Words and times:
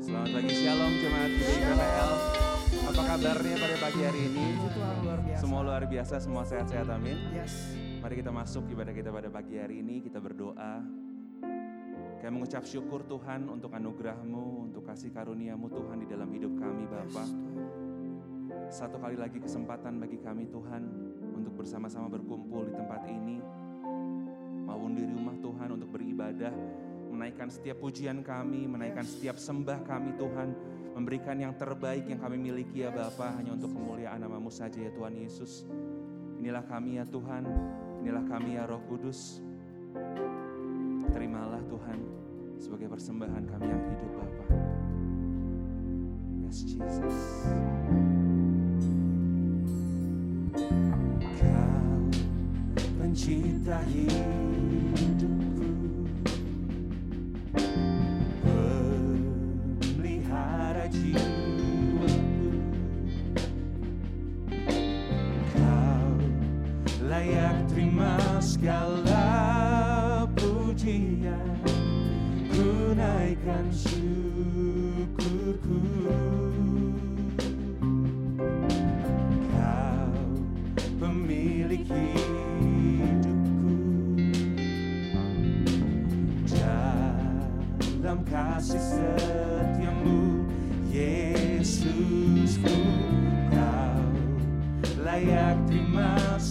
Selamat 0.00 0.32
pagi 0.32 0.52
Shalom 0.56 0.92
jemaat 0.96 1.28
GBI 1.28 1.60
PPL. 1.60 2.12
Apa 2.88 3.02
kabarnya 3.04 3.56
pada 3.60 3.76
pagi 3.84 4.00
hari 4.00 4.20
ini? 4.32 4.46
Luar 5.04 5.20
biasa. 5.20 5.40
Semua 5.44 5.60
luar 5.60 5.84
biasa, 5.84 6.14
semua 6.24 6.42
sehat-sehat 6.48 6.88
amin. 6.88 7.20
Yes. 7.36 7.76
Mari 8.00 8.24
kita 8.24 8.32
masuk 8.32 8.64
ibadah 8.72 8.96
kita 8.96 9.12
pada 9.12 9.28
pagi 9.28 9.60
hari 9.60 9.84
ini, 9.84 10.00
kita 10.00 10.16
berdoa. 10.16 10.80
Kayak 12.16 12.32
mengucap 12.32 12.64
syukur 12.64 13.04
Tuhan 13.04 13.44
untuk 13.52 13.76
anugerah-Mu, 13.76 14.72
untuk 14.72 14.88
kasih 14.88 15.12
karuniamu 15.12 15.68
Tuhan 15.68 16.00
di 16.00 16.08
dalam 16.08 16.32
hidup 16.32 16.56
kami 16.56 16.88
Bapa. 16.88 17.24
Satu 18.72 18.96
kali 18.96 19.20
lagi 19.20 19.36
kesempatan 19.36 20.00
bagi 20.00 20.16
kami 20.16 20.48
Tuhan 20.48 20.82
untuk 21.36 21.60
bersama-sama 21.60 22.08
berkumpul 22.08 22.72
di 22.72 22.72
tempat 22.72 23.04
ini. 23.04 23.36
Maupun 24.64 24.96
di 24.96 25.04
rumah 25.04 25.36
Tuhan 25.44 25.76
untuk 25.76 25.92
beribadah, 25.92 26.56
menaikkan 27.20 27.52
setiap 27.52 27.84
pujian 27.84 28.24
kami, 28.24 28.64
menaikkan 28.64 29.04
setiap 29.04 29.36
sembah 29.36 29.84
kami 29.84 30.16
Tuhan. 30.16 30.56
Memberikan 30.96 31.36
yang 31.36 31.52
terbaik 31.52 32.08
yang 32.08 32.16
kami 32.16 32.40
miliki 32.40 32.80
ya 32.80 32.88
Bapa 32.88 33.36
hanya 33.36 33.52
untuk 33.52 33.76
kemuliaan 33.76 34.24
namamu 34.24 34.48
saja 34.48 34.80
ya 34.80 34.88
Tuhan 34.88 35.20
Yesus. 35.20 35.68
Inilah 36.40 36.64
kami 36.64 36.96
ya 36.96 37.04
Tuhan, 37.04 37.44
inilah 38.00 38.24
kami 38.24 38.56
ya 38.56 38.64
Roh 38.64 38.80
Kudus. 38.88 39.44
Terimalah 41.12 41.60
Tuhan 41.68 42.00
sebagai 42.56 42.88
persembahan 42.88 43.44
kami 43.52 43.66
yang 43.68 43.84
hidup 43.84 44.12
Bapa. 44.16 44.44
Yes 46.48 46.64
Jesus. 46.64 47.44
Kau 51.36 52.00
pencipta 52.96 53.76
hidupku 53.92 55.49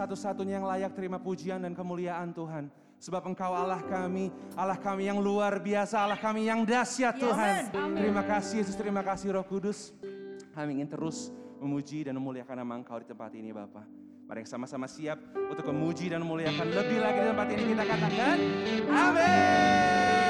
satu-satunya 0.00 0.56
yang 0.56 0.64
layak 0.64 0.96
terima 0.96 1.20
pujian 1.20 1.60
dan 1.60 1.76
kemuliaan 1.76 2.32
Tuhan. 2.32 2.72
Sebab 3.00 3.32
Engkau 3.32 3.52
Allah 3.52 3.80
kami, 3.84 4.32
Allah 4.56 4.76
kami 4.76 5.08
yang 5.08 5.20
luar 5.20 5.60
biasa, 5.60 6.04
Allah 6.04 6.20
kami 6.20 6.48
yang 6.48 6.64
dahsyat 6.64 7.16
Tuhan. 7.16 7.72
Terima 7.72 8.24
kasih 8.24 8.64
Yesus, 8.64 8.76
terima 8.76 9.00
kasih 9.04 9.36
Roh 9.36 9.44
Kudus. 9.44 9.92
Kami 10.52 10.80
ingin 10.80 10.88
terus 10.88 11.32
memuji 11.60 12.04
dan 12.04 12.16
memuliakan 12.16 12.60
nama 12.64 12.76
Engkau 12.80 13.00
di 13.00 13.08
tempat 13.08 13.32
ini 13.36 13.52
Bapak. 13.52 13.84
Mari 14.28 14.46
sama-sama 14.46 14.86
siap 14.88 15.16
untuk 15.36 15.68
memuji 15.72 16.12
dan 16.12 16.22
memuliakan 16.24 16.70
lebih 16.70 17.02
lagi 17.02 17.18
di 17.18 17.26
tempat 17.34 17.48
ini 17.50 17.64
kita 17.74 17.82
katakan 17.82 18.36
Amin. 18.86 20.20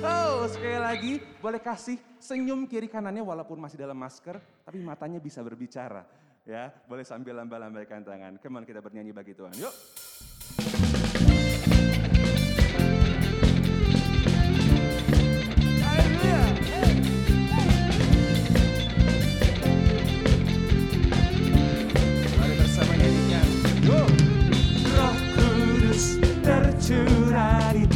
Oh, 0.00 0.48
sekali 0.48 0.78
lagi 0.80 1.12
boleh 1.42 1.60
kasih 1.60 1.98
senyum 2.16 2.64
kiri 2.70 2.88
kanannya 2.88 3.20
walaupun 3.20 3.58
masih 3.58 3.76
dalam 3.76 3.98
masker, 3.98 4.40
tapi 4.64 4.80
matanya 4.80 5.20
bisa 5.20 5.42
berbicara. 5.44 6.23
Ya, 6.44 6.68
boleh 6.84 7.08
sambil 7.08 7.40
lambah-lambaikan 7.40 8.04
tangan. 8.04 8.36
On, 8.36 8.64
kita 8.68 8.84
bernyanyi 8.84 9.16
bagi 9.16 9.32
Tuhan. 9.32 9.56
Yuk. 9.56 9.72
Nyanyikan. 22.92 23.48
Yuk. 23.88 24.08
Roh 24.92 25.16
Kudus 25.32 26.20
tercurah 26.44 27.72
di 27.72 27.88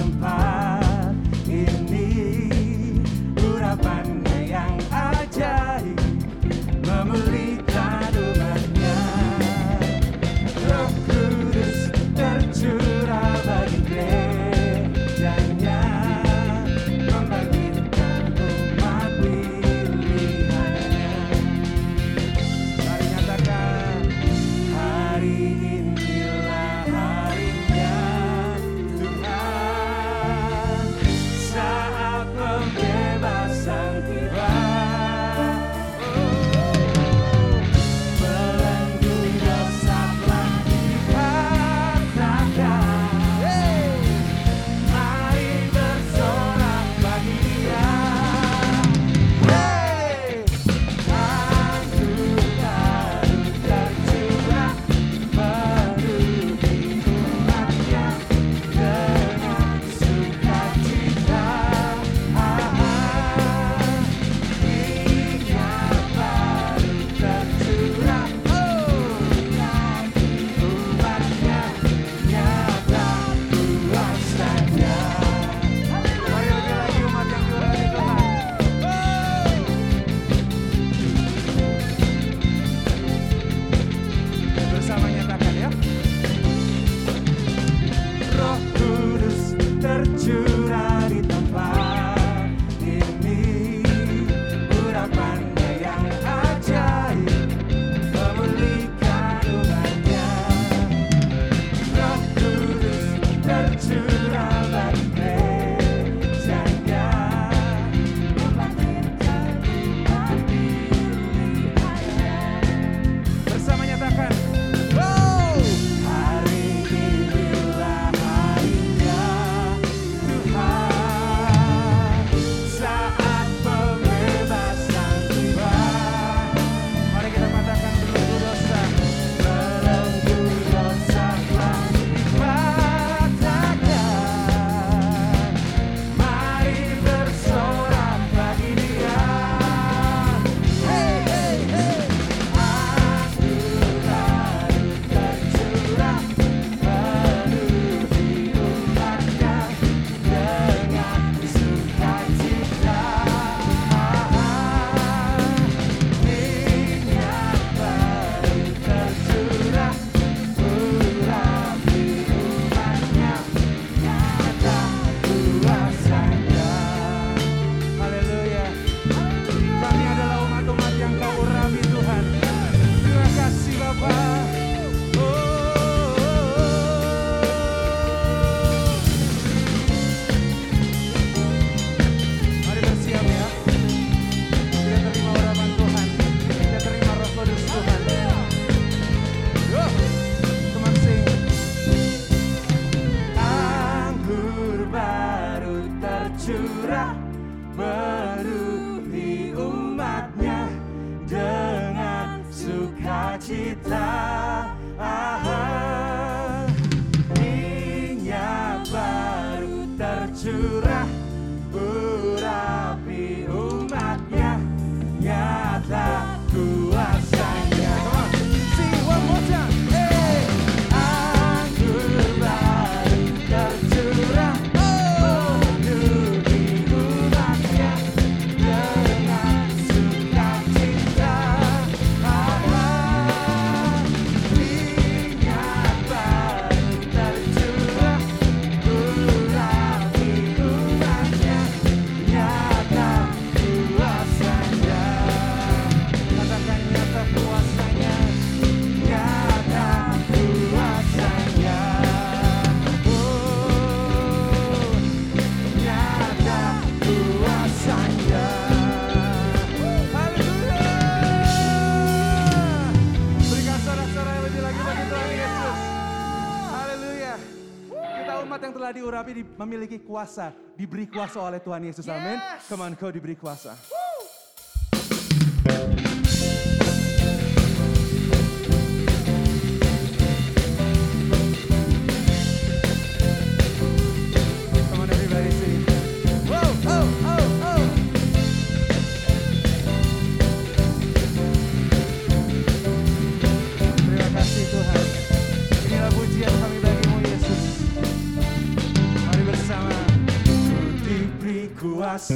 memiliki 269.69 270.01
kuasa, 270.01 270.53
diberi 270.81 271.05
kuasa 271.05 271.45
oleh 271.45 271.61
Tuhan 271.61 271.85
Yesus. 271.85 272.09
Amin. 272.09 272.41
Come 272.73 272.89
on, 272.89 272.97
kau 272.97 273.13
diberi 273.13 273.37
kuasa. 273.37 273.77
Woo. 273.93 273.98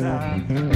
xa 0.03 0.72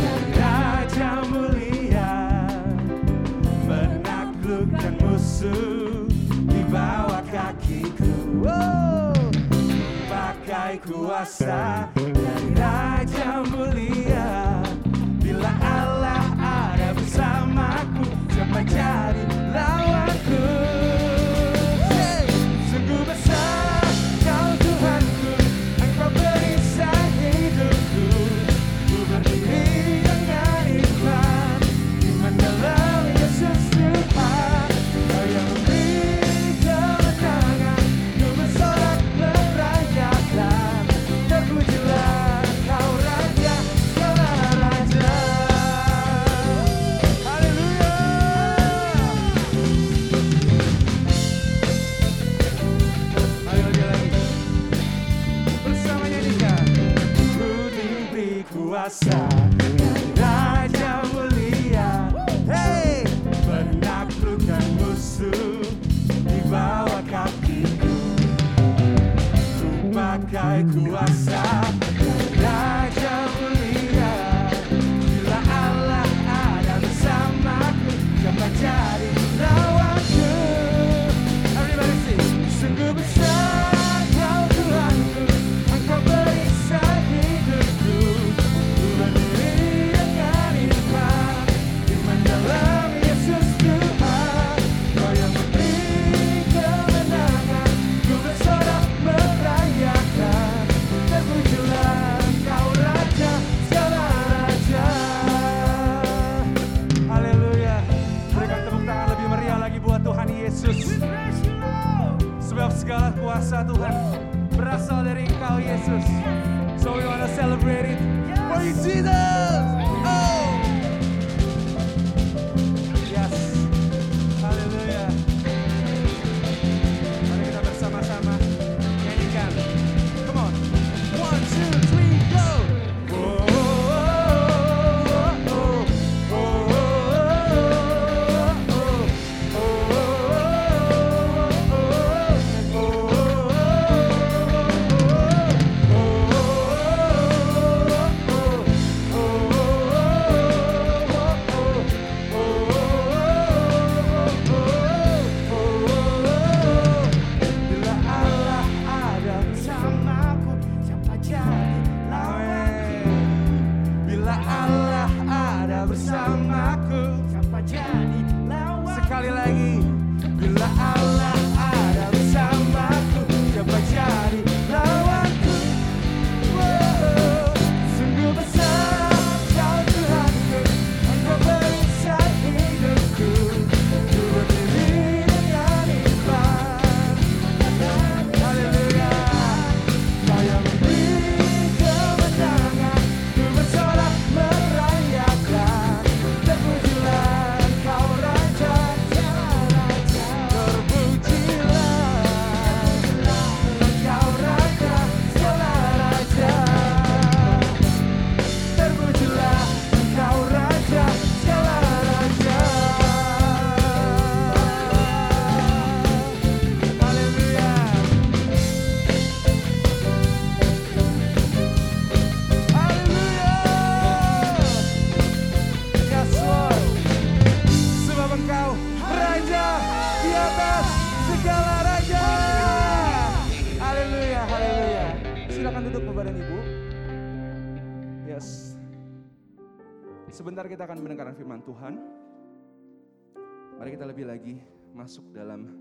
kita 243.96 244.12
lebih 244.12 244.28
lagi 244.28 244.60
masuk 244.92 245.32
dalam 245.32 245.72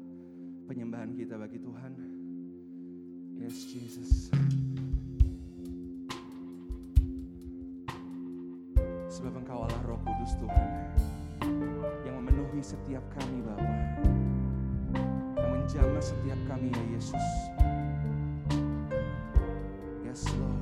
penyembahan 0.72 1.12
kita 1.20 1.36
bagi 1.36 1.60
Tuhan. 1.60 1.92
Yes, 3.36 3.68
Jesus. 3.68 4.32
Sebab 9.12 9.36
Engkau 9.36 9.68
Allah 9.68 9.84
Roh 9.84 10.00
Kudus 10.00 10.32
Tuhan 10.40 10.70
yang 12.08 12.24
memenuhi 12.24 12.64
setiap 12.64 13.04
kami 13.20 13.44
Bapa, 13.44 13.76
yang 15.36 15.52
menjamah 15.52 16.00
setiap 16.00 16.40
kami 16.48 16.72
ya 16.72 16.84
Yesus. 16.96 17.28
Yes, 20.08 20.24
Lord. 20.40 20.55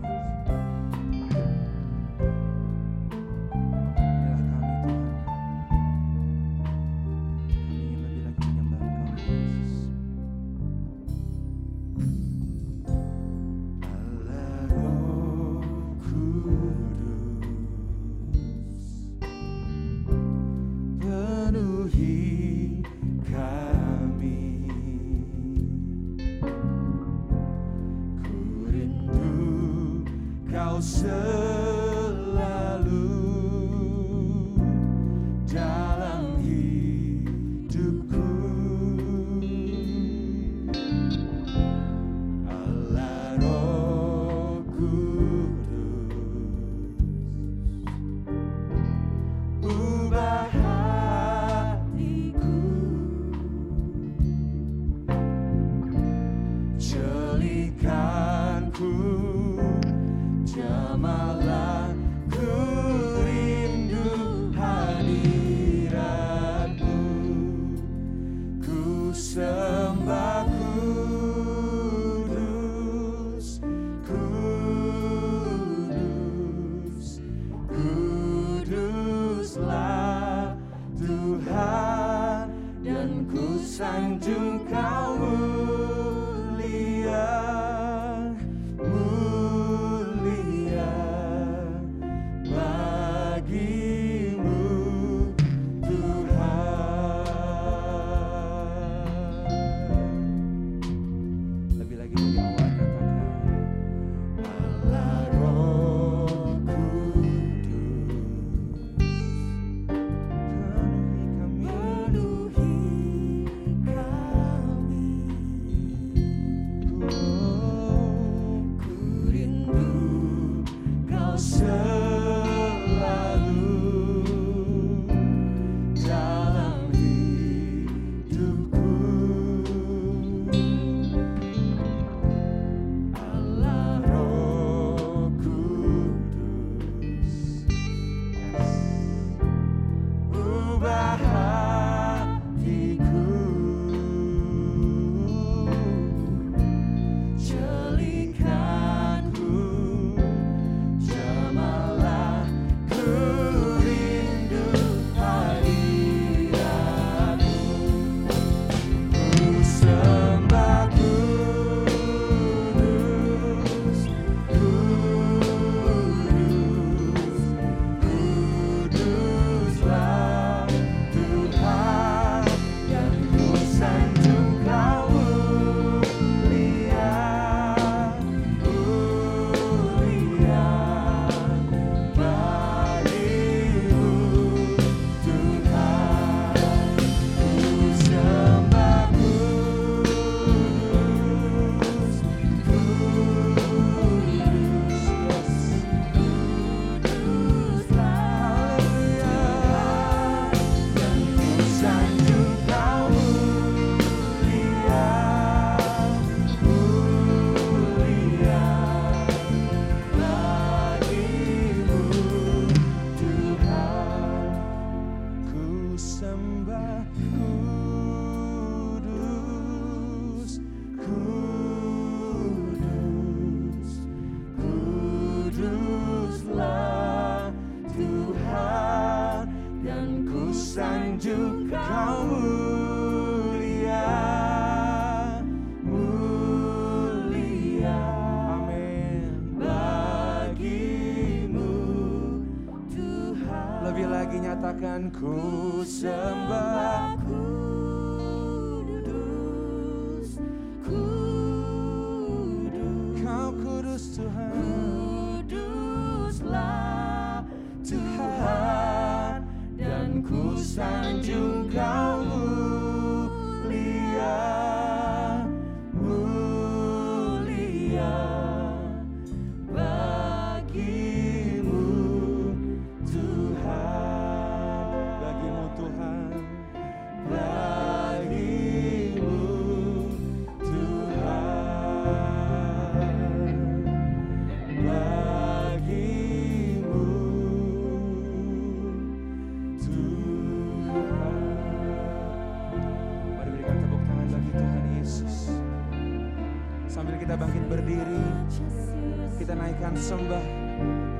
sembah 300.03 300.47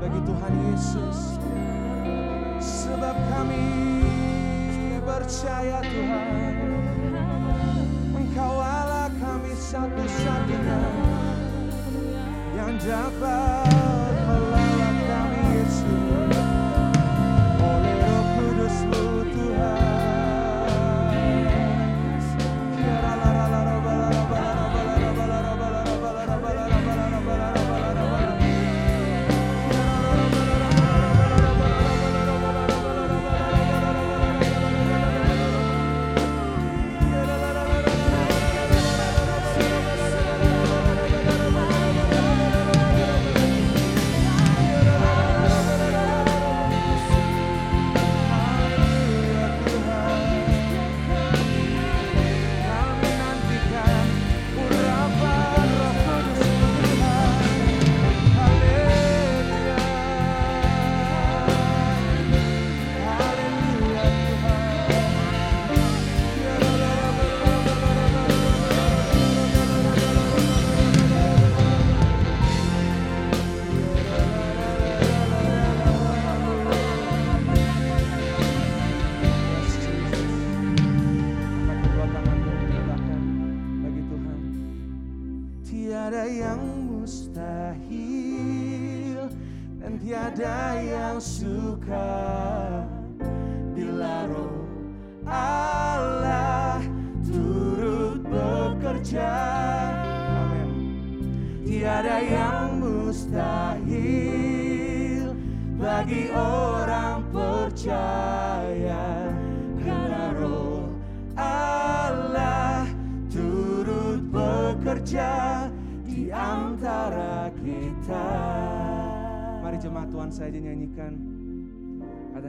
bagi 0.04 0.19
Tuhan 0.28 0.54
Yesus. 0.67 1.39
Sebab 2.60 3.15
kami 3.32 3.67
percaya 5.08 5.80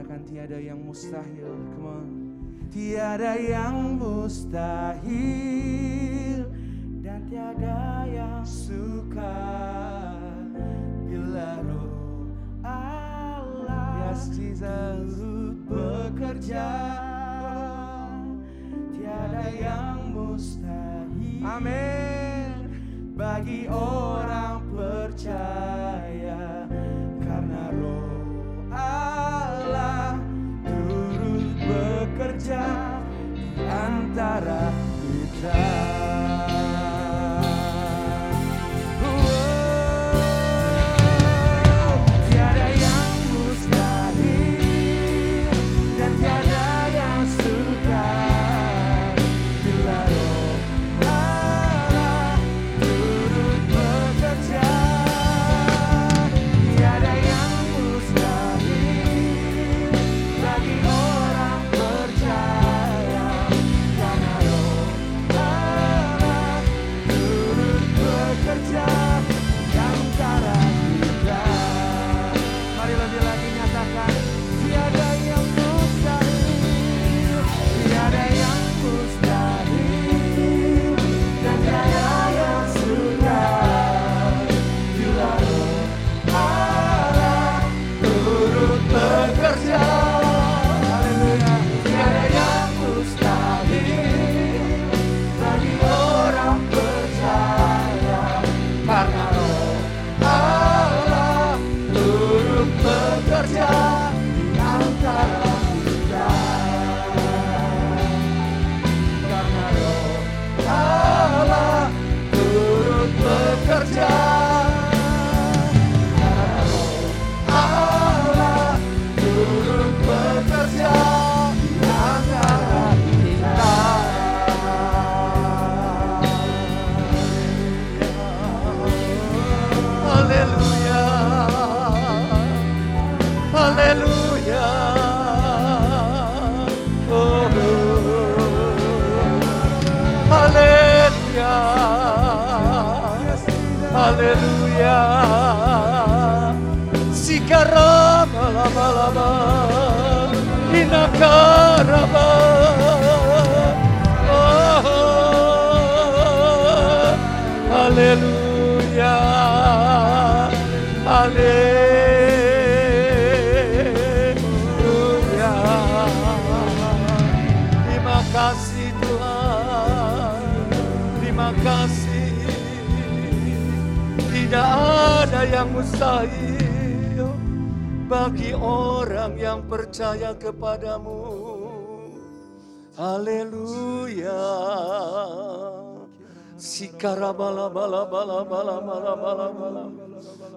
Katakan 0.05 0.21
tiada 0.29 0.61
yang 0.61 0.85
mustahil. 0.85 1.49
Come 1.73 1.89
on. 1.89 2.05
Tiada 2.69 3.41
yang 3.41 3.97
mustahil. 3.97 5.09
Dan 7.01 7.25
tiada 7.25 8.05
yang 8.05 8.45
suka. 8.45 9.33
Bila 11.09 11.57
roh 11.65 12.29
Allah 12.61 14.13
yes, 14.13 14.29
Jesus. 14.29 15.17
bekerja 15.65 16.69
tiada 18.93 19.49
yang 19.57 20.13
mustahil. 20.13 21.41
Amin. 21.41 22.69
Bagi 23.17 23.65
orang 23.73 24.69
percaya 24.69 25.74
die. 35.45 35.74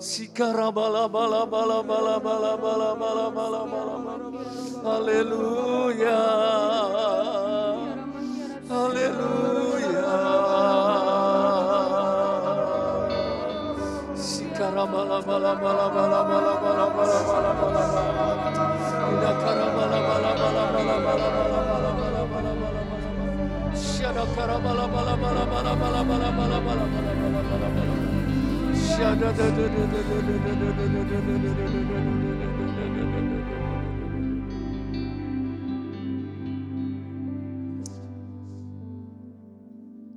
Sikarabala 0.09 1.05
bala 1.12 1.44
bala 1.44 1.85
bala 1.85 2.16
bala 2.16 2.57
bala 2.57 2.90
bala 2.97 3.29
bala 3.29 3.61
bala. 3.68 4.16
Haleluya. 4.81 6.21
Haleluya. 8.73 10.09
Sikarabala 14.16 15.21
bala 15.29 15.53
bala 15.61 15.87
bala 15.92 16.21
bala 16.25 16.53
bala 16.64 16.87
bala 16.97 17.18
bala 17.29 17.53
bala 17.61 17.85
bala. 17.92 18.64
Inakarabala 19.12 19.99
bala 20.09 20.31
bala 20.40 20.62
bala 20.73 20.94
bala 21.05 21.29
bala 21.29 21.61
bala 21.68 21.90
bala 22.01 22.23
bala 22.33 22.53
bala. 22.57 22.83
Shada 23.77 24.25
karabala 24.33 24.88
bala 24.88 25.14
bala 25.21 25.44
bala 25.53 25.73
bala 25.77 26.01
bala 26.09 26.31
bala 26.33 26.59
bala 26.64 26.85
bala 26.88 27.44
bala 27.44 27.68
bala 27.77 28.08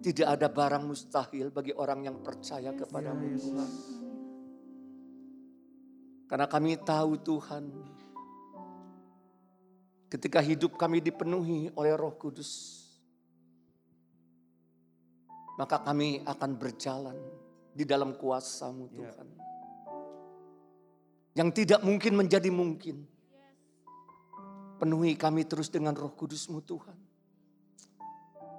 Tidak 0.01 0.27
ada 0.27 0.49
barang 0.49 0.83
mustahil 0.91 1.53
bagi 1.53 1.71
orang 1.77 2.03
yang 2.03 2.17
percaya 2.25 2.73
kepadamu 2.73 3.25
Tuhan. 3.37 3.71
Karena 6.25 6.47
kami 6.49 6.75
tahu 6.81 7.21
Tuhan, 7.21 7.63
ketika 10.09 10.41
hidup 10.41 10.75
kami 10.75 11.05
dipenuhi 11.05 11.69
oleh 11.77 11.93
roh 11.93 12.17
kudus, 12.17 12.81
maka 15.61 15.79
kami 15.85 16.25
akan 16.25 16.51
berjalan 16.57 17.40
di 17.71 17.83
dalam 17.87 18.15
kuasamu 18.15 18.91
Tuhan. 18.91 19.27
Yang 21.31 21.49
tidak 21.63 21.81
mungkin 21.87 22.13
menjadi 22.19 22.51
mungkin. 22.51 23.07
Penuhi 24.81 25.15
kami 25.15 25.47
terus 25.47 25.71
dengan 25.71 25.95
roh 25.95 26.11
kudusmu 26.11 26.59
Tuhan. 26.65 26.97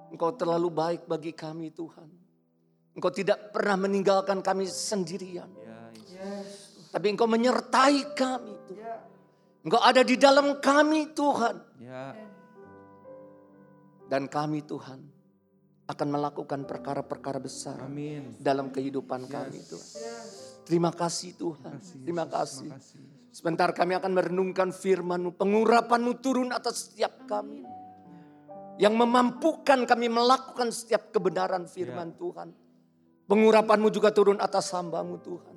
Engkau 0.09 0.33
terlalu 0.33 0.69
baik 0.73 1.01
bagi 1.05 1.35
kami 1.35 1.69
Tuhan. 1.69 2.09
Engkau 2.93 3.11
tidak 3.13 3.53
pernah 3.53 3.77
meninggalkan 3.77 4.41
kami 4.41 4.69
sendirian. 4.69 5.49
Ya, 5.57 5.89
Yesus. 5.93 6.89
Tapi 6.93 7.09
engkau 7.09 7.25
menyertai 7.25 8.13
kami 8.13 8.53
Tuhan. 8.69 9.01
Engkau 9.65 9.81
ada 9.81 10.01
di 10.05 10.15
dalam 10.15 10.61
kami 10.61 11.11
Tuhan. 11.11 11.55
Ya, 11.81 12.13
Dan 14.07 14.29
kami 14.29 14.61
Tuhan 14.61 15.12
akan 15.93 16.09
melakukan 16.09 16.65
perkara-perkara 16.65 17.37
besar 17.37 17.77
amin. 17.85 18.35
dalam 18.41 18.73
kehidupan 18.73 19.29
kami 19.29 19.61
Tuhan. 19.63 19.89
Terima 20.63 20.91
kasih 20.91 21.35
Tuhan. 21.37 21.77
Terima 22.03 22.25
kasih. 22.25 22.67
Terima 22.67 22.79
kasih. 22.79 23.01
Sebentar 23.33 23.73
kami 23.73 23.97
akan 23.97 24.11
merenungkan 24.13 24.69
firman-Mu. 24.69 25.33
Pengurapan-Mu 25.33 26.21
turun 26.21 26.53
atas 26.53 26.87
setiap 26.87 27.25
kami. 27.25 27.65
Yang 28.77 28.93
memampukan 28.93 29.89
kami 29.89 30.05
melakukan 30.05 30.69
setiap 30.69 31.09
kebenaran 31.09 31.65
firman 31.65 32.13
Tuhan. 32.13 32.53
Pengurapan-Mu 33.25 33.89
juga 33.89 34.13
turun 34.13 34.37
atas 34.37 34.69
hamba-Mu 34.77 35.17
Tuhan. 35.25 35.55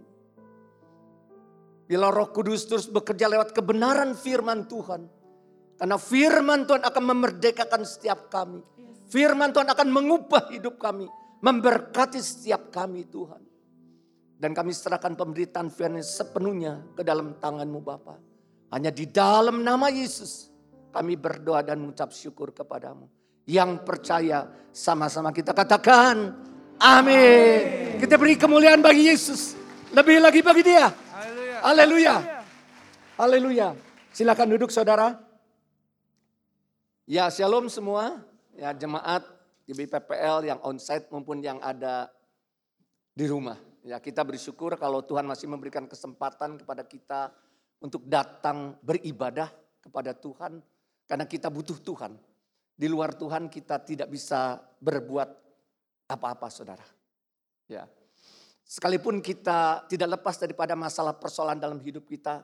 Bila 1.87 2.11
roh 2.11 2.33
kudus 2.35 2.67
terus 2.67 2.91
bekerja 2.91 3.31
lewat 3.31 3.53
kebenaran 3.55 4.17
firman 4.17 4.67
Tuhan. 4.67 5.07
Karena 5.77 6.01
firman 6.01 6.65
Tuhan 6.65 6.83
akan 6.83 7.05
memerdekakan 7.13 7.85
setiap 7.85 8.33
kami. 8.33 8.65
Firman 9.07 9.55
Tuhan 9.55 9.71
akan 9.71 9.89
mengubah 9.91 10.51
hidup 10.51 10.83
kami. 10.83 11.07
Memberkati 11.43 12.19
setiap 12.19 12.75
kami 12.75 13.07
Tuhan. 13.07 13.43
Dan 14.37 14.53
kami 14.53 14.75
serahkan 14.75 15.17
pemberitaan 15.17 15.73
firman 15.73 16.05
sepenuhnya 16.05 16.85
ke 16.93 17.01
dalam 17.01 17.41
tanganmu 17.41 17.81
Bapa. 17.81 18.21
Hanya 18.69 18.93
di 18.93 19.09
dalam 19.09 19.65
nama 19.65 19.89
Yesus 19.89 20.53
kami 20.93 21.17
berdoa 21.17 21.65
dan 21.65 21.81
mengucap 21.81 22.13
syukur 22.13 22.53
kepadamu. 22.53 23.09
Yang 23.47 23.87
percaya 23.87 24.51
sama-sama 24.75 25.31
kita 25.31 25.55
katakan 25.55 26.35
amin. 26.83 27.97
Kita 28.03 28.19
beri 28.19 28.37
kemuliaan 28.37 28.83
bagi 28.83 29.09
Yesus. 29.09 29.55
Lebih 29.95 30.19
lagi 30.21 30.43
bagi 30.43 30.63
dia. 30.67 30.91
Haleluya. 30.91 31.57
Haleluya. 31.63 32.17
Haleluya. 33.17 33.69
Silakan 34.13 34.49
duduk 34.53 34.69
saudara. 34.75 35.17
Ya 37.07 37.31
shalom 37.31 37.71
semua. 37.71 38.26
Ya 38.57 38.73
jemaat 38.73 39.23
di 39.69 39.77
BPPL 39.77 40.49
yang 40.49 40.61
onsite 40.65 41.13
maupun 41.13 41.45
yang 41.45 41.61
ada 41.61 42.09
di 43.13 43.29
rumah. 43.29 43.61
Ya 43.85 44.01
kita 44.01 44.25
bersyukur 44.25 44.75
kalau 44.81 45.05
Tuhan 45.05 45.29
masih 45.29 45.47
memberikan 45.47 45.85
kesempatan 45.85 46.57
kepada 46.57 46.83
kita 46.89 47.31
untuk 47.85 48.09
datang 48.09 48.81
beribadah 48.81 49.53
kepada 49.85 50.17
Tuhan. 50.17 50.65
Karena 51.07 51.29
kita 51.29 51.53
butuh 51.53 51.79
Tuhan. 51.85 52.17
Di 52.77 52.89
luar 52.89 53.13
Tuhan 53.15 53.53
kita 53.53 53.81
tidak 53.85 54.09
bisa 54.09 54.59
berbuat 54.81 55.29
apa-apa 56.09 56.49
saudara. 56.49 56.85
Ya. 57.69 57.85
Sekalipun 58.67 59.23
kita 59.23 59.87
tidak 59.87 60.19
lepas 60.19 60.43
daripada 60.43 60.75
masalah 60.75 61.15
persoalan 61.15 61.61
dalam 61.63 61.79
hidup 61.79 62.03
kita, 62.03 62.43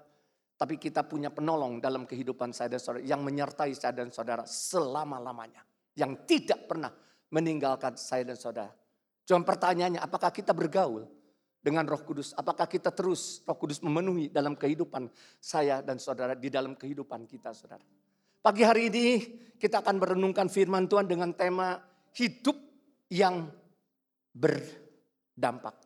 tapi 0.55 0.79
kita 0.79 1.03
punya 1.03 1.35
penolong 1.35 1.83
dalam 1.83 2.07
kehidupan 2.07 2.55
saya 2.55 2.71
dan 2.71 2.81
saudara 2.81 3.03
yang 3.03 3.27
menyertai 3.27 3.75
saya 3.75 3.91
dan 3.91 4.15
saudara 4.15 4.47
selama-lamanya. 4.47 5.72
Yang 5.93 6.13
tidak 6.25 6.69
pernah 6.69 6.93
meninggalkan 7.33 7.97
saya 7.97 8.29
dan 8.29 8.37
saudara. 8.37 8.73
Cuma 9.25 9.41
pertanyaannya 9.47 10.03
apakah 10.03 10.35
kita 10.35 10.53
bergaul 10.53 11.07
dengan 11.63 11.87
roh 11.87 12.03
kudus? 12.03 12.35
Apakah 12.35 12.67
kita 12.67 12.91
terus 12.91 13.41
roh 13.47 13.57
kudus 13.57 13.81
memenuhi 13.81 14.29
dalam 14.29 14.59
kehidupan 14.59 15.09
saya 15.39 15.81
dan 15.81 15.97
saudara 16.03 16.35
di 16.35 16.51
dalam 16.51 16.75
kehidupan 16.75 17.25
kita 17.25 17.55
saudara. 17.55 17.85
Pagi 18.43 18.67
hari 18.67 18.91
ini 18.91 19.07
kita 19.55 19.87
akan 19.87 20.03
merenungkan 20.03 20.51
firman 20.51 20.91
Tuhan 20.91 21.07
dengan 21.07 21.31
tema 21.31 21.79
hidup 22.19 22.59
yang 23.07 23.47
berdampak. 24.35 25.79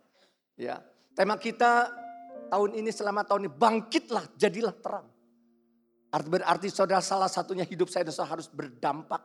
Ya, 0.57 0.81
tema 1.12 1.37
kita 1.37 1.92
tahun 2.49 2.81
ini 2.81 2.88
selama 2.88 3.29
tahun 3.29 3.45
ini 3.45 3.53
bangkitlah 3.53 4.25
jadilah 4.40 4.73
terang. 4.81 5.07
Arti 6.09 6.29
berarti 6.33 6.69
saudara 6.73 7.05
salah 7.05 7.29
satunya 7.29 7.69
hidup 7.69 7.92
saya 7.92 8.09
dan 8.09 8.16
saudara 8.16 8.40
harus 8.40 8.49
berdampak. 8.49 9.21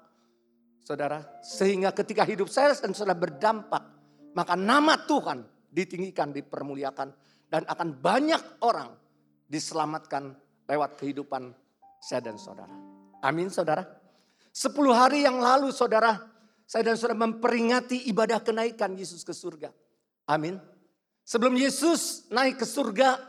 Saudara, 0.82 1.22
sehingga 1.46 1.94
ketika 1.94 2.26
hidup 2.26 2.50
saya 2.50 2.74
dan 2.74 2.98
saudara 2.98 3.14
berdampak, 3.14 3.84
maka 4.34 4.58
nama 4.58 4.98
Tuhan 5.06 5.46
ditinggikan, 5.70 6.34
dipermuliakan 6.34 7.10
dan 7.48 7.64
akan 7.70 7.90
banyak 8.02 8.66
orang 8.66 8.90
diselamatkan 9.46 10.34
lewat 10.66 10.98
kehidupan 10.98 11.54
saya 12.02 12.26
dan 12.26 12.42
saudara. 12.42 12.74
Amin 13.22 13.54
saudara. 13.54 13.86
Sepuluh 14.50 14.92
hari 14.92 15.24
yang 15.24 15.38
lalu 15.38 15.70
saudara, 15.70 16.18
saya 16.66 16.92
dan 16.92 16.98
saudara 16.98 17.30
memperingati 17.30 18.10
ibadah 18.10 18.42
kenaikan 18.42 18.98
Yesus 18.98 19.22
ke 19.22 19.32
surga. 19.32 19.70
Amin. 20.28 20.58
Sebelum 21.22 21.54
Yesus 21.56 22.26
naik 22.34 22.60
ke 22.60 22.66
surga, 22.66 23.22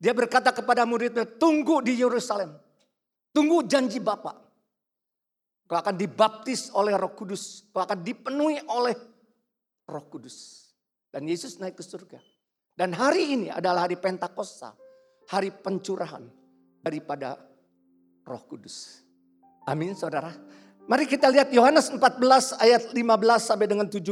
dia 0.00 0.16
berkata 0.16 0.54
kepada 0.54 0.88
muridnya, 0.88 1.26
tunggu 1.26 1.84
di 1.84 1.98
Yerusalem. 2.00 2.56
Tunggu 3.34 3.66
janji 3.68 4.00
Bapa. 4.00 4.47
Kau 5.68 5.76
akan 5.76 6.00
dibaptis 6.00 6.72
oleh 6.72 6.96
roh 6.96 7.12
kudus. 7.12 7.68
Kau 7.68 7.84
akan 7.84 8.00
dipenuhi 8.00 8.56
oleh 8.72 8.96
roh 9.84 10.04
kudus. 10.08 10.68
Dan 11.12 11.28
Yesus 11.28 11.60
naik 11.60 11.76
ke 11.76 11.84
surga. 11.84 12.16
Dan 12.72 12.96
hari 12.96 13.36
ini 13.36 13.48
adalah 13.52 13.84
hari 13.84 14.00
Pentakosta. 14.00 14.72
Hari 15.28 15.52
pencurahan 15.52 16.24
daripada 16.80 17.36
roh 18.24 18.42
kudus. 18.48 19.04
Amin 19.68 19.92
saudara. 19.92 20.32
Mari 20.88 21.04
kita 21.04 21.28
lihat 21.28 21.52
Yohanes 21.52 21.92
14 21.92 22.56
ayat 22.64 22.96
15 22.96 22.96
sampai 23.36 23.68
dengan 23.68 23.84
17 23.84 24.08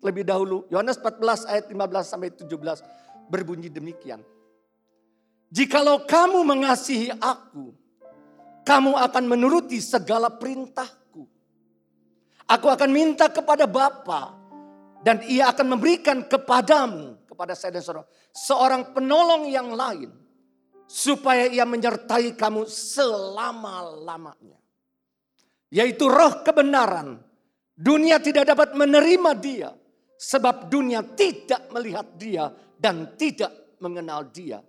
lebih 0.00 0.24
dahulu. 0.24 0.64
Yohanes 0.72 0.96
14 0.96 1.52
ayat 1.52 1.64
15 1.68 1.76
sampai 2.00 2.32
17 2.32 2.48
berbunyi 3.28 3.68
demikian. 3.68 4.24
Jikalau 5.52 6.08
kamu 6.08 6.48
mengasihi 6.48 7.12
aku, 7.20 7.76
kamu 8.62 8.94
akan 8.94 9.24
menuruti 9.26 9.82
segala 9.82 10.30
perintahku. 10.30 11.22
Aku 12.46 12.66
akan 12.70 12.90
minta 12.90 13.30
kepada 13.30 13.66
Bapa 13.66 14.42
dan 15.02 15.18
ia 15.26 15.50
akan 15.50 15.78
memberikan 15.78 16.22
kepadamu, 16.30 17.26
kepada 17.26 17.58
saya 17.58 17.78
dan 17.78 17.82
saudara, 17.82 18.06
seorang 18.30 18.94
penolong 18.94 19.50
yang 19.50 19.74
lain. 19.74 20.10
Supaya 20.92 21.48
ia 21.48 21.64
menyertai 21.64 22.36
kamu 22.36 22.68
selama-lamanya. 22.68 24.60
Yaitu 25.72 26.04
roh 26.04 26.44
kebenaran. 26.44 27.16
Dunia 27.72 28.20
tidak 28.20 28.52
dapat 28.52 28.76
menerima 28.76 29.32
dia. 29.40 29.72
Sebab 30.20 30.68
dunia 30.68 31.00
tidak 31.00 31.72
melihat 31.72 32.12
dia 32.20 32.52
dan 32.76 33.16
tidak 33.16 33.72
mengenal 33.80 34.28
dia. 34.28 34.60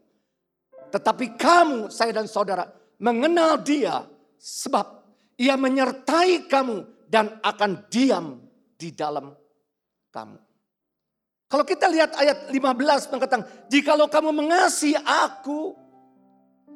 Tetapi 0.90 1.36
kamu, 1.36 1.92
saya 1.92 2.16
dan 2.16 2.26
saudara, 2.32 2.66
mengenal 3.04 3.60
dia 3.60 4.08
sebab 4.40 5.04
ia 5.36 5.60
menyertai 5.60 6.48
kamu 6.48 6.88
dan 7.12 7.36
akan 7.44 7.92
diam 7.92 8.40
di 8.80 8.96
dalam 8.96 9.36
kamu. 10.08 10.40
Kalau 11.52 11.66
kita 11.68 11.86
lihat 11.92 12.18
ayat 12.18 12.50
15 12.50 13.14
mengatakan, 13.14 13.46
jikalau 13.70 14.10
kamu 14.10 14.34
mengasihi 14.34 14.98
aku, 14.98 15.78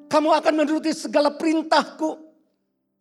kamu 0.05 0.29
akan 0.37 0.53
menuruti 0.53 0.93
segala 0.93 1.33
perintahku. 1.33 2.21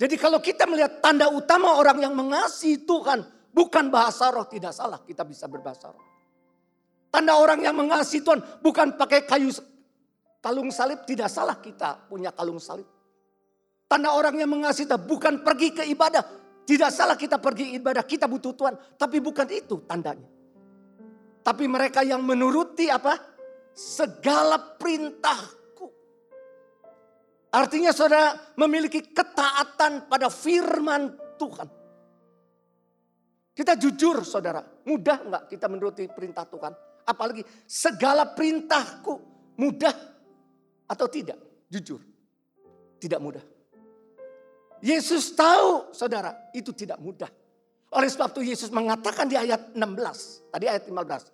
Jadi 0.01 0.17
kalau 0.17 0.41
kita 0.41 0.65
melihat 0.65 1.05
tanda 1.05 1.29
utama 1.29 1.77
orang 1.77 2.01
yang 2.01 2.17
mengasihi 2.17 2.81
Tuhan, 2.89 3.21
bukan 3.53 3.93
bahasa 3.93 4.33
roh, 4.33 4.49
tidak 4.49 4.73
salah 4.73 5.05
kita 5.05 5.21
bisa 5.29 5.45
berbahasa 5.45 5.93
roh. 5.93 6.05
Tanda 7.13 7.37
orang 7.37 7.61
yang 7.61 7.77
mengasihi 7.77 8.25
Tuhan 8.25 8.41
bukan 8.65 8.97
pakai 8.97 9.29
kayu 9.29 9.53
kalung 10.41 10.73
salib, 10.73 11.05
tidak 11.05 11.29
salah 11.29 11.61
kita 11.61 12.09
punya 12.09 12.33
kalung 12.33 12.61
salib. 12.61 12.96
Tanda 13.87 14.11
orang 14.19 14.35
yang 14.43 14.51
mengasihi 14.51 14.91
Tuhan 14.91 15.07
bukan 15.07 15.35
pergi 15.47 15.71
ke 15.71 15.83
ibadah, 15.87 16.23
tidak 16.67 16.91
salah 16.91 17.15
kita 17.15 17.39
pergi 17.39 17.79
ibadah, 17.79 18.03
kita 18.03 18.27
butuh 18.27 18.51
Tuhan. 18.59 18.75
Tapi 18.99 19.23
bukan 19.23 19.47
itu 19.55 19.87
tandanya. 19.87 20.27
Tapi 21.47 21.71
mereka 21.71 22.03
yang 22.03 22.27
menuruti 22.27 22.91
apa? 22.91 23.15
Segala 23.71 24.59
perintahku. 24.75 25.87
Artinya 27.55 27.95
saudara 27.95 28.35
memiliki 28.59 29.15
ketaatan 29.15 30.11
pada 30.11 30.27
firman 30.27 31.15
Tuhan. 31.39 31.71
Kita 33.55 33.79
jujur 33.79 34.27
saudara, 34.27 34.61
mudah 34.85 35.23
nggak 35.23 35.43
kita 35.55 35.71
menuruti 35.71 36.11
perintah 36.11 36.45
Tuhan? 36.51 36.75
Apalagi 37.07 37.47
segala 37.65 38.27
perintahku 38.35 39.15
mudah 39.55 39.95
atau 40.91 41.07
tidak? 41.07 41.39
Jujur, 41.71 42.03
tidak 42.99 43.23
mudah. 43.23 43.56
Yesus 44.85 45.33
tahu 45.33 45.93
saudara 45.93 46.51
itu 46.53 46.73
tidak 46.73 47.01
mudah. 47.01 47.29
Oleh 47.95 48.11
sebab 48.11 48.35
itu 48.37 48.53
Yesus 48.53 48.69
mengatakan 48.69 49.31
di 49.31 49.39
ayat 49.39 49.73
16, 49.73 50.53
tadi 50.53 50.67
ayat 50.69 50.85
15. 50.85 51.33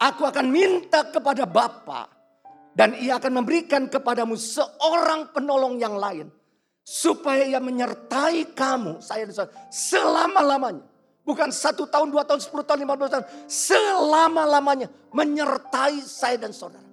Aku 0.00 0.24
akan 0.24 0.46
minta 0.48 1.04
kepada 1.12 1.44
Bapa 1.44 2.08
dan 2.72 2.96
ia 2.96 3.20
akan 3.20 3.42
memberikan 3.42 3.90
kepadamu 3.90 4.38
seorang 4.38 5.28
penolong 5.34 5.76
yang 5.76 5.98
lain. 5.98 6.32
Supaya 6.80 7.44
ia 7.44 7.60
menyertai 7.60 8.56
kamu, 8.56 9.04
saya 9.04 9.28
selama-lamanya. 9.68 10.82
Bukan 11.20 11.52
satu 11.52 11.86
tahun, 11.86 12.10
dua 12.10 12.24
tahun, 12.24 12.40
sepuluh 12.40 12.64
tahun, 12.64 12.82
lima 12.82 12.96
belas 12.96 13.12
tahun. 13.12 13.26
Selama-lamanya 13.46 14.88
menyertai 15.12 16.02
saya 16.02 16.40
dan 16.40 16.50
saudara. 16.50 16.88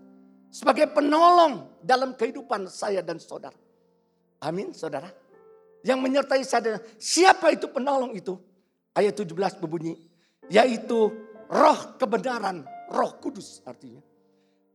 Sebagai 0.51 0.91
penolong 0.91 1.79
dalam 1.81 2.13
kehidupan 2.13 2.67
saya 2.67 2.99
dan 3.01 3.17
saudara. 3.17 3.55
Amin 4.43 4.75
saudara. 4.75 5.09
Yang 5.87 5.99
menyertai 6.03 6.43
saya 6.43 6.83
siapa 6.99 7.55
itu 7.55 7.71
penolong 7.71 8.11
itu? 8.11 8.35
Ayat 8.91 9.15
17 9.15 9.63
berbunyi. 9.63 9.95
Yaitu 10.51 11.15
roh 11.47 11.79
kebenaran, 11.95 12.67
roh 12.91 13.15
kudus 13.23 13.63
artinya. 13.63 14.03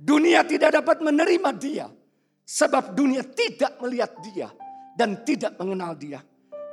Dunia 0.01 0.41
tidak 0.49 0.81
dapat 0.81 1.05
menerima 1.05 1.51
dia. 1.61 1.87
Sebab 2.43 2.97
dunia 2.97 3.21
tidak 3.29 3.77
melihat 3.85 4.17
dia 4.25 4.49
dan 4.97 5.21
tidak 5.23 5.53
mengenal 5.61 5.93
dia. 5.93 6.25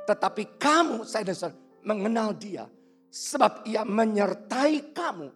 Tetapi 0.08 0.56
kamu, 0.58 1.04
saya 1.04 1.28
dan 1.28 1.36
saudara, 1.36 1.60
mengenal 1.84 2.34
dia 2.34 2.64
Sebab 3.10 3.66
ia 3.66 3.82
menyertai 3.82 4.94
kamu 4.94 5.28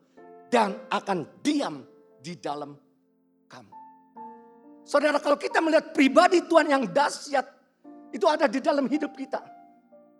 dan 0.46 0.86
akan 0.86 1.42
diam 1.42 1.82
di 2.22 2.38
dalam 2.38 2.70
kamu. 3.50 3.74
Saudara 4.86 5.18
kalau 5.18 5.34
kita 5.34 5.58
melihat 5.58 5.90
pribadi 5.90 6.38
Tuhan 6.46 6.70
yang 6.70 6.86
dahsyat. 6.86 7.63
Itu 8.14 8.30
ada 8.30 8.46
di 8.46 8.62
dalam 8.62 8.86
hidup 8.86 9.10
kita. 9.18 9.42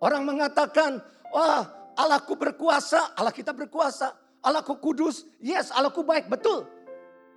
Orang 0.03 0.27
mengatakan, 0.27 0.99
wah 1.31 1.63
Allahku 1.95 2.35
berkuasa, 2.35 3.15
Allah 3.15 3.31
kita 3.31 3.55
berkuasa. 3.55 4.11
Allahku 4.43 4.83
kudus, 4.83 5.23
yes 5.39 5.71
Allahku 5.71 6.03
baik, 6.03 6.27
betul. 6.27 6.67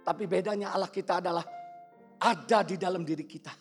Tapi 0.02 0.26
bedanya 0.26 0.74
Allah 0.74 0.90
kita 0.90 1.22
adalah 1.22 1.46
ada 2.18 2.60
di 2.66 2.76
dalam 2.76 3.06
diri 3.06 3.24
kita. 3.24 3.54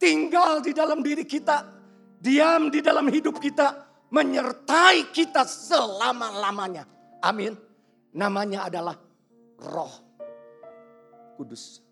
Tinggal 0.00 0.64
di 0.64 0.72
dalam 0.72 1.04
diri 1.04 1.28
kita. 1.28 1.76
Diam 2.18 2.66
di 2.72 2.82
dalam 2.82 3.06
hidup 3.06 3.38
kita 3.38 3.86
menyertai 4.10 5.12
kita 5.14 5.46
selama-lamanya. 5.46 6.82
Amin. 7.22 7.54
Namanya 8.16 8.66
adalah 8.66 8.96
Roh 9.60 9.94
Kudus. 11.38 11.87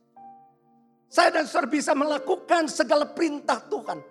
Saya 1.17 1.33
dan 1.33 1.49
saudara 1.49 1.73
bisa 1.73 1.97
melakukan 1.97 2.69
segala 2.69 3.09
perintah 3.09 3.57
Tuhan. 3.73 4.05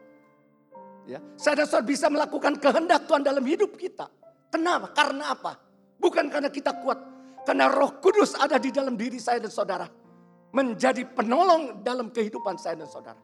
Ya, 1.06 1.22
saya 1.38 1.62
dan 1.62 1.70
saudara 1.70 1.86
bisa 1.86 2.10
melakukan 2.10 2.58
kehendak 2.58 3.06
Tuhan 3.06 3.22
dalam 3.22 3.46
hidup 3.46 3.78
kita. 3.78 4.10
Kenapa? 4.50 4.90
Karena 4.90 5.38
apa? 5.38 5.54
Bukan 6.02 6.34
karena 6.34 6.50
kita 6.50 6.74
kuat. 6.82 6.98
Karena 7.46 7.70
roh 7.70 8.02
kudus 8.02 8.34
ada 8.34 8.58
di 8.58 8.74
dalam 8.74 8.98
diri 8.98 9.22
saya 9.22 9.38
dan 9.38 9.54
saudara. 9.54 9.86
Menjadi 10.50 11.06
penolong 11.06 11.86
dalam 11.86 12.10
kehidupan 12.10 12.58
saya 12.58 12.74
dan 12.82 12.90
saudara. 12.90 13.22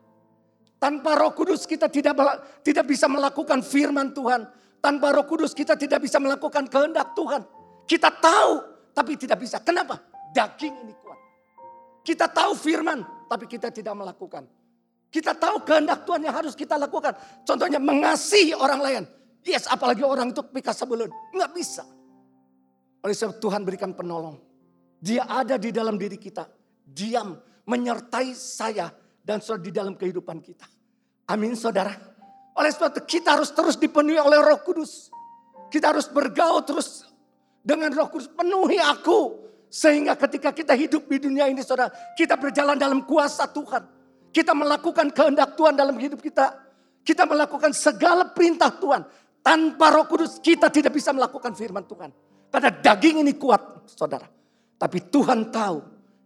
Tanpa 0.78 1.18
roh 1.18 1.34
kudus 1.34 1.66
kita 1.66 1.90
tidak 1.90 2.22
tidak 2.62 2.86
bisa 2.86 3.10
melakukan 3.10 3.66
firman 3.66 4.14
Tuhan. 4.14 4.46
Tanpa 4.78 5.10
roh 5.10 5.26
kudus 5.26 5.58
kita 5.58 5.74
tidak 5.74 6.06
bisa 6.06 6.22
melakukan 6.22 6.70
kehendak 6.70 7.18
Tuhan. 7.18 7.42
Kita 7.90 8.14
tahu 8.14 8.62
tapi 8.94 9.18
tidak 9.18 9.42
bisa. 9.42 9.58
Kenapa? 9.58 9.98
Daging 10.38 10.86
ini 10.86 10.94
kuat. 11.02 11.18
Kita 12.06 12.30
tahu 12.30 12.54
firman 12.54 13.21
tapi 13.32 13.48
kita 13.48 13.72
tidak 13.72 13.96
melakukan. 13.96 14.44
Kita 15.08 15.32
tahu 15.32 15.64
kehendak 15.64 16.04
Tuhan 16.04 16.28
yang 16.28 16.36
harus 16.36 16.52
kita 16.52 16.76
lakukan. 16.76 17.16
Contohnya 17.48 17.80
mengasihi 17.80 18.52
orang 18.52 18.80
lain. 18.84 19.04
Yes, 19.48 19.72
apalagi 19.72 20.04
orang 20.04 20.36
itu 20.36 20.44
pika 20.44 20.76
sebelum. 20.76 21.08
Nggak 21.32 21.52
bisa. 21.56 21.88
Oleh 23.00 23.16
sebab 23.16 23.40
Tuhan 23.40 23.64
berikan 23.64 23.96
penolong. 23.96 24.36
Dia 25.00 25.32
ada 25.32 25.56
di 25.56 25.72
dalam 25.72 25.96
diri 25.96 26.20
kita. 26.20 26.44
Diam, 26.84 27.40
menyertai 27.64 28.36
saya 28.36 28.92
dan 29.24 29.40
di 29.40 29.72
dalam 29.72 29.96
kehidupan 29.96 30.44
kita. 30.44 30.68
Amin 31.32 31.56
saudara. 31.56 31.96
Oleh 32.60 32.72
sebab 32.76 33.00
itu 33.00 33.20
kita 33.20 33.40
harus 33.40 33.56
terus 33.56 33.80
dipenuhi 33.80 34.20
oleh 34.20 34.44
roh 34.44 34.60
kudus. 34.60 35.08
Kita 35.72 35.96
harus 35.96 36.12
bergaul 36.12 36.68
terus 36.68 37.08
dengan 37.64 37.96
roh 37.96 38.12
kudus. 38.12 38.28
Penuhi 38.28 38.76
aku. 38.76 39.48
Sehingga 39.72 40.20
ketika 40.20 40.52
kita 40.52 40.76
hidup 40.76 41.08
di 41.08 41.18
dunia 41.18 41.48
ini 41.48 41.64
saudara. 41.64 41.88
Kita 42.20 42.36
berjalan 42.36 42.76
dalam 42.76 43.08
kuasa 43.08 43.48
Tuhan. 43.48 43.88
Kita 44.36 44.52
melakukan 44.52 45.16
kehendak 45.16 45.56
Tuhan 45.56 45.80
dalam 45.80 45.96
hidup 45.96 46.20
kita. 46.20 46.60
Kita 47.08 47.24
melakukan 47.24 47.72
segala 47.72 48.28
perintah 48.28 48.68
Tuhan. 48.68 49.08
Tanpa 49.40 49.96
roh 49.96 50.06
kudus 50.12 50.44
kita 50.44 50.68
tidak 50.68 50.92
bisa 50.92 51.16
melakukan 51.16 51.56
firman 51.56 51.88
Tuhan. 51.88 52.12
Karena 52.52 52.70
daging 52.70 53.24
ini 53.24 53.40
kuat 53.40 53.88
saudara. 53.88 54.28
Tapi 54.76 55.08
Tuhan 55.08 55.48
tahu. 55.48 55.80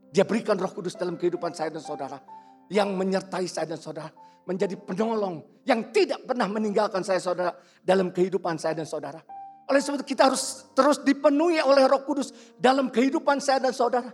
Dia 0.09 0.25
berikan 0.25 0.57
roh 0.57 0.73
kudus 0.73 0.97
dalam 0.97 1.13
kehidupan 1.13 1.53
saya 1.53 1.69
dan 1.69 1.85
saudara. 1.85 2.17
Yang 2.65 2.89
menyertai 2.97 3.45
saya 3.45 3.69
dan 3.69 3.77
saudara 3.77 4.09
menjadi 4.45 4.77
penolong 4.77 5.41
yang 5.65 5.89
tidak 5.89 6.21
pernah 6.23 6.45
meninggalkan 6.45 7.01
saya 7.01 7.17
saudara 7.17 7.51
dalam 7.81 8.13
kehidupan 8.13 8.61
saya 8.61 8.77
dan 8.77 8.85
saudara. 8.85 9.19
Oleh 9.65 9.81
sebab 9.81 10.01
itu 10.01 10.13
kita 10.13 10.29
harus 10.29 10.69
terus 10.77 11.01
dipenuhi 11.01 11.57
oleh 11.57 11.89
roh 11.89 12.05
kudus 12.05 12.29
dalam 12.61 12.93
kehidupan 12.93 13.41
saya 13.41 13.57
dan 13.57 13.73
saudara. 13.73 14.13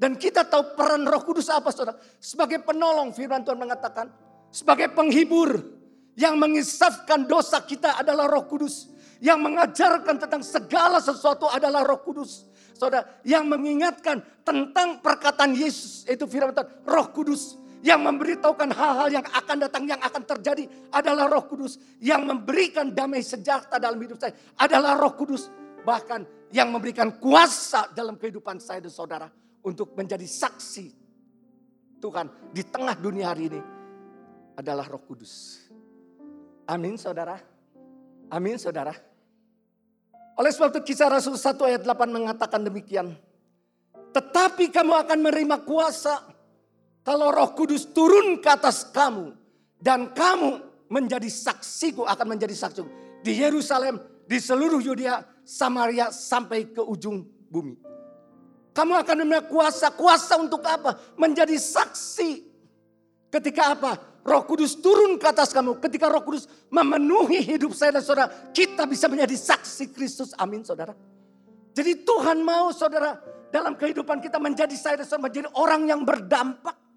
Dan 0.00 0.16
kita 0.16 0.48
tahu 0.48 0.72
peran 0.72 1.04
roh 1.04 1.20
kudus 1.20 1.52
apa 1.52 1.68
saudara. 1.68 2.00
Sebagai 2.16 2.64
penolong 2.64 3.12
firman 3.12 3.44
Tuhan 3.44 3.60
mengatakan. 3.60 4.08
Sebagai 4.50 4.90
penghibur 4.96 5.62
yang 6.18 6.34
mengisafkan 6.40 7.28
dosa 7.28 7.60
kita 7.62 8.00
adalah 8.00 8.24
roh 8.24 8.48
kudus. 8.48 8.88
Yang 9.20 9.38
mengajarkan 9.44 10.16
tentang 10.16 10.40
segala 10.40 10.96
sesuatu 10.98 11.44
adalah 11.52 11.84
roh 11.84 12.00
kudus. 12.00 12.48
Saudara, 12.72 13.20
yang 13.20 13.44
mengingatkan 13.44 14.24
tentang 14.40 15.04
perkataan 15.04 15.52
Yesus, 15.52 16.08
itu 16.08 16.24
firman 16.24 16.56
Tuhan, 16.56 16.88
roh 16.88 17.12
kudus 17.12 17.59
yang 17.80 18.04
memberitahukan 18.04 18.76
hal-hal 18.76 19.08
yang 19.08 19.24
akan 19.24 19.56
datang, 19.56 19.88
yang 19.88 20.00
akan 20.00 20.22
terjadi 20.24 20.68
adalah 20.92 21.32
roh 21.32 21.44
kudus. 21.48 21.80
Yang 22.00 22.22
memberikan 22.28 22.92
damai 22.92 23.24
sejahtera 23.24 23.80
dalam 23.80 23.96
hidup 24.00 24.20
saya 24.20 24.36
adalah 24.60 25.00
roh 25.00 25.16
kudus. 25.16 25.48
Bahkan 25.80 26.52
yang 26.52 26.68
memberikan 26.68 27.16
kuasa 27.16 27.88
dalam 27.96 28.20
kehidupan 28.20 28.60
saya 28.60 28.84
dan 28.84 28.92
saudara. 28.92 29.28
Untuk 29.60 29.92
menjadi 29.92 30.24
saksi 30.24 30.88
Tuhan 32.00 32.52
di 32.52 32.64
tengah 32.64 32.96
dunia 32.96 33.28
hari 33.28 33.52
ini 33.52 33.60
adalah 34.56 34.88
roh 34.88 35.04
kudus. 35.04 35.64
Amin 36.68 36.96
saudara. 36.96 37.36
Amin 38.32 38.56
saudara. 38.56 38.92
Oleh 40.40 40.48
sebab 40.48 40.72
itu 40.72 40.92
kisah 40.92 41.12
Rasul 41.12 41.36
1 41.36 41.60
ayat 41.68 41.82
8 41.84 42.08
mengatakan 42.08 42.64
demikian. 42.64 43.12
Tetapi 44.16 44.72
kamu 44.72 44.94
akan 45.04 45.18
menerima 45.20 45.56
kuasa 45.68 46.29
kalau 47.10 47.34
roh 47.34 47.50
kudus 47.58 47.90
turun 47.90 48.38
ke 48.38 48.46
atas 48.46 48.86
kamu. 48.94 49.34
Dan 49.82 50.14
kamu 50.14 50.62
menjadi 50.86 51.26
saksiku, 51.26 52.06
akan 52.06 52.38
menjadi 52.38 52.54
saksiku. 52.54 52.86
Di 53.26 53.34
Yerusalem, 53.34 53.98
di 54.30 54.38
seluruh 54.38 54.78
Yudea, 54.78 55.18
Samaria, 55.42 56.14
sampai 56.14 56.70
ke 56.70 56.78
ujung 56.78 57.26
bumi. 57.50 57.74
Kamu 58.70 58.94
akan 58.94 59.26
memiliki 59.26 59.50
kuasa. 59.50 59.90
Kuasa 59.90 60.38
untuk 60.38 60.62
apa? 60.62 60.94
Menjadi 61.18 61.58
saksi. 61.58 62.46
Ketika 63.26 63.74
apa? 63.74 63.98
Roh 64.22 64.46
Kudus 64.46 64.78
turun 64.78 65.18
ke 65.18 65.26
atas 65.26 65.50
kamu. 65.50 65.82
Ketika 65.82 66.06
Roh 66.06 66.22
Kudus 66.22 66.46
memenuhi 66.70 67.42
hidup 67.42 67.74
saya 67.74 67.98
dan 67.98 68.06
saudara. 68.06 68.30
Kita 68.54 68.86
bisa 68.86 69.10
menjadi 69.10 69.34
saksi 69.34 69.90
Kristus. 69.90 70.30
Amin 70.38 70.62
saudara. 70.62 70.94
Jadi 71.74 72.06
Tuhan 72.06 72.38
mau 72.46 72.70
saudara. 72.70 73.18
Dalam 73.50 73.74
kehidupan 73.74 74.22
kita 74.22 74.38
menjadi 74.38 74.76
saya 74.78 75.02
dan 75.02 75.10
saudara. 75.10 75.26
Menjadi 75.26 75.48
orang 75.58 75.82
yang 75.90 76.06
berdampak. 76.06 76.89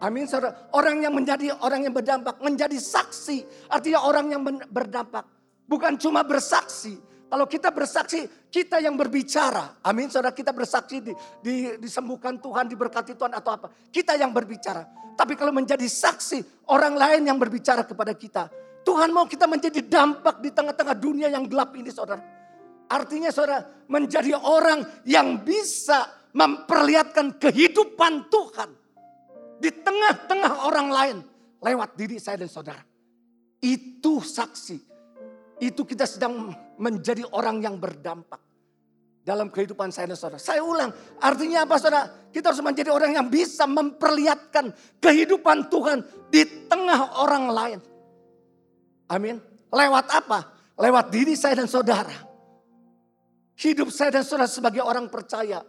Amin 0.00 0.24
saudara. 0.24 0.72
Orang 0.72 1.04
yang 1.04 1.12
menjadi 1.12 1.52
orang 1.60 1.84
yang 1.84 1.92
berdampak. 1.92 2.40
Menjadi 2.40 2.80
saksi. 2.80 3.68
Artinya 3.68 4.00
orang 4.08 4.32
yang 4.32 4.40
berdampak. 4.72 5.28
Bukan 5.68 6.00
cuma 6.00 6.24
bersaksi. 6.24 6.96
Kalau 7.30 7.46
kita 7.46 7.70
bersaksi, 7.70 8.26
kita 8.50 8.82
yang 8.82 8.96
berbicara. 8.96 9.78
Amin 9.84 10.10
saudara. 10.10 10.32
Kita 10.34 10.50
bersaksi 10.50 10.98
di, 11.04 11.12
di, 11.44 11.78
disembuhkan 11.78 12.40
Tuhan, 12.40 12.66
diberkati 12.66 13.14
Tuhan 13.14 13.30
atau 13.36 13.54
apa. 13.54 13.68
Kita 13.92 14.16
yang 14.16 14.34
berbicara. 14.34 14.82
Tapi 15.14 15.36
kalau 15.36 15.52
menjadi 15.52 15.84
saksi, 15.84 16.66
orang 16.72 16.96
lain 16.96 17.28
yang 17.28 17.38
berbicara 17.38 17.84
kepada 17.84 18.16
kita. 18.16 18.48
Tuhan 18.80 19.12
mau 19.12 19.28
kita 19.28 19.44
menjadi 19.44 19.84
dampak 19.84 20.40
di 20.40 20.50
tengah-tengah 20.50 20.96
dunia 20.96 21.28
yang 21.28 21.44
gelap 21.44 21.76
ini 21.76 21.92
saudara. 21.92 22.24
Artinya 22.88 23.28
saudara 23.28 23.62
menjadi 23.86 24.34
orang 24.34 25.04
yang 25.04 25.44
bisa 25.44 26.08
memperlihatkan 26.32 27.36
kehidupan 27.36 28.32
Tuhan 28.32 28.79
di 29.60 29.68
tengah-tengah 29.68 30.64
orang 30.64 30.88
lain 30.88 31.16
lewat 31.60 31.94
diri 31.94 32.16
saya 32.16 32.40
dan 32.40 32.48
saudara. 32.48 32.80
Itu 33.60 34.24
saksi. 34.24 34.88
Itu 35.60 35.84
kita 35.84 36.08
sedang 36.08 36.48
menjadi 36.80 37.28
orang 37.36 37.60
yang 37.60 37.76
berdampak 37.76 38.40
dalam 39.20 39.52
kehidupan 39.52 39.92
saya 39.92 40.08
dan 40.08 40.16
saudara. 40.16 40.40
Saya 40.40 40.64
ulang, 40.64 40.88
artinya 41.20 41.68
apa 41.68 41.76
saudara? 41.76 42.08
Kita 42.32 42.48
harus 42.48 42.64
menjadi 42.64 42.88
orang 42.88 43.20
yang 43.20 43.28
bisa 43.28 43.68
memperlihatkan 43.68 44.72
kehidupan 45.04 45.68
Tuhan 45.68 46.00
di 46.32 46.42
tengah 46.64 47.20
orang 47.20 47.44
lain. 47.52 47.78
Amin. 49.12 49.36
Lewat 49.68 50.06
apa? 50.08 50.56
Lewat 50.80 51.12
diri 51.12 51.36
saya 51.36 51.60
dan 51.60 51.68
saudara. 51.68 52.16
Hidup 53.60 53.92
saya 53.92 54.16
dan 54.16 54.24
saudara 54.24 54.48
sebagai 54.48 54.80
orang 54.80 55.12
percaya 55.12 55.60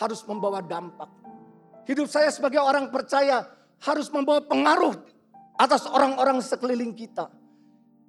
harus 0.00 0.24
membawa 0.24 0.64
dampak 0.64 1.23
Hidup 1.84 2.08
saya 2.08 2.32
sebagai 2.32 2.60
orang 2.60 2.88
percaya 2.88 3.44
harus 3.84 4.08
membawa 4.08 4.40
pengaruh 4.44 4.96
atas 5.60 5.84
orang-orang 5.86 6.40
sekeliling 6.40 6.96
kita. 6.96 7.28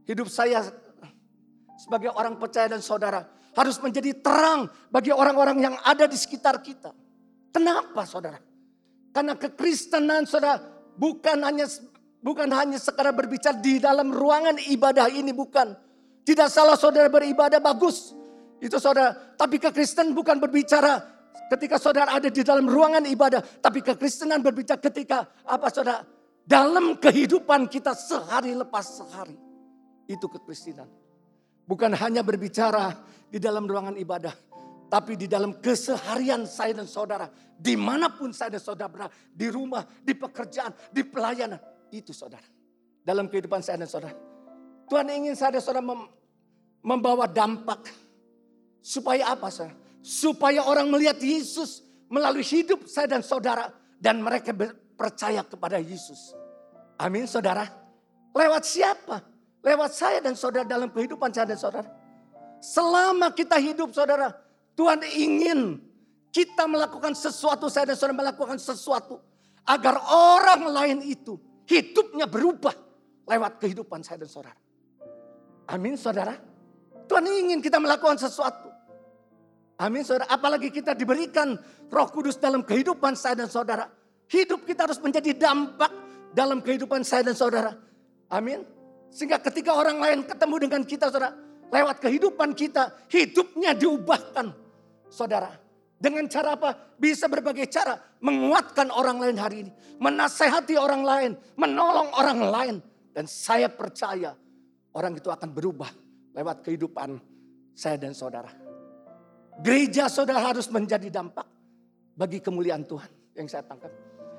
Hidup 0.07 0.31
saya 0.31 0.63
sebagai 1.75 2.13
orang 2.15 2.39
percaya 2.39 2.71
dan 2.71 2.79
saudara 2.79 3.27
harus 3.55 3.79
menjadi 3.79 4.15
terang 4.19 4.67
bagi 4.91 5.11
orang-orang 5.11 5.57
yang 5.59 5.75
ada 5.83 6.07
di 6.07 6.15
sekitar 6.15 6.59
kita. 6.63 6.91
Kenapa 7.51 8.03
saudara? 8.03 8.39
Karena 9.15 9.39
kekristenan 9.39 10.27
saudara 10.27 10.59
bukan 10.99 11.39
hanya 11.39 11.67
bukan 12.19 12.51
hanya 12.51 12.75
sekadar 12.75 13.15
berbicara 13.15 13.55
di 13.59 13.79
dalam 13.79 14.11
ruangan 14.11 14.59
ibadah 14.59 15.07
ini 15.07 15.31
bukan. 15.31 15.71
Tidak 16.25 16.49
salah 16.51 16.75
saudara 16.75 17.07
beribadah 17.07 17.63
bagus. 17.63 18.11
Itu 18.59 18.81
saudara, 18.81 19.35
tapi 19.39 19.61
kekristenan 19.61 20.11
bukan 20.11 20.41
berbicara 20.41 21.14
ketika 21.51 21.77
saudara 21.77 22.17
ada 22.17 22.29
di 22.31 22.41
dalam 22.41 22.65
ruangan 22.65 23.03
ibadah, 23.05 23.41
tapi 23.61 23.81
kekristenan 23.81 24.41
berbicara 24.41 24.79
ketika 24.81 25.29
apa 25.45 25.67
saudara? 25.69 26.01
Dalam 26.45 27.01
kehidupan 27.01 27.65
kita 27.65 27.97
sehari 27.97 28.53
lepas 28.53 29.01
sehari. 29.01 29.33
Itu 30.05 30.29
kekristenan. 30.29 30.85
Bukan 31.65 31.97
hanya 31.97 32.21
berbicara 32.21 32.93
di 33.25 33.41
dalam 33.41 33.65
ruangan 33.65 33.97
ibadah. 33.97 34.33
Tapi 34.85 35.17
di 35.17 35.25
dalam 35.25 35.57
keseharian 35.57 36.45
saya 36.45 36.77
dan 36.77 36.85
saudara. 36.85 37.25
Di 37.57 37.73
mana 37.73 38.13
pun 38.13 38.29
saya 38.29 38.53
dan 38.53 38.61
saudara 38.61 38.89
berada. 38.93 39.13
Di 39.33 39.49
rumah, 39.49 39.81
di 40.05 40.13
pekerjaan, 40.13 40.69
di 40.93 41.01
pelayanan. 41.01 41.57
Itu 41.89 42.13
saudara. 42.13 42.45
Dalam 43.01 43.25
kehidupan 43.25 43.65
saya 43.65 43.81
dan 43.81 43.89
saudara. 43.89 44.13
Tuhan 44.85 45.09
ingin 45.09 45.33
saya 45.33 45.57
dan 45.57 45.63
saudara 45.65 45.81
mem 45.81 46.05
membawa 46.85 47.25
dampak. 47.25 47.89
Supaya 48.85 49.33
apa 49.33 49.49
saudara? 49.49 49.84
Supaya 50.05 50.61
orang 50.61 50.85
melihat 50.93 51.17
Yesus 51.17 51.81
melalui 52.13 52.45
hidup 52.45 52.85
saya 52.85 53.09
dan 53.09 53.25
saudara. 53.25 53.73
Dan 53.97 54.21
mereka 54.21 54.53
percaya 54.93 55.41
kepada 55.41 55.81
Yesus. 55.81 56.37
Amin 57.01 57.25
saudara. 57.25 57.65
Lewat 58.37 58.63
siapa? 58.69 59.25
Lewat 59.65 59.97
saya 59.97 60.21
dan 60.21 60.37
saudara 60.37 60.61
dalam 60.61 60.93
kehidupan 60.93 61.33
saya 61.33 61.49
dan 61.49 61.57
saudara. 61.57 61.89
Selama 62.61 63.33
kita 63.33 63.57
hidup 63.57 63.89
saudara, 63.97 64.29
Tuhan 64.77 65.01
ingin 65.09 65.81
kita 66.29 66.69
melakukan 66.69 67.17
sesuatu, 67.17 67.65
saya 67.65 67.89
dan 67.89 67.97
saudara 67.97 68.29
melakukan 68.29 68.61
sesuatu. 68.61 69.17
Agar 69.65 69.97
orang 70.05 70.69
lain 70.69 70.99
itu 71.01 71.41
hidupnya 71.65 72.29
berubah 72.29 72.77
lewat 73.25 73.57
kehidupan 73.57 74.05
saya 74.05 74.21
dan 74.21 74.29
saudara. 74.29 74.57
Amin 75.65 75.97
saudara. 75.97 76.37
Tuhan 77.09 77.25
ingin 77.25 77.59
kita 77.61 77.81
melakukan 77.81 78.21
sesuatu. 78.21 78.64
Amin 79.75 80.07
saudara. 80.07 80.31
Apalagi 80.31 80.71
kita 80.71 80.95
diberikan 80.95 81.59
roh 81.91 82.07
kudus 82.07 82.39
dalam 82.39 82.63
kehidupan 82.63 83.15
saya 83.19 83.43
dan 83.43 83.51
saudara. 83.51 83.87
Hidup 84.31 84.63
kita 84.63 84.87
harus 84.87 84.97
menjadi 85.03 85.35
dampak 85.35 85.91
dalam 86.31 86.63
kehidupan 86.63 87.03
saya 87.03 87.27
dan 87.27 87.35
saudara. 87.35 87.75
Amin. 88.31 88.63
Sehingga 89.11 89.39
ketika 89.43 89.75
orang 89.75 89.99
lain 89.99 90.19
ketemu 90.23 90.55
dengan 90.67 90.81
kita 90.83 91.11
saudara. 91.11 91.35
Lewat 91.65 91.97
kehidupan 91.97 92.53
kita 92.55 93.09
hidupnya 93.09 93.75
diubahkan 93.75 94.53
saudara. 95.11 95.49
Dengan 95.95 96.29
cara 96.29 96.55
apa? 96.55 96.95
Bisa 96.95 97.25
berbagai 97.25 97.67
cara 97.67 97.97
menguatkan 98.21 98.93
orang 98.93 99.17
lain 99.19 99.37
hari 99.39 99.57
ini. 99.67 99.71
Menasehati 99.99 100.77
orang 100.79 101.01
lain. 101.03 101.31
Menolong 101.57 102.15
orang 102.15 102.39
lain. 102.47 102.75
Dan 103.11 103.25
saya 103.27 103.67
percaya 103.67 104.35
orang 104.95 105.19
itu 105.19 105.27
akan 105.27 105.49
berubah 105.51 105.89
lewat 106.35 106.63
kehidupan 106.63 107.19
saya 107.75 107.99
dan 107.99 108.15
saudara. 108.15 108.64
Gereja 109.63 110.11
saudara 110.11 110.43
harus 110.43 110.67
menjadi 110.67 111.07
dampak 111.07 111.47
bagi 112.15 112.43
kemuliaan 112.43 112.83
Tuhan 112.83 113.07
yang 113.35 113.47
saya 113.47 113.63
tangkap. 113.63 113.91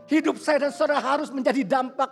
Hidup 0.06 0.36
saya 0.38 0.68
dan 0.68 0.72
saudara 0.72 1.00
harus 1.00 1.32
menjadi 1.32 1.64
dampak 1.64 2.10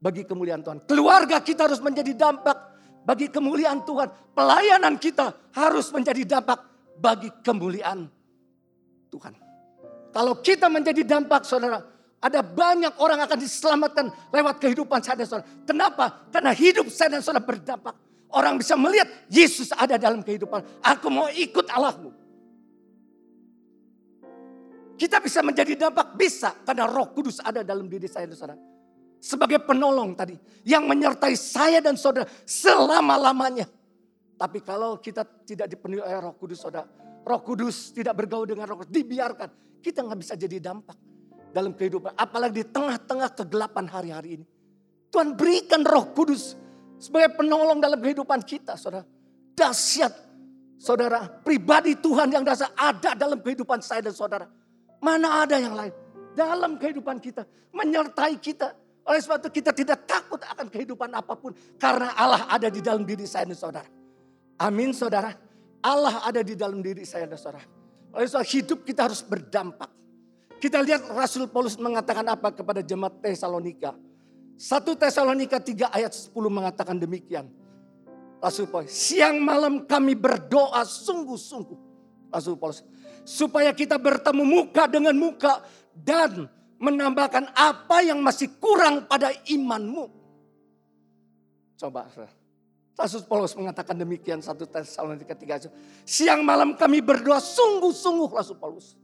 bagi 0.00 0.24
kemuliaan 0.24 0.64
Tuhan. 0.64 0.78
Keluarga 0.88 1.38
kita 1.42 1.68
harus 1.68 1.78
menjadi 1.82 2.12
dampak 2.14 2.56
bagi 3.04 3.28
kemuliaan 3.28 3.84
Tuhan. 3.84 4.08
Pelayanan 4.34 4.94
kita 4.96 5.32
harus 5.54 5.88
menjadi 5.94 6.22
dampak 6.24 6.58
bagi 6.98 7.30
kemuliaan 7.44 8.10
Tuhan. 9.12 9.34
Kalau 10.10 10.34
kita 10.42 10.66
menjadi 10.72 11.04
dampak 11.04 11.44
saudara, 11.46 11.84
ada 12.18 12.40
banyak 12.42 12.98
orang 12.98 13.22
akan 13.22 13.38
diselamatkan 13.38 14.10
lewat 14.34 14.58
kehidupan 14.58 14.98
saya 14.98 15.22
dan 15.22 15.26
saudara. 15.30 15.48
Kenapa? 15.62 16.04
Karena 16.34 16.50
hidup 16.50 16.90
saya 16.90 17.14
dan 17.14 17.22
saudara 17.22 17.44
berdampak. 17.44 17.94
Orang 18.28 18.60
bisa 18.60 18.74
melihat 18.76 19.08
Yesus 19.30 19.72
ada 19.72 19.96
dalam 19.96 20.20
kehidupan. 20.20 20.60
Aku 20.82 21.08
mau 21.08 21.30
ikut 21.30 21.70
Allahmu. 21.70 22.12
Kita 24.98 25.22
bisa 25.22 25.46
menjadi 25.46 25.78
dampak, 25.78 26.18
bisa. 26.18 26.50
Karena 26.66 26.90
roh 26.90 27.14
kudus 27.14 27.38
ada 27.38 27.62
dalam 27.62 27.86
diri 27.86 28.10
saya 28.10 28.26
dan 28.26 28.34
saudara 28.34 28.58
sebagai 29.18 29.58
penolong 29.66 30.14
tadi 30.14 30.38
yang 30.62 30.86
menyertai 30.86 31.34
saya 31.34 31.82
dan 31.82 31.98
saudara 31.98 32.26
selama-lamanya. 32.46 33.66
Tapi 34.38 34.62
kalau 34.62 35.02
kita 35.02 35.26
tidak 35.42 35.66
dipenuhi 35.66 35.98
oleh 35.98 36.18
Roh 36.22 36.34
Kudus, 36.38 36.62
saudara, 36.62 36.86
Roh 37.26 37.42
Kudus 37.42 37.90
tidak 37.90 38.14
bergaul 38.22 38.46
dengan 38.46 38.70
Roh 38.70 38.78
Kudus, 38.78 38.94
dibiarkan, 38.94 39.82
kita 39.82 40.06
nggak 40.06 40.18
bisa 40.22 40.38
jadi 40.38 40.62
dampak 40.62 40.94
dalam 41.50 41.74
kehidupan, 41.74 42.14
apalagi 42.14 42.62
di 42.62 42.64
tengah-tengah 42.70 43.34
kegelapan 43.34 43.90
hari-hari 43.90 44.28
ini. 44.38 44.46
Tuhan 45.10 45.34
berikan 45.34 45.82
Roh 45.82 46.14
Kudus 46.14 46.54
sebagai 47.02 47.34
penolong 47.34 47.82
dalam 47.82 47.98
kehidupan 47.98 48.46
kita, 48.46 48.78
saudara. 48.78 49.02
Dahsyat, 49.58 50.14
saudara, 50.78 51.26
pribadi 51.42 51.98
Tuhan 51.98 52.30
yang 52.30 52.46
dasar 52.46 52.70
ada 52.78 53.18
dalam 53.18 53.42
kehidupan 53.42 53.82
saya 53.82 54.06
dan 54.06 54.14
saudara. 54.14 54.46
Mana 54.98 55.46
ada 55.46 55.56
yang 55.58 55.74
lain? 55.74 55.94
Dalam 56.34 56.78
kehidupan 56.78 57.18
kita, 57.18 57.46
menyertai 57.74 58.38
kita, 58.38 58.74
oleh 59.08 59.20
sebab 59.24 59.40
itu 59.40 59.64
kita 59.64 59.72
tidak 59.72 60.04
takut 60.04 60.36
akan 60.44 60.68
kehidupan 60.68 61.08
apa 61.16 61.32
pun. 61.32 61.56
Karena 61.80 62.12
Allah 62.12 62.44
ada 62.52 62.68
di 62.68 62.84
dalam 62.84 63.08
diri 63.08 63.24
saya 63.24 63.48
dan 63.48 63.56
saudara. 63.56 63.88
Amin 64.60 64.92
saudara. 64.92 65.32
Allah 65.80 66.20
ada 66.28 66.44
di 66.44 66.52
dalam 66.52 66.84
diri 66.84 67.08
saya 67.08 67.24
dan 67.24 67.40
saudara. 67.40 67.64
Oleh 68.12 68.28
sebab 68.28 68.44
hidup 68.44 68.78
kita 68.84 69.08
harus 69.08 69.24
berdampak. 69.24 69.88
Kita 70.60 70.82
lihat 70.84 71.08
Rasul 71.14 71.48
Paulus 71.48 71.78
mengatakan 71.80 72.26
apa 72.28 72.52
kepada 72.52 72.84
jemaat 72.84 73.16
Tesalonika. 73.24 73.96
1 74.58 74.84
Tesalonika 74.98 75.56
3 75.62 75.88
ayat 75.88 76.12
10 76.12 76.34
mengatakan 76.50 76.98
demikian. 76.98 77.46
Rasul 78.42 78.66
Paulus, 78.68 78.92
siang 78.92 79.38
malam 79.40 79.86
kami 79.86 80.18
berdoa 80.18 80.82
sungguh-sungguh. 80.84 81.78
Rasul 82.28 82.58
Paulus, 82.60 82.84
supaya 83.28 83.76
kita 83.76 84.00
bertemu 84.00 84.40
muka 84.40 84.88
dengan 84.88 85.12
muka 85.12 85.60
dan 85.92 86.48
menambahkan 86.80 87.52
apa 87.52 88.00
yang 88.00 88.24
masih 88.24 88.48
kurang 88.56 89.04
pada 89.04 89.28
imanmu. 89.44 90.08
Coba, 91.76 92.08
Rasul 92.96 93.22
Paulus 93.28 93.52
mengatakan 93.52 94.00
demikian 94.00 94.40
satu 94.40 94.64
Tesalonika 94.64 95.36
tiga 95.36 95.60
Siang 96.08 96.40
malam 96.40 96.72
kami 96.72 97.04
berdoa 97.04 97.36
sungguh-sungguh 97.36 98.32
Rasul 98.32 98.56
Paulus. 98.56 98.96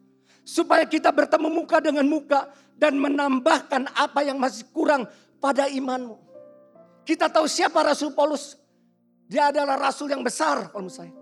Supaya 0.45 0.89
kita 0.89 1.13
bertemu 1.13 1.49
muka 1.53 1.81
dengan 1.85 2.05
muka 2.09 2.49
dan 2.77 2.97
menambahkan 2.97 3.93
apa 3.93 4.25
yang 4.25 4.41
masih 4.41 4.65
kurang 4.73 5.05
pada 5.37 5.69
imanmu. 5.69 6.17
Kita 7.05 7.29
tahu 7.29 7.45
siapa 7.45 7.85
Rasul 7.85 8.17
Paulus. 8.17 8.57
Dia 9.25 9.49
adalah 9.49 9.81
rasul 9.81 10.13
yang 10.13 10.21
besar 10.21 10.69
kalau 10.69 10.85
menurut 10.85 11.01
saya. 11.01 11.13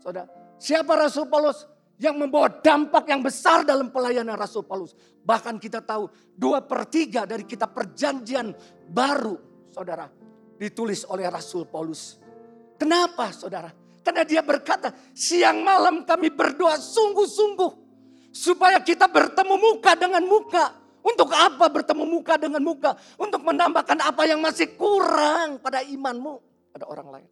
Saudara, 0.00 0.28
siapa 0.56 0.92
Rasul 0.96 1.28
Paulus? 1.28 1.68
Yang 2.00 2.16
membawa 2.16 2.48
dampak 2.48 3.08
yang 3.08 3.20
besar 3.20 3.66
dalam 3.66 3.92
pelayanan 3.92 4.36
Rasul 4.36 4.64
Paulus. 4.64 4.96
Bahkan 5.22 5.60
kita 5.62 5.84
tahu 5.84 6.08
dua 6.34 6.64
per 6.64 6.88
tiga 6.90 7.28
dari 7.28 7.46
kitab 7.46 7.76
perjanjian 7.76 8.50
baru, 8.90 9.36
saudara, 9.70 10.08
ditulis 10.58 11.06
oleh 11.06 11.28
Rasul 11.28 11.68
Paulus. 11.68 12.18
Kenapa 12.78 13.30
saudara? 13.30 13.70
Karena 14.02 14.26
dia 14.26 14.42
berkata, 14.42 14.90
siang 15.14 15.62
malam 15.62 16.02
kami 16.02 16.34
berdoa 16.34 16.74
sungguh-sungguh. 16.74 17.70
Supaya 18.34 18.82
kita 18.82 19.06
bertemu 19.06 19.54
muka 19.54 19.92
dengan 19.94 20.24
muka. 20.26 20.74
Untuk 21.02 21.30
apa 21.30 21.70
bertemu 21.70 22.04
muka 22.06 22.34
dengan 22.38 22.62
muka? 22.62 22.98
Untuk 23.14 23.42
menambahkan 23.46 23.98
apa 24.02 24.26
yang 24.26 24.42
masih 24.42 24.74
kurang 24.74 25.62
pada 25.62 25.86
imanmu. 25.86 26.42
Pada 26.74 26.90
orang 26.90 27.08
lain. 27.14 27.28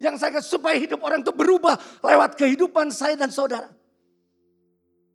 Yang 0.00 0.16
saya 0.16 0.40
supaya 0.40 0.80
hidup 0.80 1.04
orang 1.04 1.20
itu 1.20 1.30
berubah 1.30 1.76
lewat 2.00 2.40
kehidupan 2.40 2.88
saya 2.88 3.20
dan 3.20 3.28
saudara. 3.28 3.68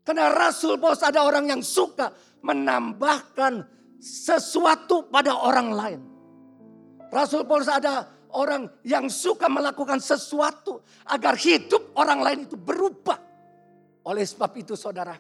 Karena 0.05 0.29
Rasul 0.29 0.77
Paulus 0.77 1.01
ada 1.01 1.25
orang 1.25 1.49
yang 1.49 1.65
suka 1.65 2.13
menambahkan 2.45 3.65
sesuatu 3.97 5.09
pada 5.09 5.33
orang 5.33 5.69
lain. 5.73 6.01
Rasul 7.09 7.49
Paulus 7.49 7.65
ada 7.65 8.05
orang 8.38 8.69
yang 8.86 9.09
suka 9.09 9.49
melakukan 9.49 9.97
sesuatu 9.97 10.86
agar 11.09 11.33
hidup 11.33 11.97
orang 11.97 12.21
lain 12.21 12.39
itu 12.45 12.53
berubah. 12.53 13.17
Oleh 14.05 14.21
sebab 14.21 14.53
itu 14.61 14.77
saudara, 14.77 15.17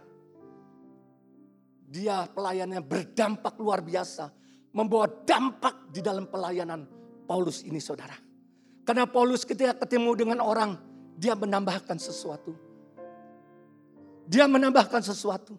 dia 1.89 2.29
pelayannya 2.29 2.85
berdampak 2.85 3.57
luar 3.57 3.81
biasa. 3.81 4.29
Membawa 4.75 5.07
dampak 5.07 5.89
di 5.89 6.03
dalam 6.03 6.29
pelayanan 6.29 6.83
Paulus 7.25 7.63
ini 7.63 7.79
saudara. 7.79 8.24
Karena 8.85 9.09
Paulus 9.09 9.41
ketika 9.41 9.73
ketemu 9.73 10.13
dengan 10.13 10.39
orang, 10.45 10.77
dia 11.17 11.33
menambahkan 11.33 11.97
sesuatu. 11.97 12.53
Dia 14.29 14.45
menambahkan 14.45 15.01
sesuatu. 15.01 15.57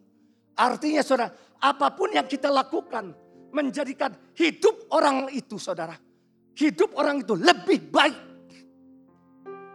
Artinya 0.55 1.03
saudara, 1.03 1.35
apa 1.59 1.91
pun 1.91 2.15
yang 2.15 2.25
kita 2.25 2.49
lakukan 2.49 3.11
menjadikan 3.51 4.15
hidup 4.39 4.87
orang 4.95 5.27
itu 5.35 5.59
saudara. 5.59 5.99
Hidup 6.57 6.95
orang 6.97 7.21
itu 7.21 7.35
lebih 7.37 7.91
baik. 7.91 8.19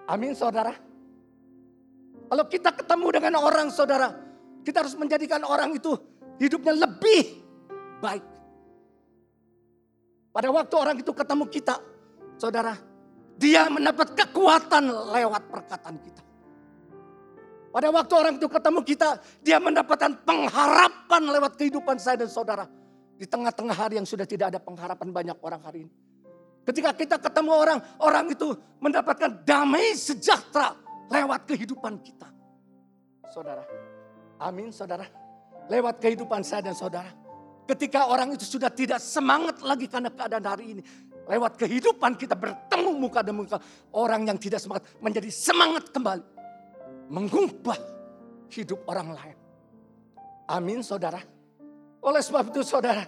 Amin 0.09 0.33
saudara. 0.33 0.73
Kalau 2.31 2.45
kita 2.47 2.71
ketemu 2.71 3.07
dengan 3.19 3.33
orang 3.43 3.67
saudara, 3.67 4.15
kita 4.63 4.87
harus 4.87 4.95
menjadikan 4.95 5.43
orang 5.43 5.75
itu 5.75 5.91
hidupnya 6.39 6.87
lebih 6.87 7.43
baik. 7.99 8.23
Pada 10.31 10.47
waktu 10.47 10.75
orang 10.79 10.95
itu 11.03 11.11
ketemu 11.11 11.45
kita, 11.51 11.75
saudara, 12.39 12.73
dia 13.41 13.65
mendapat 13.73 14.13
kekuatan 14.13 14.85
lewat 15.17 15.49
perkataan 15.49 15.97
kita. 15.97 16.21
Pada 17.73 17.87
waktu 17.89 18.13
orang 18.13 18.33
itu 18.37 18.45
ketemu 18.45 18.79
kita, 18.85 19.09
dia 19.41 19.57
mendapatkan 19.57 20.21
pengharapan 20.21 21.23
lewat 21.39 21.57
kehidupan 21.57 21.97
saya 21.97 22.21
dan 22.21 22.29
saudara. 22.29 22.69
Di 23.17 23.25
tengah-tengah 23.25 23.73
hari 23.73 23.97
yang 23.97 24.05
sudah 24.05 24.29
tidak 24.29 24.53
ada 24.53 24.59
pengharapan 24.61 25.09
banyak 25.09 25.37
orang 25.41 25.61
hari 25.65 25.89
ini. 25.89 25.93
Ketika 26.61 26.93
kita 26.93 27.15
ketemu 27.17 27.51
orang, 27.57 27.79
orang 28.05 28.29
itu 28.29 28.53
mendapatkan 28.77 29.41
damai 29.41 29.97
sejahtera 29.97 30.77
lewat 31.09 31.49
kehidupan 31.49 31.97
kita. 32.05 32.29
Saudara, 33.31 33.65
amin 34.37 34.69
saudara. 34.69 35.07
Lewat 35.71 35.97
kehidupan 36.03 36.45
saya 36.45 36.69
dan 36.69 36.75
saudara. 36.75 37.09
Ketika 37.65 38.11
orang 38.11 38.35
itu 38.35 38.43
sudah 38.43 38.67
tidak 38.67 38.99
semangat 38.99 39.63
lagi 39.63 39.87
karena 39.87 40.11
keadaan 40.11 40.45
hari 40.45 40.65
ini. 40.77 40.83
Lewat 41.29 41.57
kehidupan 41.57 42.17
kita 42.17 42.33
bertemu 42.33 42.91
muka 42.97 43.21
dan 43.21 43.35
muka. 43.37 43.57
Orang 43.93 44.25
yang 44.25 44.37
tidak 44.41 44.57
semangat 44.57 44.83
menjadi 44.97 45.29
semangat 45.29 45.89
kembali. 45.93 46.25
Mengubah 47.11 47.77
hidup 48.51 48.81
orang 48.87 49.13
lain. 49.13 49.37
Amin 50.49 50.81
saudara. 50.83 51.21
Oleh 52.01 52.21
sebab 52.23 52.49
itu 52.51 52.65
saudara. 52.65 53.05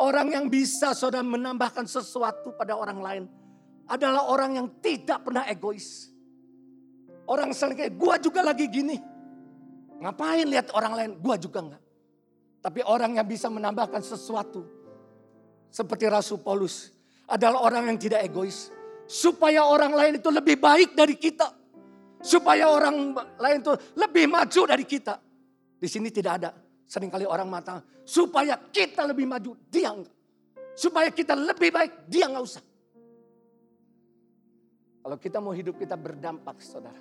Orang 0.00 0.32
yang 0.32 0.48
bisa 0.48 0.96
saudara 0.96 1.22
menambahkan 1.22 1.84
sesuatu 1.84 2.56
pada 2.56 2.74
orang 2.74 2.98
lain. 2.98 3.24
Adalah 3.86 4.30
orang 4.30 4.56
yang 4.56 4.68
tidak 4.80 5.26
pernah 5.26 5.44
egois. 5.46 6.08
Orang 7.28 7.52
sering 7.52 7.76
kayak 7.76 7.94
gua 7.94 8.16
juga 8.18 8.40
lagi 8.40 8.66
gini. 8.66 8.96
Ngapain 10.02 10.48
lihat 10.48 10.74
orang 10.74 10.92
lain? 10.96 11.10
Gua 11.22 11.36
juga 11.38 11.62
enggak. 11.62 11.82
Tapi 12.62 12.80
orang 12.86 13.18
yang 13.18 13.26
bisa 13.26 13.50
menambahkan 13.50 14.00
sesuatu. 14.02 14.64
Seperti 15.68 16.06
Rasul 16.06 16.38
Paulus. 16.38 16.91
Adalah 17.28 17.62
orang 17.62 17.94
yang 17.94 17.98
tidak 17.98 18.26
egois. 18.26 18.70
Supaya 19.06 19.66
orang 19.66 19.92
lain 19.92 20.12
itu 20.18 20.30
lebih 20.30 20.56
baik 20.58 20.94
dari 20.96 21.16
kita. 21.18 21.50
Supaya 22.22 22.70
orang 22.70 23.16
lain 23.38 23.56
itu 23.60 23.72
lebih 23.98 24.24
maju 24.30 24.62
dari 24.66 24.84
kita. 24.86 25.18
Di 25.78 25.88
sini 25.90 26.08
tidak 26.10 26.32
ada. 26.42 26.50
Seringkali 26.86 27.26
orang 27.26 27.48
mata. 27.50 27.82
Supaya 28.06 28.58
kita 28.58 29.06
lebih 29.06 29.26
maju. 29.26 29.58
Dia 29.70 29.90
enggak. 29.90 30.14
Supaya 30.78 31.08
kita 31.10 31.34
lebih 31.34 31.70
baik. 31.74 32.06
Dia 32.06 32.30
enggak 32.30 32.44
usah. 32.46 32.64
Kalau 35.02 35.18
kita 35.18 35.42
mau 35.42 35.50
hidup 35.50 35.76
kita 35.78 35.98
berdampak 35.98 36.62
saudara. 36.62 37.00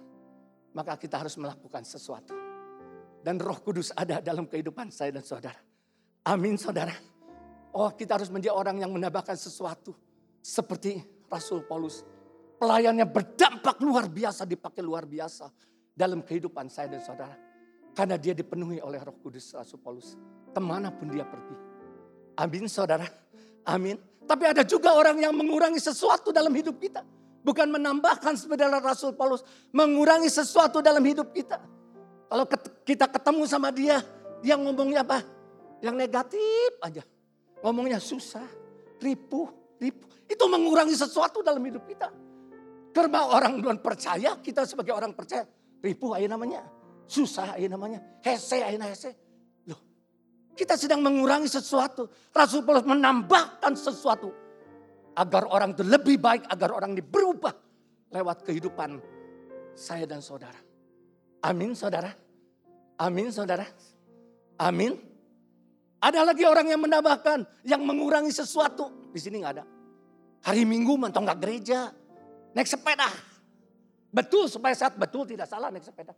Maka 0.71 0.95
kita 0.97 1.19
harus 1.21 1.35
melakukan 1.35 1.83
sesuatu 1.83 2.51
dan 3.21 3.37
roh 3.37 3.57
kudus 3.61 3.93
ada 3.93 4.19
dalam 4.19 4.49
kehidupan 4.49 4.89
saya 4.89 5.13
dan 5.13 5.23
saudara. 5.23 5.57
Amin 6.25 6.57
saudara. 6.57 6.93
Oh 7.71 7.89
kita 7.93 8.17
harus 8.17 8.29
menjadi 8.33 8.53
orang 8.53 8.81
yang 8.81 8.91
menambahkan 8.91 9.37
sesuatu. 9.37 9.93
Seperti 10.41 10.99
Rasul 11.29 11.63
Paulus. 11.63 12.03
Pelayannya 12.57 13.05
berdampak 13.09 13.81
luar 13.81 14.09
biasa, 14.09 14.45
dipakai 14.45 14.81
luar 14.81 15.05
biasa. 15.05 15.49
Dalam 15.93 16.25
kehidupan 16.25 16.69
saya 16.69 16.97
dan 16.97 17.01
saudara. 17.01 17.37
Karena 17.93 18.15
dia 18.17 18.33
dipenuhi 18.33 18.81
oleh 18.81 18.97
roh 19.01 19.15
kudus 19.21 19.53
Rasul 19.53 19.77
Paulus. 19.77 20.17
Ke 20.51 20.59
mana 20.59 20.89
pun 20.89 21.09
dia 21.13 21.23
pergi. 21.23 21.55
Amin 22.39 22.65
saudara. 22.65 23.05
Amin. 23.67 23.99
Tapi 24.25 24.43
ada 24.47 24.63
juga 24.63 24.95
orang 24.95 25.19
yang 25.19 25.33
mengurangi 25.35 25.77
sesuatu 25.77 26.31
dalam 26.31 26.53
hidup 26.55 26.79
kita. 26.79 27.03
Bukan 27.41 27.73
menambahkan 27.73 28.37
seperti 28.37 28.63
Rasul 28.69 29.17
Paulus. 29.17 29.41
Mengurangi 29.73 30.29
sesuatu 30.29 30.79
dalam 30.79 31.01
hidup 31.01 31.33
kita. 31.33 31.57
Kalau 32.31 32.45
kita 32.87 33.11
ketemu 33.11 33.43
sama 33.43 33.75
dia, 33.75 33.99
dia 34.39 34.55
ngomongnya 34.55 35.03
apa? 35.03 35.19
Yang 35.83 35.95
negatif 35.99 36.69
aja. 36.79 37.03
Ngomongnya 37.59 37.99
susah, 37.99 38.45
ripuh, 39.03 39.51
ripuh. 39.81 40.07
Itu 40.31 40.47
mengurangi 40.47 40.95
sesuatu 40.95 41.43
dalam 41.43 41.59
hidup 41.59 41.83
kita. 41.83 42.07
Karena 42.95 43.27
orang 43.27 43.59
belum 43.59 43.83
percaya, 43.83 44.39
kita 44.39 44.63
sebagai 44.63 44.95
orang 44.95 45.11
percaya, 45.11 45.43
ripuh 45.83 46.15
aja 46.15 46.31
namanya. 46.31 46.63
Susah 47.03 47.59
aja 47.59 47.67
namanya, 47.67 47.99
hese 48.23 48.63
aja 48.63 48.79
hese. 48.87 49.11
Loh, 49.67 49.79
kita 50.55 50.79
sedang 50.79 51.03
mengurangi 51.03 51.51
sesuatu. 51.51 52.07
Rasul 52.31 52.63
Paulus 52.63 52.87
menambahkan 52.87 53.75
sesuatu. 53.75 54.31
Agar 55.11 55.43
orang 55.51 55.75
itu 55.75 55.83
lebih 55.83 56.23
baik, 56.23 56.47
agar 56.47 56.71
orang 56.71 56.95
ini 56.95 57.03
berubah 57.03 57.51
lewat 58.15 58.47
kehidupan 58.47 59.03
saya 59.75 60.07
dan 60.07 60.23
saudara. 60.23 60.55
Amin 61.43 61.75
saudara. 61.75 62.11
Amin 62.95 63.27
saudara. 63.27 63.67
Amin. 64.55 64.95
Ada 65.99 66.23
lagi 66.23 66.47
orang 66.47 66.71
yang 66.71 66.79
menambahkan, 66.79 67.43
yang 67.67 67.83
mengurangi 67.83 68.31
sesuatu. 68.31 69.11
Di 69.11 69.19
sini 69.19 69.43
nggak 69.43 69.53
ada. 69.59 69.65
Hari 70.41 70.65
Minggu 70.65 70.97
mentong 70.97 71.25
nggak 71.25 71.39
gereja, 71.41 71.93
naik 72.57 72.65
sepeda. 72.65 73.09
Betul 74.11 74.49
supaya 74.49 74.73
saat 74.73 74.97
betul 74.97 75.23
tidak 75.29 75.45
salah 75.45 75.69
naik 75.69 75.85
sepeda. 75.85 76.17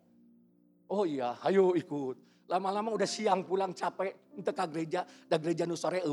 Oh 0.88 1.04
iya, 1.04 1.36
ayo 1.44 1.76
ikut. 1.76 2.48
Lama-lama 2.48 2.92
udah 2.92 3.08
siang 3.08 3.44
pulang 3.48 3.72
capek, 3.72 4.36
untuk 4.36 4.52
ke 4.56 4.66
gereja, 4.72 5.08
dan 5.28 5.40
gereja 5.40 5.64
nu 5.64 5.76
sore. 5.76 6.04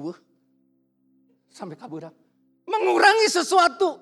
Sampai 1.50 1.74
kabur. 1.74 2.06
Mengurangi 2.66 3.26
sesuatu. 3.26 3.98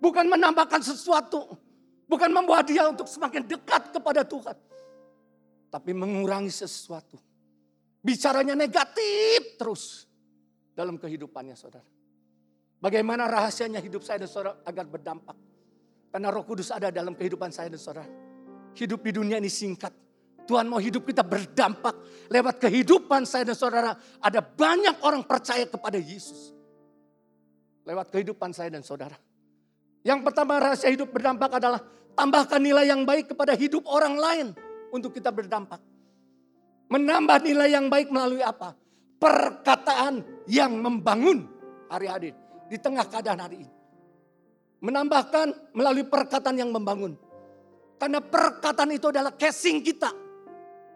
Bukan 0.00 0.28
menambahkan 0.28 0.84
sesuatu. 0.84 1.56
Bukan 2.04 2.28
membawa 2.28 2.60
dia 2.60 2.84
untuk 2.84 3.08
semakin 3.08 3.48
dekat 3.48 3.96
kepada 3.96 4.20
Tuhan. 4.28 4.56
Tapi 5.72 5.90
mengurangi 5.96 6.52
sesuatu. 6.52 7.16
Bicaranya 8.04 8.52
negatif 8.52 9.56
terus 9.56 10.04
dalam 10.76 11.00
kehidupannya 11.00 11.56
saudara. 11.56 11.93
Bagaimana 12.84 13.24
rahasianya 13.24 13.80
hidup 13.80 14.04
saya 14.04 14.20
dan 14.20 14.28
saudara 14.28 14.60
agar 14.60 14.84
berdampak. 14.84 15.32
Karena 16.12 16.28
roh 16.28 16.44
kudus 16.44 16.68
ada 16.68 16.92
dalam 16.92 17.16
kehidupan 17.16 17.48
saya 17.48 17.72
dan 17.72 17.80
saudara. 17.80 18.04
Hidup 18.76 19.00
di 19.00 19.08
dunia 19.08 19.40
ini 19.40 19.48
singkat. 19.48 19.88
Tuhan 20.44 20.68
mau 20.68 20.76
hidup 20.76 21.08
kita 21.08 21.24
berdampak. 21.24 21.96
Lewat 22.28 22.60
kehidupan 22.60 23.24
saya 23.24 23.48
dan 23.48 23.56
saudara. 23.56 23.96
Ada 24.20 24.44
banyak 24.44 25.00
orang 25.00 25.24
percaya 25.24 25.64
kepada 25.64 25.96
Yesus. 25.96 26.52
Lewat 27.88 28.12
kehidupan 28.12 28.52
saya 28.52 28.68
dan 28.68 28.84
saudara. 28.84 29.16
Yang 30.04 30.20
pertama 30.20 30.60
rahasia 30.60 30.92
hidup 30.92 31.08
berdampak 31.08 31.56
adalah 31.56 31.80
tambahkan 32.12 32.60
nilai 32.60 32.84
yang 32.84 33.08
baik 33.08 33.32
kepada 33.32 33.56
hidup 33.56 33.88
orang 33.88 34.20
lain 34.20 34.46
untuk 34.92 35.16
kita 35.16 35.32
berdampak. 35.32 35.80
Menambah 36.92 37.48
nilai 37.48 37.80
yang 37.80 37.88
baik 37.88 38.12
melalui 38.12 38.44
apa? 38.44 38.76
Perkataan 39.16 40.20
yang 40.44 40.76
membangun 40.76 41.48
hari-hari 41.88 42.43
di 42.68 42.76
tengah 42.80 43.06
keadaan 43.08 43.40
hari 43.40 43.64
ini. 43.64 43.70
Menambahkan 44.84 45.72
melalui 45.72 46.04
perkataan 46.04 46.60
yang 46.60 46.68
membangun. 46.68 47.16
Karena 47.96 48.20
perkataan 48.20 48.90
itu 48.92 49.08
adalah 49.08 49.32
casing 49.32 49.80
kita. 49.80 50.12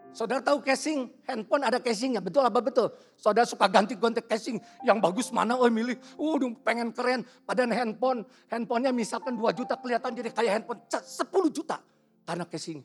Saudara 0.09 0.41
tahu 0.41 0.65
casing 0.65 1.05
handphone 1.29 1.61
ada 1.61 1.77
casingnya, 1.77 2.17
betul 2.17 2.41
apa 2.41 2.57
betul? 2.59 2.89
Saudara 3.13 3.45
suka 3.45 3.69
ganti-ganti 3.69 4.25
casing 4.25 4.57
yang 4.81 4.97
bagus 4.97 5.29
mana 5.29 5.53
oh 5.53 5.69
milih. 5.69 5.97
Uh 6.17 6.37
pengen 6.65 6.89
keren. 6.89 7.21
Padahal 7.45 7.69
handphone, 7.73 8.25
handphonenya 8.49 8.89
misalkan 8.89 9.37
2 9.37 9.53
juta 9.53 9.77
kelihatan 9.77 10.11
jadi 10.17 10.29
kayak 10.33 10.51
handphone 10.61 10.81
10 10.89 11.29
juta. 11.53 11.77
Karena 12.25 12.45
casing. 12.45 12.81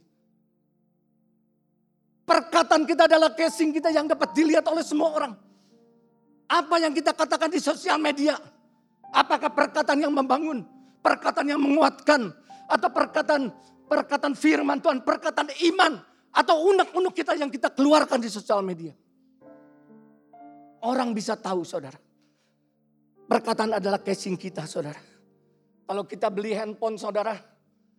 Perkataan 2.24 2.89
kita 2.89 3.05
adalah 3.05 3.37
casing 3.37 3.72
kita 3.72 3.93
yang 3.93 4.09
dapat 4.09 4.32
dilihat 4.32 4.64
oleh 4.68 4.80
semua 4.80 5.12
orang. 5.12 5.32
Apa 6.49 6.76
yang 6.80 6.93
kita 6.93 7.12
katakan 7.12 7.53
di 7.53 7.61
sosial 7.61 8.01
media. 8.01 8.37
Apakah 9.14 9.54
perkataan 9.54 10.02
yang 10.02 10.10
membangun, 10.10 10.66
perkataan 10.98 11.46
yang 11.46 11.62
menguatkan, 11.62 12.34
atau 12.66 12.88
perkataan 12.90 13.54
perkataan 13.86 14.34
firman 14.34 14.82
Tuhan, 14.82 15.06
perkataan 15.06 15.54
iman, 15.70 16.02
atau 16.34 16.66
unek-unek 16.74 17.14
kita 17.14 17.38
yang 17.38 17.46
kita 17.46 17.70
keluarkan 17.70 18.18
di 18.18 18.26
sosial 18.26 18.58
media. 18.66 18.90
Orang 20.82 21.14
bisa 21.14 21.38
tahu 21.38 21.62
saudara. 21.62 21.96
Perkataan 23.24 23.80
adalah 23.80 24.02
casing 24.02 24.36
kita 24.36 24.68
saudara. 24.68 25.00
Kalau 25.86 26.04
kita 26.04 26.28
beli 26.28 26.52
handphone 26.52 27.00
saudara. 27.00 27.32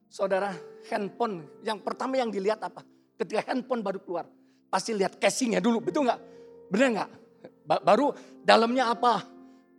Saudara 0.05 0.53
handphone 0.93 1.65
yang 1.65 1.81
pertama 1.81 2.21
yang 2.21 2.29
dilihat 2.29 2.61
apa? 2.61 2.85
Ketika 3.17 3.49
handphone 3.49 3.81
baru 3.81 3.99
keluar. 4.05 4.29
Pasti 4.69 4.93
lihat 4.93 5.17
casingnya 5.17 5.57
dulu 5.57 5.81
betul 5.81 6.05
nggak? 6.05 6.21
Benar 6.69 6.87
nggak? 6.93 7.09
Baru 7.65 8.13
dalamnya 8.45 8.93
apa? 8.93 9.34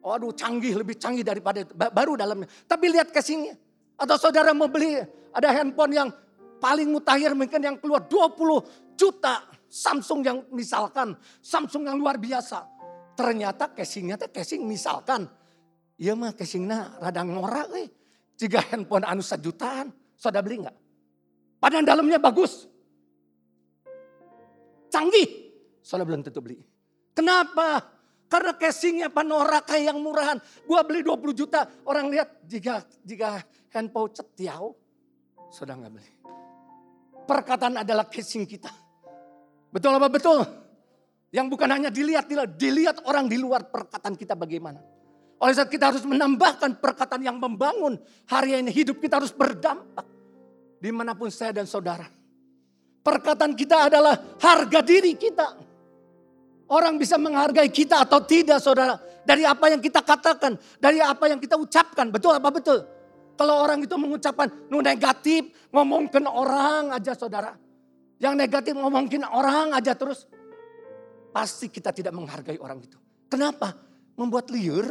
Waduh 0.07 0.31
canggih 0.39 0.79
lebih 0.79 0.95
canggih 0.95 1.27
daripada. 1.27 1.67
Baru 1.91 2.15
dalamnya. 2.15 2.47
Tapi 2.71 2.95
lihat 2.95 3.11
casingnya. 3.11 3.59
Atau 3.99 4.15
saudara 4.15 4.55
mau 4.55 4.71
beli 4.71 5.03
ada 5.35 5.51
handphone 5.51 5.99
yang 5.99 6.09
paling 6.63 6.95
mutakhir 6.95 7.35
mungkin 7.35 7.59
yang 7.59 7.77
keluar 7.83 8.07
20 8.07 8.95
juta. 8.95 9.43
Samsung 9.67 10.23
yang 10.23 10.39
misalkan, 10.55 11.19
Samsung 11.43 11.91
yang 11.91 11.99
luar 11.99 12.23
biasa. 12.23 12.63
Ternyata 13.19 13.75
casingnya 13.75 14.15
teh 14.15 14.31
casing 14.31 14.63
misalkan. 14.63 15.27
Iya 15.99 16.15
mah 16.15 16.31
casingnya 16.39 17.03
rada 17.03 17.27
ngorak 17.27 17.69
eh. 17.75 17.91
Jika 18.39 18.63
handphone 18.71 19.03
anu 19.03 19.27
sejutaan, 19.27 19.91
saudara 20.15 20.47
beli 20.47 20.63
nggak? 20.63 20.77
Padahal 21.59 21.83
dalamnya 21.83 22.23
bagus. 22.23 22.71
Canggih. 24.87 25.51
Saudara 25.83 26.07
belum 26.15 26.23
tentu 26.23 26.39
beli. 26.39 26.63
Kenapa? 27.11 27.96
Karena 28.37 28.53
casingnya 28.53 29.09
panorama 29.09 29.65
kayak 29.65 29.97
yang 29.97 29.99
murahan. 30.05 30.37
Gua 30.69 30.85
beli 30.85 31.01
20 31.01 31.33
juta. 31.33 31.65
Orang 31.89 32.13
lihat 32.13 32.45
jika 32.45 32.85
jika 33.01 33.41
handphone 33.73 34.13
cetiau. 34.13 34.77
Saudara 35.49 35.81
nggak 35.81 35.93
beli. 35.97 36.13
Perkataan 37.25 37.81
adalah 37.81 38.05
casing 38.05 38.45
kita. 38.45 38.69
Betul 39.73 39.97
apa 39.97 40.13
betul? 40.13 40.45
Yang 41.33 41.47
bukan 41.49 41.69
hanya 41.81 41.89
dilihat, 41.89 42.29
dilihat 42.61 43.09
orang 43.09 43.25
di 43.25 43.41
luar 43.41 43.73
perkataan 43.73 44.13
kita 44.13 44.37
bagaimana. 44.37 44.85
Oleh 45.41 45.57
saat 45.57 45.73
kita 45.73 45.97
harus 45.97 46.05
menambahkan 46.05 46.77
perkataan 46.77 47.25
yang 47.25 47.41
membangun 47.41 47.97
hari 48.29 48.61
ini 48.61 48.69
hidup 48.69 49.01
kita 49.01 49.17
harus 49.17 49.33
berdampak. 49.33 50.05
Di 50.77 50.93
mana 50.93 51.17
pun 51.17 51.33
saya 51.33 51.57
dan 51.57 51.65
saudara. 51.65 52.05
Perkataan 53.01 53.57
kita 53.57 53.89
adalah 53.89 54.13
harga 54.37 54.85
diri 54.85 55.17
kita. 55.17 55.66
Orang 56.67 56.99
bisa 56.99 57.15
menghargai 57.15 57.71
kita 57.71 58.03
atau 58.03 58.19
tidak 58.23 58.59
saudara. 58.59 58.99
Dari 59.23 59.47
apa 59.47 59.71
yang 59.71 59.79
kita 59.79 60.03
katakan. 60.03 60.59
Dari 60.83 60.99
apa 60.99 61.31
yang 61.31 61.39
kita 61.39 61.55
ucapkan. 61.55 62.11
Betul 62.11 62.35
apa 62.39 62.51
betul? 62.51 62.83
Kalau 63.37 63.63
orang 63.63 63.85
itu 63.87 63.95
mengucapkan 63.95 64.51
nu 64.71 64.83
negatif. 64.83 65.47
Ngomongin 65.71 66.27
orang 66.27 66.95
aja 66.95 67.15
saudara. 67.15 67.55
Yang 68.19 68.35
negatif 68.35 68.73
ngomongin 68.75 69.23
orang 69.23 69.79
aja 69.79 69.95
terus. 69.95 70.27
Pasti 71.31 71.71
kita 71.71 71.95
tidak 71.95 72.17
menghargai 72.17 72.59
orang 72.59 72.83
itu. 72.83 72.99
Kenapa? 73.31 73.75
Membuat 74.17 74.49
liur 74.49 74.89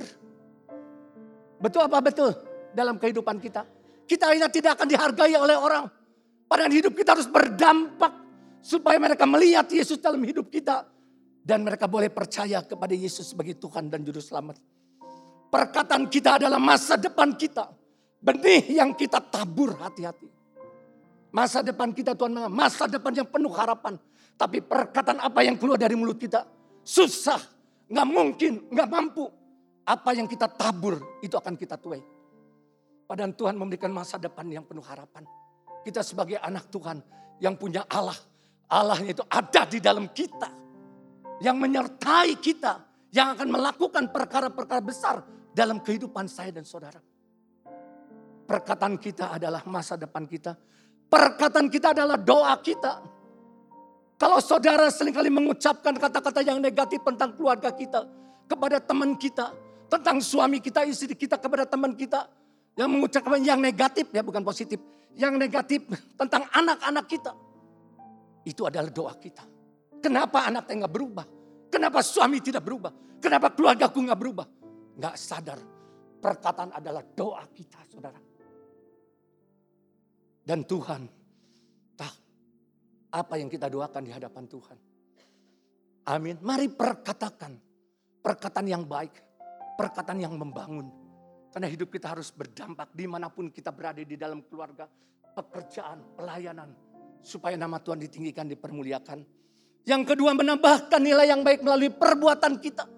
Betul 1.60 1.88
apa 1.88 2.00
betul 2.04 2.30
dalam 2.76 3.00
kehidupan 3.00 3.40
kita? 3.40 3.64
Kita 4.06 4.30
akhirnya 4.30 4.52
tidak 4.52 4.78
akan 4.78 4.88
dihargai 4.92 5.34
oleh 5.34 5.58
orang. 5.58 5.90
Padahal 6.46 6.70
hidup 6.70 6.94
kita 6.94 7.18
harus 7.18 7.26
berdampak 7.26 8.14
supaya 8.62 9.02
mereka 9.02 9.26
melihat 9.26 9.66
Yesus 9.66 9.98
dalam 9.98 10.22
hidup 10.22 10.52
kita. 10.52 10.86
Dan 11.46 11.62
mereka 11.62 11.86
boleh 11.86 12.10
percaya 12.10 12.66
kepada 12.66 12.98
Yesus 12.98 13.38
sebagai 13.38 13.54
Tuhan 13.62 13.86
dan 13.86 14.02
Juru 14.02 14.18
Selamat. 14.18 14.58
Perkataan 15.54 16.10
kita 16.10 16.42
adalah 16.42 16.58
masa 16.58 16.98
depan 16.98 17.38
kita. 17.38 17.70
Benih 18.18 18.82
yang 18.82 18.98
kita 18.98 19.22
tabur 19.22 19.78
hati-hati. 19.78 20.26
Masa 21.30 21.62
depan 21.62 21.94
kita 21.94 22.18
Tuhan 22.18 22.50
masa 22.50 22.90
depan 22.90 23.14
yang 23.14 23.30
penuh 23.30 23.54
harapan. 23.54 23.94
Tapi 24.34 24.66
perkataan 24.66 25.22
apa 25.22 25.46
yang 25.46 25.56
keluar 25.62 25.78
dari 25.78 25.94
mulut 25.94 26.18
kita 26.18 26.44
susah, 26.82 27.40
nggak 27.88 28.08
mungkin, 28.10 28.68
nggak 28.74 28.90
mampu 28.90 29.30
apa 29.86 30.18
yang 30.18 30.26
kita 30.26 30.50
tabur 30.50 30.98
itu 31.22 31.38
akan 31.38 31.54
kita 31.54 31.78
tuai. 31.78 32.02
Padahal 33.06 33.38
Tuhan 33.38 33.54
memberikan 33.54 33.94
masa 33.94 34.18
depan 34.18 34.50
yang 34.50 34.66
penuh 34.66 34.82
harapan. 34.82 35.22
Kita 35.86 36.02
sebagai 36.02 36.42
anak 36.42 36.74
Tuhan 36.74 36.98
yang 37.38 37.54
punya 37.54 37.86
Allah. 37.86 38.18
Allahnya 38.66 39.14
itu 39.14 39.24
ada 39.30 39.62
di 39.70 39.78
dalam 39.78 40.10
kita. 40.10 40.65
Yang 41.44 41.58
menyertai 41.60 42.32
kita. 42.40 42.74
Yang 43.12 43.28
akan 43.40 43.48
melakukan 43.48 44.04
perkara-perkara 44.12 44.82
besar 44.84 45.24
dalam 45.56 45.80
kehidupan 45.80 46.28
saya 46.28 46.52
dan 46.52 46.68
saudara. 46.68 47.00
Perkataan 48.46 49.00
kita 49.00 49.34
adalah 49.34 49.64
masa 49.66 49.96
depan 49.96 50.28
kita. 50.28 50.54
Perkataan 51.08 51.72
kita 51.72 51.96
adalah 51.96 52.20
doa 52.20 52.54
kita. 52.60 53.02
Kalau 54.20 54.40
saudara 54.44 54.92
sering 54.92 55.16
kali 55.16 55.32
mengucapkan 55.32 55.96
kata-kata 55.96 56.44
yang 56.44 56.60
negatif 56.60 57.00
tentang 57.02 57.34
keluarga 57.40 57.72
kita. 57.72 58.04
Kepada 58.46 58.78
teman 58.78 59.18
kita 59.18 59.50
tentang 59.90 60.22
suami 60.22 60.62
kita, 60.62 60.86
istri 60.86 61.16
kita 61.16 61.40
kepada 61.40 61.66
teman 61.66 61.96
kita. 61.96 62.28
Yang 62.76 62.90
mengucapkan 62.92 63.40
yang 63.40 63.64
negatif 63.64 64.12
ya 64.12 64.22
bukan 64.22 64.44
positif. 64.44 64.78
Yang 65.16 65.34
negatif 65.40 65.80
tentang 66.20 66.46
anak-anak 66.52 67.06
kita. 67.08 67.32
Itu 68.44 68.68
adalah 68.68 68.92
doa 68.92 69.16
kita. 69.16 69.55
Kenapa 70.06 70.46
anaknya 70.46 70.86
nggak 70.86 70.94
berubah? 70.94 71.26
Kenapa 71.74 72.06
suami 72.06 72.38
tidak 72.38 72.62
berubah? 72.62 72.94
Kenapa 73.18 73.50
keluargaku 73.50 74.06
nggak 74.06 74.20
berubah? 74.22 74.48
Nggak 75.02 75.16
sadar. 75.18 75.60
Perkataan 76.22 76.78
adalah 76.78 77.02
doa 77.02 77.42
kita 77.50 77.82
saudara. 77.90 78.22
Dan 80.46 80.62
Tuhan 80.70 81.02
tahu 81.98 82.18
apa 83.18 83.34
yang 83.42 83.50
kita 83.50 83.66
doakan 83.66 84.06
di 84.06 84.14
hadapan 84.14 84.46
Tuhan. 84.46 84.78
Amin. 86.06 86.38
Mari 86.46 86.70
perkatakan 86.70 87.58
perkataan 88.22 88.70
yang 88.70 88.86
baik 88.86 89.26
perkataan 89.76 90.24
yang 90.24 90.34
membangun. 90.40 90.88
Karena 91.52 91.68
hidup 91.72 91.92
kita 91.92 92.12
harus 92.12 92.32
berdampak 92.36 92.92
di 92.92 93.08
mana 93.08 93.32
pun 93.32 93.48
kita 93.52 93.72
berada 93.72 94.04
di 94.04 94.16
dalam 94.20 94.44
keluarga, 94.44 94.88
pekerjaan, 95.36 96.16
pelayanan. 96.16 96.72
Supaya 97.24 97.56
nama 97.56 97.80
Tuhan 97.80 98.00
ditinggikan, 98.04 98.48
dipermuliakan. 98.48 99.24
Yang 99.86 100.14
kedua 100.14 100.34
menambahkan 100.34 100.98
nilai 100.98 101.30
yang 101.30 101.46
baik 101.46 101.62
melalui 101.62 101.94
perbuatan 101.94 102.58
kita. 102.58 102.90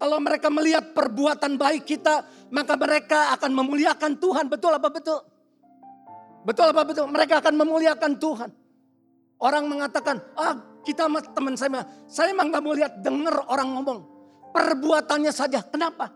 Kalau 0.00 0.16
mereka 0.16 0.48
melihat 0.48 0.96
perbuatan 0.96 1.60
baik 1.60 1.84
kita, 1.84 2.24
maka 2.48 2.72
mereka 2.72 3.36
akan 3.36 3.52
memuliakan 3.52 4.16
Tuhan. 4.16 4.48
Betul 4.48 4.72
apa 4.80 4.88
betul? 4.88 5.20
Betul 6.40 6.72
apa 6.72 6.82
betul? 6.88 7.04
Mereka 7.12 7.44
akan 7.44 7.54
memuliakan 7.60 8.16
Tuhan. 8.16 8.50
Orang 9.44 9.68
mengatakan, 9.68 10.24
ah 10.40 10.56
kita 10.88 11.04
teman 11.36 11.52
saya, 11.52 11.84
saya 12.08 12.32
emang 12.32 12.48
gak 12.48 12.64
mau 12.64 12.72
lihat 12.72 13.04
dengar 13.04 13.44
orang 13.52 13.76
ngomong. 13.76 13.98
Perbuatannya 14.56 15.32
saja. 15.36 15.60
Kenapa? 15.68 16.08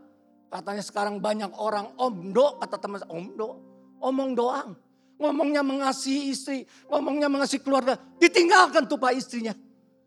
Katanya 0.49 0.81
sekarang 0.81 1.21
banyak 1.21 1.53
orang 1.61 1.93
omdo, 2.01 2.57
kata 2.65 2.81
teman 2.81 3.05
saya, 3.05 3.13
omdo. 3.13 3.61
Omong 4.01 4.33
doang. 4.33 4.73
Ngomongnya 5.21 5.61
mengasihi 5.61 6.33
istri, 6.33 6.65
ngomongnya 6.89 7.29
mengasihi 7.29 7.61
keluarga. 7.61 8.01
Ditinggalkan 8.17 8.89
tuh 8.89 8.97
pak 8.97 9.13
istrinya. 9.13 9.53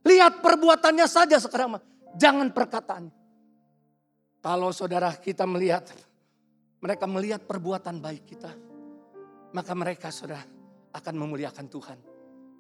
Lihat 0.08 0.40
perbuatannya 0.40 1.04
saja 1.04 1.36
sekarang. 1.36 1.76
Jangan 2.16 2.56
perkataannya. 2.56 3.14
Kalau 4.40 4.72
saudara 4.72 5.12
kita 5.20 5.44
melihat, 5.44 5.92
mereka 6.80 7.04
melihat 7.04 7.44
perbuatan 7.44 8.00
baik 8.00 8.24
kita. 8.24 8.52
Maka 9.52 9.76
mereka 9.76 10.08
saudara 10.08 10.44
akan 10.96 11.14
memuliakan 11.20 11.68
Tuhan. 11.68 11.98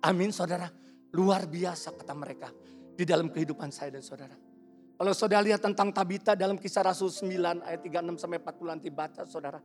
Amin 0.04 0.36
saudara. 0.36 0.68
Luar 1.16 1.48
biasa 1.48 1.95
kata 1.95 2.12
mereka 2.12 2.52
di 2.98 3.08
dalam 3.08 3.32
kehidupan 3.32 3.72
saya 3.72 3.95
dan 3.95 4.04
saudara. 4.04 4.36
Kalau 4.98 5.14
saudara 5.14 5.45
lihat 5.45 5.62
tentang 5.62 5.93
Tabita 5.93 6.34
dalam 6.34 6.58
kisah 6.58 6.84
Rasul 6.84 7.14
9 7.14 7.64
ayat 7.64 7.80
36 7.86 8.18
sampai 8.18 8.41
40 8.41 8.74
nanti 8.74 8.89
baca 8.91 9.22
saudara. 9.24 9.62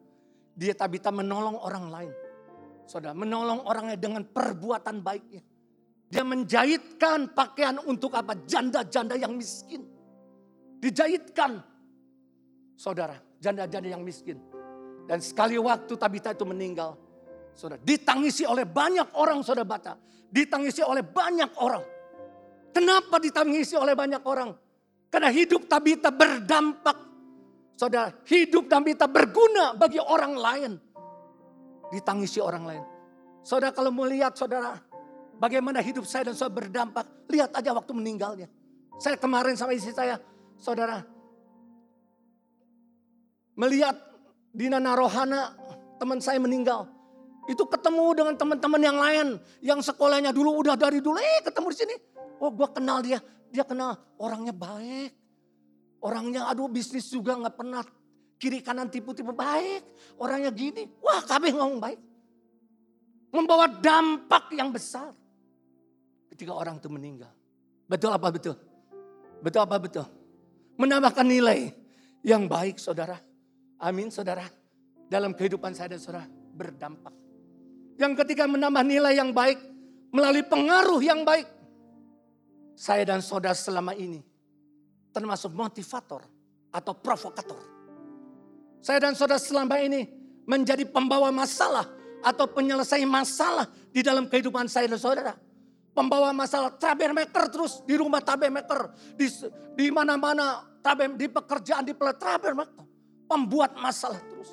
Dia 0.53 0.76
Tabita 0.76 1.09
menolong 1.09 1.57
orang 1.59 1.87
lain. 1.89 2.12
Saudara, 2.85 3.16
menolong 3.16 3.64
orangnya 3.64 3.97
dengan 3.97 4.22
perbuatan 4.28 5.01
baiknya. 5.01 5.41
Dia 6.12 6.28
menjahitkan 6.28 7.32
pakaian 7.32 7.80
untuk 7.88 8.12
apa? 8.12 8.36
Janda-janda 8.44 9.16
yang 9.16 9.32
miskin. 9.32 9.80
Dijahitkan. 10.76 11.56
Saudara, 12.76 13.16
janda-janda 13.40 13.88
yang 13.96 14.04
miskin. 14.04 14.36
Dan 15.08 15.24
sekali 15.24 15.56
waktu 15.56 15.96
Tabita 15.96 16.36
itu 16.36 16.44
meninggal. 16.44 17.00
Saudara, 17.56 17.80
ditangisi 17.80 18.44
oleh 18.44 18.68
banyak 18.68 19.16
orang 19.16 19.40
saudara 19.40 19.64
baca. 19.64 19.96
Ditangisi 20.28 20.84
oleh 20.84 21.00
banyak 21.00 21.56
orang. 21.64 21.84
Kenapa 22.76 23.16
ditangisi 23.16 23.72
oleh 23.80 23.96
banyak 23.96 24.20
orang? 24.28 24.52
Karena 25.08 25.32
hidup 25.32 25.64
Tabita 25.64 26.12
berdampak. 26.12 26.96
Saudara, 27.72 28.12
hidup 28.28 28.68
Tabita 28.68 29.08
berguna 29.08 29.72
bagi 29.80 29.96
orang 29.96 30.36
lain. 30.36 30.72
Ditangisi 31.88 32.36
orang 32.36 32.64
lain. 32.68 32.84
Saudara 33.40 33.72
kalau 33.72 33.88
mau 33.88 34.04
lihat 34.04 34.36
saudara, 34.36 34.91
bagaimana 35.43 35.82
hidup 35.82 36.07
saya 36.07 36.30
dan 36.30 36.38
saudara 36.38 36.62
berdampak. 36.62 37.26
Lihat 37.26 37.51
aja 37.59 37.74
waktu 37.74 37.90
meninggalnya. 37.90 38.47
Saya 39.03 39.18
kemarin 39.18 39.59
sama 39.59 39.74
istri 39.74 39.90
saya, 39.90 40.22
saudara. 40.55 41.03
Melihat 43.59 43.99
Dina 44.55 44.78
Narohana, 44.78 45.59
teman 45.99 46.22
saya 46.22 46.38
meninggal. 46.38 46.86
Itu 47.51 47.66
ketemu 47.66 48.14
dengan 48.14 48.34
teman-teman 48.38 48.78
yang 48.78 48.99
lain. 49.03 49.26
Yang 49.59 49.90
sekolahnya 49.90 50.30
dulu 50.30 50.62
udah 50.62 50.78
dari 50.78 51.03
dulu, 51.03 51.18
eh 51.18 51.43
ketemu 51.43 51.66
di 51.74 51.76
sini. 51.76 51.95
Oh 52.38 52.55
gue 52.55 52.68
kenal 52.70 53.03
dia, 53.03 53.18
dia 53.51 53.66
kenal 53.66 53.99
orangnya 54.22 54.55
baik. 54.55 55.11
Orangnya 56.03 56.47
aduh 56.51 56.70
bisnis 56.70 57.11
juga 57.11 57.34
nggak 57.34 57.55
pernah 57.55 57.82
kiri 58.38 58.62
kanan 58.62 58.86
tipu-tipu 58.86 59.34
baik. 59.34 59.82
Orangnya 60.22 60.55
gini, 60.55 60.86
wah 61.03 61.22
kami 61.26 61.51
ngomong 61.51 61.82
baik. 61.82 62.01
Membawa 63.34 63.66
dampak 63.66 64.55
yang 64.55 64.70
besar. 64.70 65.22
Ketika 66.43 66.59
orang 66.59 66.82
itu 66.82 66.90
meninggal. 66.90 67.30
Betul 67.86 68.11
apa 68.11 68.26
betul? 68.34 68.59
Betul 69.47 69.62
apa 69.62 69.78
betul? 69.78 70.03
Menambahkan 70.74 71.22
nilai 71.22 71.70
yang 72.26 72.51
baik 72.51 72.82
saudara. 72.82 73.14
Amin 73.78 74.11
saudara. 74.11 74.43
Dalam 75.07 75.38
kehidupan 75.38 75.70
saya 75.70 75.95
dan 75.95 76.03
saudara 76.03 76.26
berdampak. 76.26 77.14
Yang 77.95 78.26
ketika 78.26 78.51
menambah 78.51 78.82
nilai 78.82 79.14
yang 79.14 79.30
baik 79.30 79.55
melalui 80.11 80.43
pengaruh 80.43 80.99
yang 80.99 81.22
baik 81.22 81.47
saya 82.74 83.07
dan 83.07 83.22
saudara 83.22 83.55
selama 83.55 83.95
ini 83.95 84.18
termasuk 85.14 85.55
motivator 85.55 86.26
atau 86.74 86.90
provokator. 86.99 87.62
Saya 88.82 88.99
dan 88.99 89.14
saudara 89.14 89.38
selama 89.38 89.78
ini 89.78 90.11
menjadi 90.43 90.90
pembawa 90.90 91.30
masalah 91.30 91.86
atau 92.26 92.51
penyelesai 92.51 93.07
masalah 93.07 93.70
di 93.95 94.03
dalam 94.03 94.26
kehidupan 94.26 94.66
saya 94.66 94.90
dan 94.90 94.99
saudara. 94.99 95.38
Pembawa 95.93 96.32
masalah 96.32 96.72
troublemaker 96.72 97.53
terus 97.53 97.84
di 97.84 97.93
rumah 98.01 98.24
troublemaker, 98.24 98.97
di 99.12 99.28
di 99.76 99.93
mana-mana 99.93 100.64
di 101.20 101.28
pekerjaan 101.28 101.84
di 101.84 101.93
troublemaker, 101.93 102.84
pembuat 103.28 103.76
masalah 103.76 104.18
terus. 104.24 104.49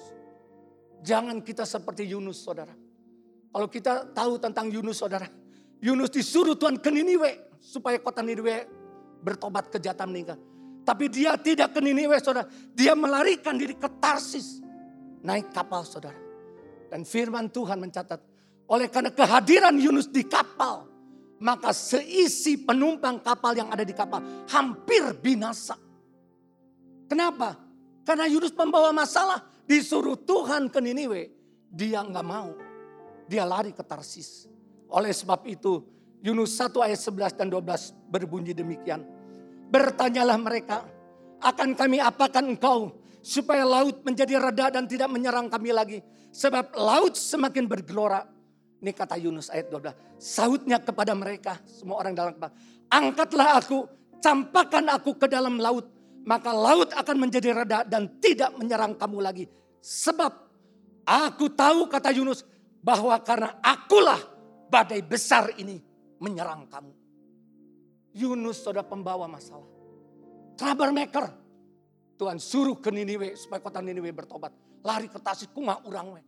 Jangan 1.00 1.40
kita 1.40 1.64
seperti 1.64 2.12
Yunus 2.12 2.44
saudara. 2.44 2.76
Kalau 3.50 3.68
kita 3.72 4.12
tahu 4.12 4.36
tentang 4.36 4.68
Yunus 4.68 5.00
saudara, 5.00 5.32
Yunus 5.80 6.12
disuruh 6.12 6.60
Tuhan 6.60 6.76
ke 6.76 6.92
Niniwe 6.92 7.56
supaya 7.64 7.96
kota 8.04 8.20
Niniwe 8.20 8.68
bertobat 9.24 9.72
kejahatan 9.72 10.12
meninggal. 10.12 10.38
Tapi 10.84 11.08
dia 11.08 11.40
tidak 11.40 11.72
ke 11.72 11.80
Niniwe 11.80 12.20
saudara, 12.20 12.52
dia 12.76 13.00
melarikan 13.00 13.56
diri 13.56 13.80
ke 13.80 13.88
Tarsis. 14.04 14.60
Naik 15.24 15.56
kapal 15.56 15.88
saudara. 15.88 16.20
Dan 16.90 17.08
firman 17.08 17.48
Tuhan 17.54 17.80
mencatat, 17.80 18.20
oleh 18.66 18.90
karena 18.90 19.14
kehadiran 19.14 19.78
Yunus 19.78 20.10
di 20.10 20.26
kapal, 20.26 20.89
maka 21.40 21.72
seisi 21.72 22.60
penumpang 22.60 23.24
kapal 23.24 23.56
yang 23.56 23.72
ada 23.72 23.84
di 23.88 23.96
kapal 23.96 24.20
hampir 24.52 25.16
binasa. 25.20 25.76
Kenapa? 27.10 27.58
Karena 28.04 28.30
Yunus 28.30 28.54
membawa 28.54 28.94
masalah, 28.94 29.42
disuruh 29.66 30.18
Tuhan 30.20 30.70
ke 30.70 30.78
Niniwe, 30.82 31.32
dia 31.72 32.04
nggak 32.04 32.26
mau. 32.26 32.54
Dia 33.30 33.46
lari 33.46 33.74
ke 33.74 33.82
Tarsis. 33.86 34.50
Oleh 34.90 35.14
sebab 35.14 35.46
itu, 35.46 35.86
Yunus 36.26 36.58
1 36.58 36.74
ayat 36.82 37.00
11 37.00 37.38
dan 37.38 37.48
12 37.48 37.94
berbunyi 38.10 38.54
demikian. 38.54 39.06
Bertanyalah 39.70 40.38
mereka, 40.42 40.82
akan 41.40 41.78
kami 41.78 42.02
apakan 42.02 42.58
engkau 42.58 43.00
supaya 43.24 43.64
laut 43.64 44.04
menjadi 44.04 44.42
reda 44.42 44.74
dan 44.74 44.90
tidak 44.90 45.08
menyerang 45.08 45.48
kami 45.48 45.72
lagi. 45.72 46.00
Sebab 46.30 46.78
laut 46.78 47.16
semakin 47.18 47.66
bergelora 47.66 48.26
ini 48.80 48.96
kata 48.96 49.20
Yunus 49.20 49.52
ayat 49.52 49.68
12. 49.68 49.92
Sautnya 50.16 50.80
kepada 50.80 51.12
mereka, 51.12 51.60
semua 51.68 52.00
orang 52.00 52.16
dalam 52.16 52.32
kapal. 52.32 52.56
Angkatlah 52.88 53.60
aku, 53.60 53.84
campakkan 54.24 54.88
aku 54.88 55.20
ke 55.20 55.28
dalam 55.28 55.60
laut. 55.60 55.84
Maka 56.24 56.56
laut 56.56 56.96
akan 56.96 57.28
menjadi 57.28 57.52
reda 57.52 57.84
dan 57.84 58.20
tidak 58.24 58.56
menyerang 58.56 58.96
kamu 58.96 59.20
lagi. 59.20 59.46
Sebab 59.84 60.32
aku 61.04 61.52
tahu 61.52 61.92
kata 61.92 62.16
Yunus 62.16 62.48
bahwa 62.80 63.16
karena 63.20 63.60
akulah 63.60 64.20
badai 64.72 65.04
besar 65.04 65.52
ini 65.60 65.84
menyerang 66.24 66.68
kamu. 66.72 66.96
Yunus 68.16 68.64
sudah 68.64 68.84
pembawa 68.88 69.28
masalah. 69.28 69.68
Troublemaker. 70.56 71.36
Tuhan 72.20 72.36
suruh 72.36 72.76
ke 72.80 72.92
Niniwe 72.92 73.36
supaya 73.40 73.64
kota 73.64 73.80
Niniwe 73.80 74.12
bertobat. 74.12 74.52
Lari 74.84 75.08
ke 75.08 75.20
Tasik 75.20 75.52
kumah 75.56 75.84
urang 75.88 76.16
we 76.16 76.24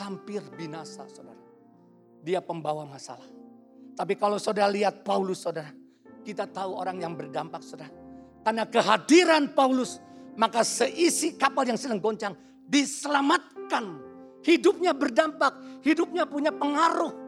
hampir 0.00 0.44
binasa 0.54 1.08
saudara. 1.08 1.40
Dia 2.20 2.42
pembawa 2.42 2.84
masalah. 2.84 3.26
Tapi 3.96 4.18
kalau 4.18 4.36
saudara 4.36 4.68
lihat 4.68 5.06
Paulus 5.06 5.40
saudara, 5.46 5.72
kita 6.26 6.44
tahu 6.50 6.76
orang 6.76 7.00
yang 7.00 7.14
berdampak 7.16 7.64
saudara. 7.64 7.92
Karena 8.44 8.68
kehadiran 8.68 9.56
Paulus, 9.56 9.98
maka 10.36 10.62
seisi 10.62 11.34
kapal 11.34 11.66
yang 11.66 11.80
sedang 11.80 11.98
goncang 11.98 12.36
diselamatkan. 12.68 14.04
Hidupnya 14.44 14.94
berdampak, 14.94 15.82
hidupnya 15.82 16.28
punya 16.28 16.54
pengaruh. 16.54 17.26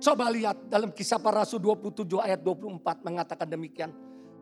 Coba 0.00 0.30
lihat 0.30 0.70
dalam 0.70 0.94
kisah 0.94 1.18
para 1.18 1.42
rasul 1.42 1.58
27 1.60 2.06
ayat 2.22 2.40
24 2.40 3.04
mengatakan 3.04 3.48
demikian. 3.50 3.90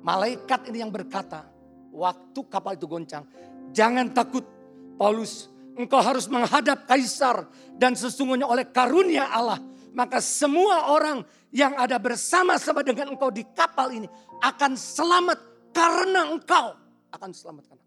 Malaikat 0.04 0.68
ini 0.70 0.84
yang 0.84 0.92
berkata, 0.92 1.48
waktu 1.90 2.40
kapal 2.46 2.78
itu 2.78 2.86
goncang, 2.86 3.26
jangan 3.74 4.12
takut 4.14 4.46
Paulus 4.94 5.50
engkau 5.78 6.02
harus 6.02 6.26
menghadap 6.26 6.84
kaisar 6.90 7.46
dan 7.78 7.94
sesungguhnya 7.94 8.44
oleh 8.44 8.66
karunia 8.68 9.30
Allah 9.30 9.62
maka 9.94 10.20
semua 10.20 10.92
orang 10.92 11.24
yang 11.54 11.72
ada 11.78 11.96
bersama-sama 11.96 12.84
dengan 12.84 13.14
engkau 13.14 13.32
di 13.32 13.46
kapal 13.56 13.88
ini 13.94 14.10
akan 14.44 14.76
selamat 14.76 15.38
karena 15.72 16.28
engkau 16.28 16.76
akan 17.14 17.30
selamatkan. 17.32 17.78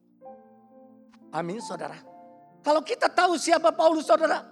Amin 1.31 1.61
saudara. 1.63 1.95
Kalau 2.61 2.81
kita 2.83 3.09
tahu 3.09 3.37
siapa 3.37 3.73
Paulus 3.73 4.05
saudara. 4.05 4.43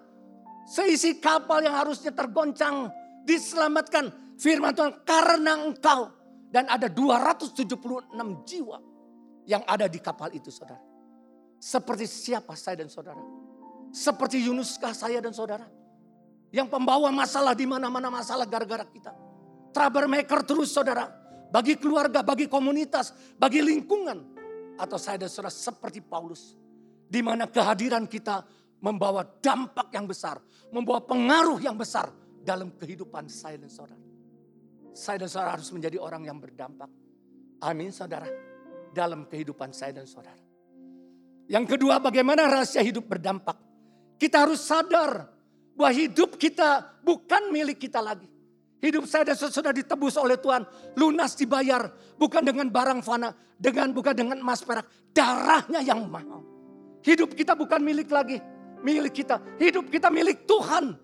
Seisi 0.70 1.18
kapal 1.18 1.66
yang 1.66 1.74
harusnya 1.74 2.14
tergoncang 2.14 2.94
diselamatkan. 3.26 4.38
Firman 4.38 4.72
Tuhan 4.78 5.02
karena 5.04 5.58
engkau. 5.58 6.14
Dan 6.50 6.66
ada 6.66 6.90
276 6.90 7.66
jiwa 8.46 8.78
yang 9.46 9.62
ada 9.70 9.86
di 9.86 10.02
kapal 10.02 10.34
itu 10.34 10.50
saudara. 10.50 10.82
Seperti 11.60 12.08
siapa 12.08 12.56
saya 12.56 12.82
dan 12.82 12.88
saudara? 12.88 13.20
Seperti 13.92 14.40
Yunuskah 14.48 14.96
saya 14.96 15.20
dan 15.20 15.36
saudara? 15.36 15.68
Yang 16.50 16.72
pembawa 16.72 17.12
masalah 17.12 17.54
di 17.54 17.68
mana-mana 17.68 18.08
masalah 18.08 18.48
gara-gara 18.48 18.88
kita. 18.88 19.12
Troublemaker 19.76 20.42
terus 20.48 20.72
saudara. 20.72 21.06
Bagi 21.52 21.76
keluarga, 21.76 22.24
bagi 22.24 22.48
komunitas, 22.48 23.12
bagi 23.38 23.60
lingkungan. 23.60 24.40
Atau 24.80 24.96
saya 24.96 25.20
dan 25.20 25.30
saudara 25.30 25.52
seperti 25.52 26.00
Paulus. 26.00 26.56
Di 27.10 27.20
mana 27.20 27.46
kehadiran 27.46 28.08
kita 28.08 28.42
membawa 28.80 29.28
dampak 29.28 29.92
yang 29.92 30.08
besar. 30.08 30.40
Membawa 30.72 31.04
pengaruh 31.04 31.60
yang 31.60 31.76
besar 31.76 32.10
dalam 32.42 32.72
kehidupan 32.72 33.28
saya 33.28 33.60
dan 33.60 33.70
saudara. 33.70 34.02
Saya 34.96 35.22
dan 35.22 35.30
saudara 35.30 35.60
harus 35.60 35.70
menjadi 35.76 36.00
orang 36.00 36.24
yang 36.24 36.40
berdampak. 36.40 36.90
Amin 37.62 37.92
saudara. 37.92 38.26
Dalam 38.90 39.28
kehidupan 39.28 39.70
saya 39.76 40.02
dan 40.02 40.08
saudara. 40.10 40.49
Yang 41.50 41.76
kedua 41.76 41.98
bagaimana 41.98 42.46
rahasia 42.46 42.86
hidup 42.86 43.10
berdampak. 43.10 43.58
Kita 44.22 44.46
harus 44.46 44.62
sadar 44.62 45.26
bahwa 45.74 45.92
hidup 45.98 46.38
kita 46.38 47.02
bukan 47.02 47.50
milik 47.50 47.82
kita 47.82 47.98
lagi. 47.98 48.30
Hidup 48.80 49.10
saya 49.10 49.34
dan 49.34 49.36
sudah 49.36 49.74
ditebus 49.74 50.16
oleh 50.22 50.38
Tuhan. 50.38 50.64
Lunas 50.94 51.34
dibayar. 51.34 51.90
Bukan 52.22 52.46
dengan 52.46 52.70
barang 52.70 53.02
fana. 53.02 53.34
Dengan 53.58 53.92
bukan 53.92 54.14
dengan 54.14 54.38
emas 54.40 54.62
perak. 54.62 54.86
Darahnya 55.12 55.82
yang 55.82 56.06
mahal. 56.06 56.46
Hidup 57.02 57.34
kita 57.34 57.58
bukan 57.58 57.82
milik 57.82 58.14
lagi. 58.14 58.38
Milik 58.86 59.26
kita. 59.26 59.42
Hidup 59.58 59.90
kita 59.90 60.14
milik 60.14 60.46
Tuhan. 60.46 60.96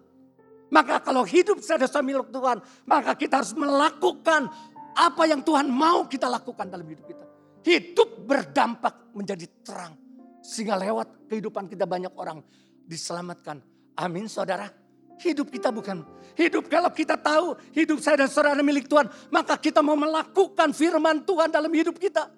Maka 0.69 1.01
kalau 1.01 1.25
hidup 1.25 1.59
saya 1.65 1.83
dan 1.83 2.05
milik 2.05 2.29
Tuhan. 2.29 2.61
Maka 2.85 3.17
kita 3.17 3.41
harus 3.41 3.57
melakukan 3.57 4.47
apa 4.95 5.23
yang 5.25 5.41
Tuhan 5.41 5.67
mau 5.67 6.05
kita 6.05 6.29
lakukan 6.29 6.69
dalam 6.69 6.85
hidup 6.85 7.03
kita. 7.03 7.25
Hidup 7.65 8.23
berdampak 8.23 9.11
menjadi 9.11 9.49
terang 9.65 10.04
sehingga 10.45 10.77
lewat 10.77 11.25
kehidupan 11.25 11.65
kita 11.65 11.89
banyak 11.89 12.13
orang 12.13 12.45
diselamatkan. 12.85 13.57
Amin 13.97 14.29
saudara. 14.29 14.69
Hidup 15.17 15.49
kita 15.49 15.73
bukan. 15.73 16.05
Hidup 16.37 16.69
kalau 16.69 16.91
kita 16.93 17.17
tahu 17.17 17.57
hidup 17.73 17.97
saya 17.97 18.21
dan 18.21 18.29
saudara 18.29 18.61
milik 18.61 18.85
Tuhan. 18.85 19.09
Maka 19.33 19.57
kita 19.57 19.81
mau 19.81 19.97
melakukan 19.97 20.69
firman 20.75 21.25
Tuhan 21.25 21.49
dalam 21.49 21.71
hidup 21.73 21.97
kita. 21.97 22.29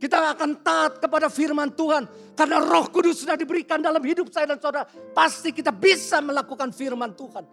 Kita 0.00 0.32
akan 0.32 0.64
taat 0.64 1.02
kepada 1.02 1.26
firman 1.26 1.74
Tuhan. 1.74 2.06
Karena 2.38 2.62
roh 2.62 2.86
kudus 2.88 3.26
sudah 3.26 3.34
diberikan 3.34 3.82
dalam 3.82 4.00
hidup 4.00 4.30
saya 4.30 4.54
dan 4.54 4.60
saudara. 4.62 4.86
Pasti 5.12 5.50
kita 5.50 5.74
bisa 5.74 6.22
melakukan 6.22 6.70
firman 6.70 7.12
Tuhan. 7.16 7.44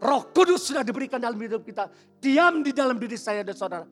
Roh 0.00 0.22
kudus 0.32 0.72
sudah 0.72 0.86
diberikan 0.86 1.20
dalam 1.20 1.36
hidup 1.36 1.66
kita. 1.66 1.90
Diam 2.22 2.64
di 2.64 2.72
dalam 2.72 2.96
diri 2.96 3.18
saya 3.18 3.44
dan 3.44 3.54
saudara. 3.54 3.86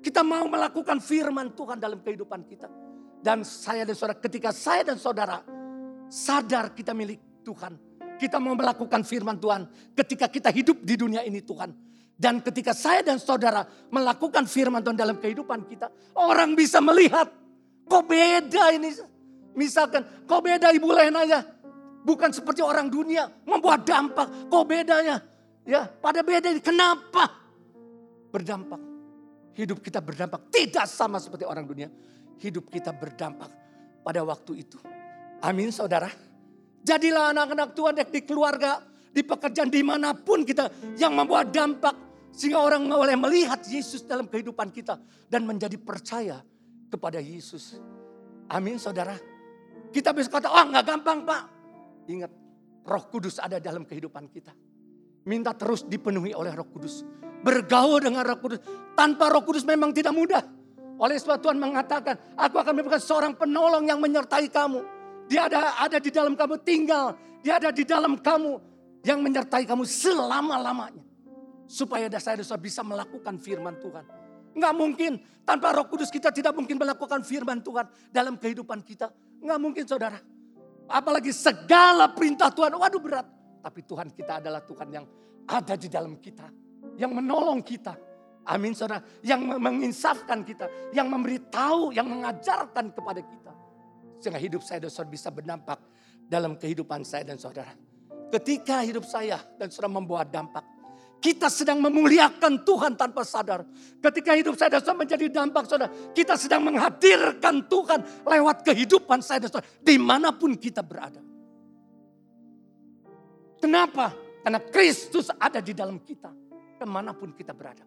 Kita 0.00 0.24
mau 0.24 0.48
melakukan 0.48 0.96
firman 1.02 1.52
Tuhan 1.52 1.76
dalam 1.76 2.00
kehidupan 2.00 2.40
kita. 2.48 2.89
Dan 3.20 3.44
saya 3.44 3.84
dan 3.84 3.92
saudara, 3.92 4.16
ketika 4.16 4.50
saya 4.50 4.82
dan 4.82 4.96
saudara 4.96 5.44
sadar 6.10 6.74
kita 6.74 6.90
milik 6.96 7.46
Tuhan. 7.46 7.78
Kita 8.20 8.36
mau 8.36 8.52
melakukan 8.52 9.00
firman 9.00 9.40
Tuhan 9.40 9.64
ketika 9.96 10.28
kita 10.28 10.52
hidup 10.52 10.84
di 10.84 10.98
dunia 10.98 11.24
ini 11.24 11.40
Tuhan. 11.40 11.72
Dan 12.20 12.44
ketika 12.44 12.76
saya 12.76 13.00
dan 13.00 13.16
saudara 13.16 13.64
melakukan 13.88 14.44
firman 14.44 14.84
Tuhan 14.84 14.98
dalam 14.98 15.16
kehidupan 15.16 15.64
kita. 15.64 15.88
Orang 16.12 16.52
bisa 16.52 16.84
melihat, 16.84 17.32
kok 17.88 18.04
beda 18.04 18.76
ini. 18.76 18.92
Misalkan, 19.56 20.04
kok 20.28 20.40
beda 20.44 20.68
Ibu 20.68 20.88
Lena 20.92 21.24
Bukan 22.04 22.28
seperti 22.28 22.60
orang 22.60 22.92
dunia, 22.92 23.24
membuat 23.48 23.88
dampak. 23.88 24.52
Kok 24.52 24.64
bedanya? 24.68 25.24
Ya, 25.64 25.88
pada 25.88 26.20
beda 26.20 26.52
ini. 26.52 26.60
Kenapa? 26.60 27.24
Berdampak. 28.28 28.80
Hidup 29.56 29.80
kita 29.80 30.04
berdampak. 30.04 30.44
Tidak 30.52 30.84
sama 30.84 31.16
seperti 31.16 31.48
orang 31.48 31.64
dunia 31.64 31.88
hidup 32.40 32.72
kita 32.72 32.90
berdampak 32.96 33.52
pada 34.00 34.24
waktu 34.24 34.64
itu. 34.64 34.80
Amin 35.44 35.68
saudara. 35.68 36.08
Jadilah 36.80 37.36
anak-anak 37.36 37.76
Tuhan 37.76 37.94
di 38.08 38.20
keluarga, 38.24 38.80
di 39.12 39.20
pekerjaan 39.20 39.68
di 39.68 39.84
mana 39.84 40.16
pun 40.16 40.44
kita 40.44 40.96
yang 40.96 41.12
membuat 41.12 41.52
dampak. 41.52 42.08
Sehingga 42.32 42.62
orang 42.62 42.86
boleh 42.88 43.18
melihat 43.18 43.60
Yesus 43.68 44.06
dalam 44.06 44.24
kehidupan 44.30 44.72
kita. 44.72 44.96
Dan 45.28 45.44
menjadi 45.44 45.76
percaya 45.76 46.40
kepada 46.88 47.20
Yesus. 47.20 47.76
Amin 48.48 48.80
saudara. 48.80 49.14
Kita 49.90 50.14
bisa 50.14 50.30
kata, 50.30 50.48
oh 50.48 50.64
nggak 50.70 50.84
gampang 50.86 51.26
pak. 51.26 51.42
Ingat, 52.08 52.32
roh 52.86 53.04
kudus 53.10 53.42
ada 53.42 53.58
dalam 53.58 53.84
kehidupan 53.84 54.30
kita. 54.30 54.54
Minta 55.26 55.52
terus 55.52 55.84
dipenuhi 55.84 56.32
oleh 56.32 56.54
roh 56.54 56.66
kudus. 56.70 57.04
Bergaul 57.44 58.00
dengan 58.00 58.24
roh 58.24 58.38
kudus. 58.40 58.60
Tanpa 58.96 59.28
roh 59.28 59.44
kudus 59.44 59.66
memang 59.68 59.92
tidak 59.92 60.14
mudah. 60.16 60.59
Oleh 61.00 61.16
sebab 61.16 61.40
Tuhan 61.40 61.56
mengatakan, 61.56 62.36
aku 62.36 62.60
akan 62.60 62.76
memberikan 62.76 63.00
seorang 63.00 63.32
penolong 63.32 63.88
yang 63.88 63.96
menyertai 63.96 64.52
kamu. 64.52 64.84
Dia 65.32 65.48
ada 65.48 65.80
ada 65.80 65.96
di 65.96 66.12
dalam 66.12 66.36
kamu 66.36 66.60
tinggal. 66.60 67.16
Dia 67.40 67.56
ada 67.56 67.72
di 67.72 67.88
dalam 67.88 68.20
kamu 68.20 68.52
yang 69.08 69.24
menyertai 69.24 69.64
kamu 69.64 69.88
selama-lamanya. 69.88 71.00
Supaya 71.64 72.04
saya 72.20 72.36
dan 72.44 72.60
bisa 72.60 72.84
melakukan 72.84 73.40
firman 73.40 73.80
Tuhan. 73.80 74.04
Nggak 74.52 74.74
mungkin 74.76 75.12
tanpa 75.46 75.72
roh 75.72 75.86
kudus 75.88 76.12
kita 76.12 76.28
tidak 76.34 76.52
mungkin 76.52 76.76
melakukan 76.76 77.24
firman 77.24 77.64
Tuhan 77.64 77.88
dalam 78.12 78.36
kehidupan 78.36 78.84
kita. 78.84 79.08
Nggak 79.40 79.58
mungkin 79.62 79.84
saudara. 79.88 80.20
Apalagi 80.90 81.30
segala 81.30 82.10
perintah 82.12 82.50
Tuhan, 82.52 82.74
waduh 82.76 83.00
berat. 83.00 83.24
Tapi 83.62 83.80
Tuhan 83.86 84.10
kita 84.12 84.42
adalah 84.42 84.60
Tuhan 84.60 84.88
yang 84.90 85.06
ada 85.48 85.78
di 85.78 85.88
dalam 85.88 86.18
kita. 86.18 86.50
Yang 86.98 87.12
menolong 87.14 87.62
kita. 87.62 88.09
Amin 88.50 88.74
saudara. 88.74 88.98
Yang 89.22 89.40
menginsafkan 89.62 90.42
kita. 90.42 90.66
Yang 90.90 91.06
memberitahu, 91.06 91.94
yang 91.94 92.10
mengajarkan 92.10 92.90
kepada 92.90 93.22
kita. 93.22 93.52
Sehingga 94.18 94.42
hidup 94.42 94.66
saya 94.66 94.82
dan 94.82 94.90
saudara 94.90 95.14
bisa 95.14 95.28
berdampak 95.30 95.78
dalam 96.26 96.58
kehidupan 96.58 97.06
saya 97.06 97.22
dan 97.22 97.38
saudara. 97.38 97.70
Ketika 98.34 98.82
hidup 98.82 99.06
saya 99.06 99.38
dan 99.54 99.70
saudara 99.70 99.94
membawa 99.94 100.26
dampak 100.26 100.62
kita 101.20 101.52
sedang 101.52 101.84
memuliakan 101.84 102.64
Tuhan 102.64 102.96
tanpa 102.96 103.28
sadar. 103.28 103.60
Ketika 104.00 104.32
hidup 104.32 104.56
saya 104.56 104.72
dan 104.72 104.80
saudara 104.80 105.04
menjadi 105.04 105.26
dampak 105.28 105.68
saudara. 105.68 105.92
Kita 106.16 106.32
sedang 106.40 106.64
menghadirkan 106.64 107.68
Tuhan 107.68 108.24
lewat 108.24 108.64
kehidupan 108.64 109.20
saya 109.20 109.44
dan 109.44 109.52
saudara. 109.52 109.68
Di 109.84 110.00
mana 110.00 110.32
pun 110.32 110.56
kita 110.56 110.80
berada. 110.80 111.20
Kenapa? 113.60 114.16
Karena 114.40 114.60
Kristus 114.64 115.28
ada 115.36 115.60
di 115.60 115.76
dalam 115.76 116.00
kita. 116.00 116.32
Ke 116.80 116.88
mana 116.88 117.12
pun 117.12 117.36
kita 117.36 117.52
berada. 117.52 117.84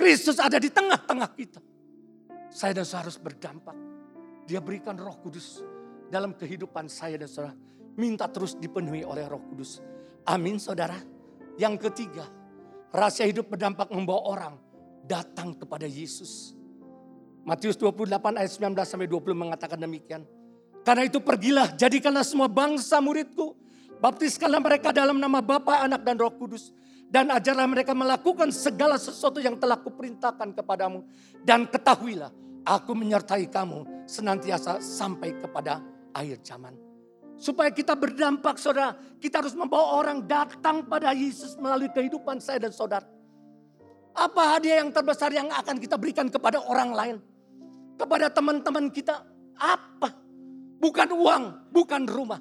Kristus 0.00 0.40
ada 0.40 0.56
di 0.56 0.72
tengah-tengah 0.72 1.28
kita. 1.36 1.60
Saya 2.48 2.72
dan 2.72 2.88
saudara 2.88 3.04
harus 3.04 3.20
berdampak. 3.20 3.76
Dia 4.48 4.64
berikan 4.64 4.96
roh 4.96 5.20
kudus 5.20 5.60
dalam 6.08 6.32
kehidupan 6.32 6.88
saya 6.88 7.20
dan 7.20 7.28
saudara. 7.28 7.52
Minta 8.00 8.24
terus 8.32 8.56
dipenuhi 8.56 9.04
oleh 9.04 9.28
roh 9.28 9.44
kudus. 9.52 9.84
Amin 10.24 10.56
saudara. 10.56 10.96
Yang 11.60 11.92
ketiga, 11.92 12.24
Rahasia 12.90 13.28
hidup 13.28 13.52
berdampak 13.52 13.92
membawa 13.92 14.24
orang 14.34 14.54
datang 15.06 15.54
kepada 15.54 15.84
Yesus. 15.84 16.56
Matius 17.44 17.78
28 17.78 18.40
ayat 18.40 18.50
19 18.50 18.74
sampai 18.82 19.06
20 19.06 19.36
mengatakan 19.36 19.78
demikian. 19.78 20.24
Karena 20.80 21.04
itu 21.04 21.20
pergilah, 21.20 21.76
jadikanlah 21.76 22.24
semua 22.24 22.48
bangsa 22.48 22.98
muridku. 22.98 23.52
Baptiskanlah 24.00 24.64
mereka 24.64 24.96
dalam 24.96 25.20
nama 25.20 25.44
Bapa, 25.44 25.84
Anak, 25.84 26.02
dan 26.08 26.16
Roh 26.16 26.32
Kudus. 26.32 26.72
Dan 27.10 27.26
ajarlah 27.34 27.66
mereka 27.66 27.90
melakukan 27.90 28.54
segala 28.54 28.94
sesuatu 28.94 29.42
yang 29.42 29.58
telah 29.58 29.82
kuperintahkan 29.82 30.54
kepadamu. 30.54 31.02
Dan 31.42 31.66
ketahuilah, 31.66 32.30
aku 32.62 32.94
menyertai 32.94 33.50
kamu 33.50 34.06
senantiasa 34.06 34.78
sampai 34.78 35.34
kepada 35.42 35.82
akhir 36.14 36.38
zaman. 36.46 36.78
Supaya 37.34 37.74
kita 37.74 37.98
berdampak 37.98 38.62
saudara. 38.62 38.94
Kita 39.18 39.42
harus 39.42 39.58
membawa 39.58 39.98
orang 39.98 40.22
datang 40.22 40.86
pada 40.86 41.10
Yesus 41.10 41.58
melalui 41.58 41.90
kehidupan 41.90 42.38
saya 42.38 42.62
dan 42.62 42.70
saudara. 42.70 43.10
Apa 44.14 44.54
hadiah 44.54 44.78
yang 44.78 44.94
terbesar 44.94 45.34
yang 45.34 45.50
akan 45.50 45.82
kita 45.82 45.98
berikan 45.98 46.30
kepada 46.30 46.62
orang 46.62 46.94
lain? 46.94 47.16
Kepada 47.98 48.30
teman-teman 48.30 48.86
kita. 48.86 49.26
Apa? 49.58 50.14
Bukan 50.78 51.10
uang, 51.10 51.74
bukan 51.74 52.06
rumah. 52.06 52.38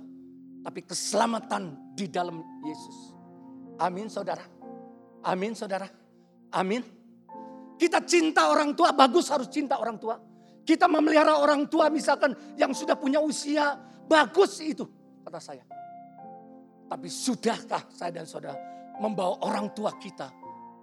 Tapi 0.62 0.86
keselamatan 0.86 1.96
di 1.98 2.06
dalam 2.06 2.38
Yesus. 2.62 3.18
Amin 3.80 4.12
saudara. 4.12 4.59
Amin 5.24 5.56
saudara. 5.56 5.88
Amin. 6.56 6.84
Kita 7.80 8.04
cinta 8.04 8.52
orang 8.52 8.76
tua, 8.76 8.92
bagus 8.92 9.32
harus 9.32 9.48
cinta 9.48 9.80
orang 9.80 9.96
tua. 9.96 10.20
Kita 10.68 10.86
memelihara 10.86 11.40
orang 11.40 11.66
tua 11.72 11.88
misalkan 11.88 12.36
yang 12.60 12.76
sudah 12.76 12.94
punya 12.94 13.24
usia 13.24 13.90
Bagus 14.10 14.58
itu, 14.66 14.90
kata 15.22 15.38
saya. 15.38 15.62
Tapi 16.90 17.06
sudahkah 17.06 17.86
saya 17.94 18.10
dan 18.10 18.26
saudara 18.26 18.58
membawa 18.98 19.38
orang 19.46 19.70
tua 19.78 19.94
kita 20.02 20.34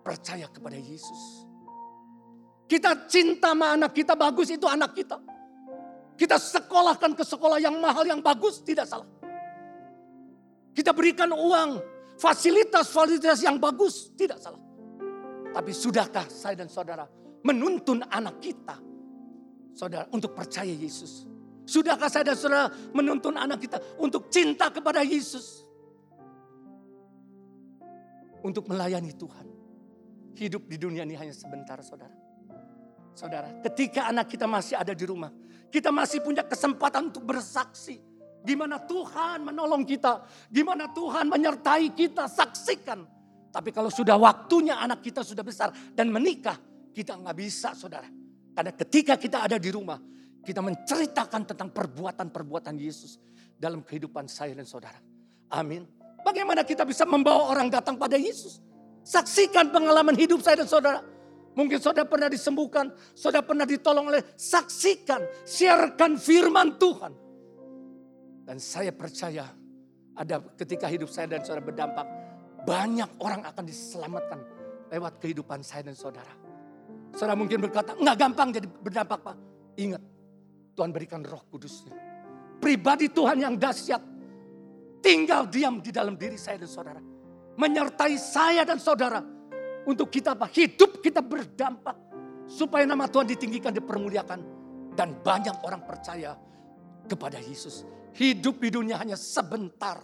percaya 0.06 0.46
kepada 0.46 0.78
Yesus? 0.78 1.42
Kita 2.70 3.10
cinta 3.10 3.50
sama 3.50 3.74
anak 3.74 3.90
kita, 3.90 4.14
bagus 4.14 4.54
itu 4.54 4.70
anak 4.70 4.94
kita. 4.94 5.18
Kita 6.14 6.38
sekolahkan 6.38 7.18
ke 7.18 7.26
sekolah 7.26 7.58
yang 7.58 7.82
mahal, 7.82 8.06
yang 8.06 8.22
bagus, 8.22 8.62
tidak 8.62 8.86
salah. 8.86 9.10
Kita 10.70 10.94
berikan 10.94 11.34
uang, 11.34 11.82
fasilitas-fasilitas 12.16 13.44
yang 13.44 13.60
bagus, 13.60 14.12
tidak 14.16 14.40
salah. 14.40 14.60
Tapi 15.52 15.72
sudahkah 15.72 16.28
saya 16.28 16.64
dan 16.64 16.68
saudara 16.68 17.08
menuntun 17.40 18.04
anak 18.04 18.42
kita, 18.44 18.76
saudara, 19.72 20.04
untuk 20.12 20.36
percaya 20.36 20.72
Yesus? 20.72 21.24
Sudahkah 21.66 22.06
saya 22.12 22.32
dan 22.32 22.36
saudara 22.36 22.68
menuntun 22.92 23.34
anak 23.34 23.64
kita 23.64 23.78
untuk 23.96 24.28
cinta 24.28 24.68
kepada 24.68 25.00
Yesus? 25.00 25.64
Untuk 28.44 28.68
melayani 28.70 29.10
Tuhan. 29.16 29.46
Hidup 30.36 30.68
di 30.68 30.76
dunia 30.76 31.02
ini 31.02 31.16
hanya 31.16 31.32
sebentar 31.32 31.80
saudara. 31.80 32.12
Saudara, 33.16 33.48
ketika 33.64 34.12
anak 34.12 34.28
kita 34.28 34.44
masih 34.44 34.76
ada 34.76 34.92
di 34.92 35.08
rumah. 35.08 35.32
Kita 35.66 35.90
masih 35.90 36.22
punya 36.22 36.46
kesempatan 36.46 37.10
untuk 37.10 37.26
bersaksi. 37.26 37.98
Di 38.46 38.54
mana 38.54 38.78
Tuhan 38.78 39.42
menolong 39.42 39.82
kita. 39.82 40.22
Di 40.46 40.62
mana 40.62 40.86
Tuhan 40.94 41.26
menyertai 41.26 41.90
kita. 41.90 42.30
Saksikan. 42.30 43.02
Tapi 43.50 43.74
kalau 43.74 43.90
sudah 43.90 44.14
waktunya 44.14 44.78
anak 44.78 45.02
kita 45.02 45.26
sudah 45.26 45.42
besar 45.42 45.74
dan 45.90 46.14
menikah. 46.14 46.54
Kita 46.94 47.18
nggak 47.18 47.36
bisa 47.36 47.74
saudara. 47.74 48.06
Karena 48.54 48.72
ketika 48.72 49.18
kita 49.18 49.42
ada 49.42 49.58
di 49.58 49.68
rumah 49.68 49.98
kita 50.46 50.62
menceritakan 50.62 51.42
tentang 51.42 51.74
perbuatan-perbuatan 51.74 52.78
Yesus 52.78 53.18
dalam 53.58 53.82
kehidupan 53.82 54.30
saya 54.30 54.54
dan 54.54 54.62
saudara. 54.62 55.02
Amin. 55.50 55.82
Bagaimana 56.22 56.62
kita 56.62 56.86
bisa 56.86 57.02
membawa 57.02 57.50
orang 57.50 57.66
datang 57.66 57.98
pada 57.98 58.14
Yesus? 58.14 58.62
Saksikan 59.02 59.74
pengalaman 59.74 60.14
hidup 60.14 60.38
saya 60.38 60.62
dan 60.62 60.70
saudara. 60.70 61.02
Mungkin 61.58 61.82
saudara 61.82 62.06
pernah 62.06 62.30
disembuhkan, 62.30 62.94
saudara 63.16 63.42
pernah 63.42 63.66
ditolong 63.66 64.12
oleh 64.12 64.22
saksikan, 64.38 65.24
siarkan 65.42 66.14
firman 66.20 66.78
Tuhan. 66.78 67.25
Dan 68.46 68.62
saya 68.62 68.94
percaya 68.94 69.50
ada 70.14 70.38
ketika 70.54 70.86
hidup 70.86 71.10
saya 71.10 71.26
dan 71.26 71.42
saudara 71.42 71.66
berdampak, 71.66 72.06
banyak 72.62 73.10
orang 73.18 73.42
akan 73.42 73.64
diselamatkan 73.66 74.38
lewat 74.94 75.18
kehidupan 75.18 75.66
saya 75.66 75.82
dan 75.90 75.98
saudara. 75.98 76.30
Saudara 77.10 77.34
mungkin 77.34 77.58
berkata, 77.58 77.98
enggak 77.98 78.16
gampang 78.22 78.48
jadi 78.54 78.68
berdampak 78.70 79.18
Pak. 79.18 79.36
Ingat, 79.76 80.02
Tuhan 80.78 80.94
berikan 80.94 81.26
roh 81.26 81.42
kudusnya. 81.50 81.92
Pribadi 82.62 83.10
Tuhan 83.10 83.42
yang 83.42 83.54
dahsyat. 83.58 84.00
Tinggal 85.02 85.50
diam 85.50 85.82
di 85.82 85.90
dalam 85.90 86.14
diri 86.14 86.38
saya 86.38 86.62
dan 86.62 86.70
saudara. 86.70 87.02
Menyertai 87.56 88.14
saya 88.16 88.62
dan 88.62 88.78
saudara. 88.78 89.20
Untuk 89.86 90.10
kita 90.10 90.34
apa? 90.34 90.50
Hidup 90.50 90.98
kita 91.02 91.22
berdampak. 91.22 91.94
Supaya 92.46 92.86
nama 92.86 93.06
Tuhan 93.06 93.26
ditinggikan, 93.26 93.74
dipermuliakan. 93.74 94.40
Dan 94.96 95.20
banyak 95.20 95.62
orang 95.62 95.84
percaya 95.84 96.34
kepada 97.06 97.38
Yesus. 97.38 97.84
Hidup 98.16 98.64
di 98.64 98.72
dunia 98.72 98.96
hanya 98.96 99.14
sebentar. 99.14 100.00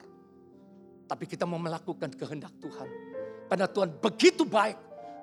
Tapi 1.08 1.24
kita 1.24 1.48
mau 1.48 1.56
melakukan 1.56 2.12
kehendak 2.12 2.52
Tuhan. 2.60 2.88
Karena 3.48 3.68
Tuhan 3.68 3.90
begitu 4.00 4.44
baik 4.44 4.76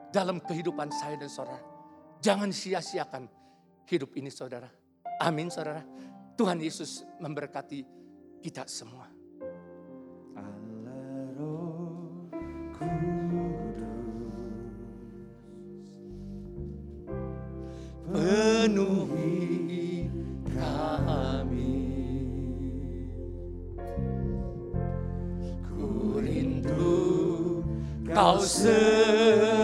dalam 0.09 0.41
kehidupan 0.41 0.89
saya 0.89 1.17
dan 1.17 1.29
saudara. 1.29 1.61
Jangan 2.19 2.49
sia-siakan 2.49 3.29
hidup 3.85 4.13
ini 4.17 4.33
saudara. 4.33 4.69
Amin 5.21 5.53
saudara. 5.53 5.85
Tuhan 6.33 6.57
Yesus 6.61 7.05
memberkati 7.21 7.85
kita 8.41 8.65
semua. 8.65 9.19
Allah 18.69 19.18
kau 28.19 28.35
selalu 28.43 29.58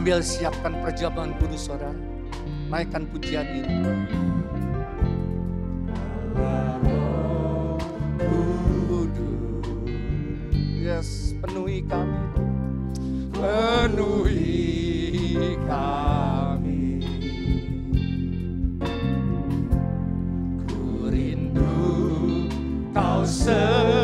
Sambil 0.00 0.24
siapkan 0.24 0.72
perjamuan 0.80 1.36
kudus 1.36 1.68
saudara. 1.68 1.92
Naikkan 2.72 3.04
pujian 3.12 3.44
ini. 3.44 3.68
Yes, 10.80 11.36
penuhi 11.44 11.84
kami. 11.84 12.16
Penuhi 13.36 14.48
kami. 15.68 17.04
Ku 20.64 21.12
rindu 21.12 21.76
kau 22.96 23.20
selalu 23.28 23.99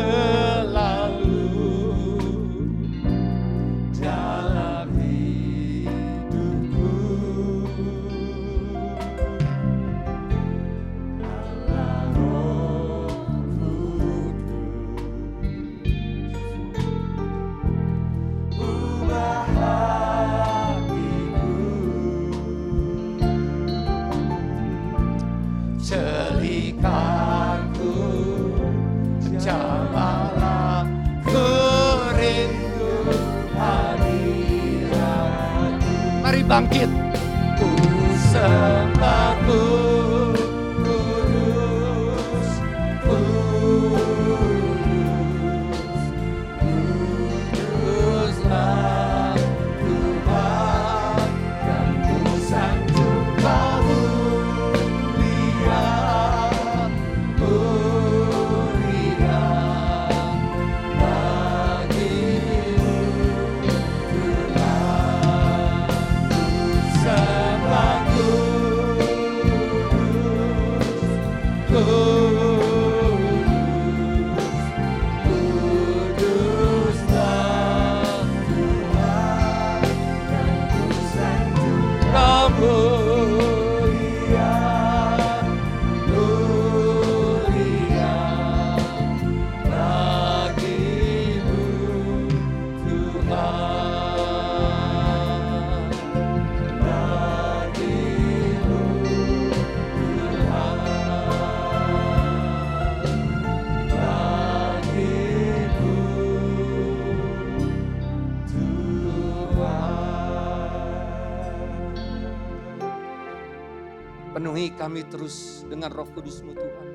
kami 114.87 115.03
terus 115.11 115.67
dengan 115.67 115.91
roh 115.91 116.07
kudusmu 116.15 116.55
Tuhan. 116.55 116.87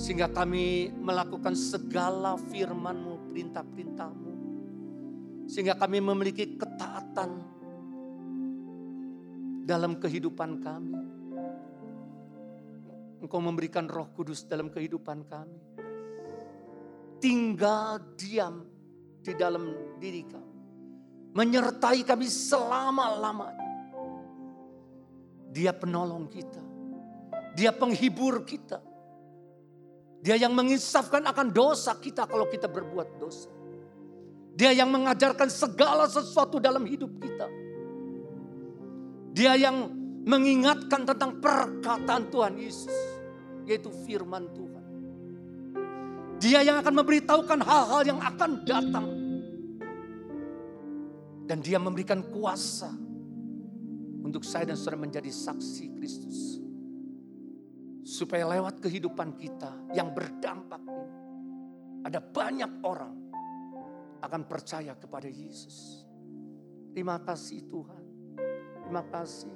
Sehingga 0.00 0.32
kami 0.32 0.88
melakukan 0.88 1.52
segala 1.52 2.40
firman-Mu, 2.40 3.28
perintah-perintah-Mu. 3.28 4.32
Sehingga 5.52 5.76
kami 5.76 6.00
memiliki 6.00 6.56
ketaatan 6.56 7.30
dalam 9.68 10.00
kehidupan 10.00 10.64
kami. 10.64 10.96
Engkau 13.20 13.44
memberikan 13.44 13.84
roh 13.84 14.08
kudus 14.16 14.48
dalam 14.48 14.72
kehidupan 14.72 15.28
kami. 15.28 15.60
Tinggal 17.20 18.16
diam 18.16 18.64
di 19.20 19.32
dalam 19.36 19.76
diri 20.00 20.24
kami. 20.24 20.56
Menyertai 21.36 22.00
kami 22.00 22.32
selama-lamanya. 22.32 23.61
Dia 25.52 25.76
penolong 25.76 26.32
kita. 26.32 26.62
Dia 27.52 27.76
penghibur 27.76 28.40
kita. 28.48 28.80
Dia 30.24 30.40
yang 30.40 30.56
mengisafkan 30.56 31.20
akan 31.28 31.52
dosa 31.52 31.92
kita 32.00 32.24
kalau 32.24 32.48
kita 32.48 32.72
berbuat 32.72 33.20
dosa. 33.20 33.52
Dia 34.56 34.72
yang 34.72 34.88
mengajarkan 34.88 35.52
segala 35.52 36.08
sesuatu 36.08 36.56
dalam 36.56 36.88
hidup 36.88 37.12
kita. 37.20 37.46
Dia 39.32 39.56
yang 39.60 39.92
mengingatkan 40.24 41.04
tentang 41.04 41.40
perkataan 41.42 42.30
Tuhan 42.30 42.54
Yesus, 42.56 42.96
yaitu 43.68 43.92
firman 44.08 44.48
Tuhan. 44.52 44.84
Dia 46.40 46.60
yang 46.64 46.80
akan 46.80 46.94
memberitahukan 47.02 47.60
hal-hal 47.60 48.02
yang 48.06 48.20
akan 48.20 48.50
datang. 48.64 49.08
Dan 51.42 51.58
dia 51.60 51.76
memberikan 51.76 52.22
kuasa 52.30 52.94
untuk 54.22 54.46
saya 54.46 54.70
dan 54.70 54.78
saudara 54.78 55.02
menjadi 55.02 55.28
saksi 55.28 55.98
Kristus. 55.98 56.62
Supaya 58.02 58.46
lewat 58.46 58.82
kehidupan 58.82 59.34
kita 59.38 59.94
yang 59.94 60.10
berdampak 60.14 60.82
ini, 60.82 61.10
ada 62.06 62.18
banyak 62.18 62.82
orang 62.82 63.14
akan 64.22 64.42
percaya 64.46 64.94
kepada 64.94 65.26
Yesus. 65.26 66.06
Terima 66.94 67.18
kasih 67.18 67.66
Tuhan. 67.66 68.02
Terima 68.86 69.02
kasih. 69.06 69.54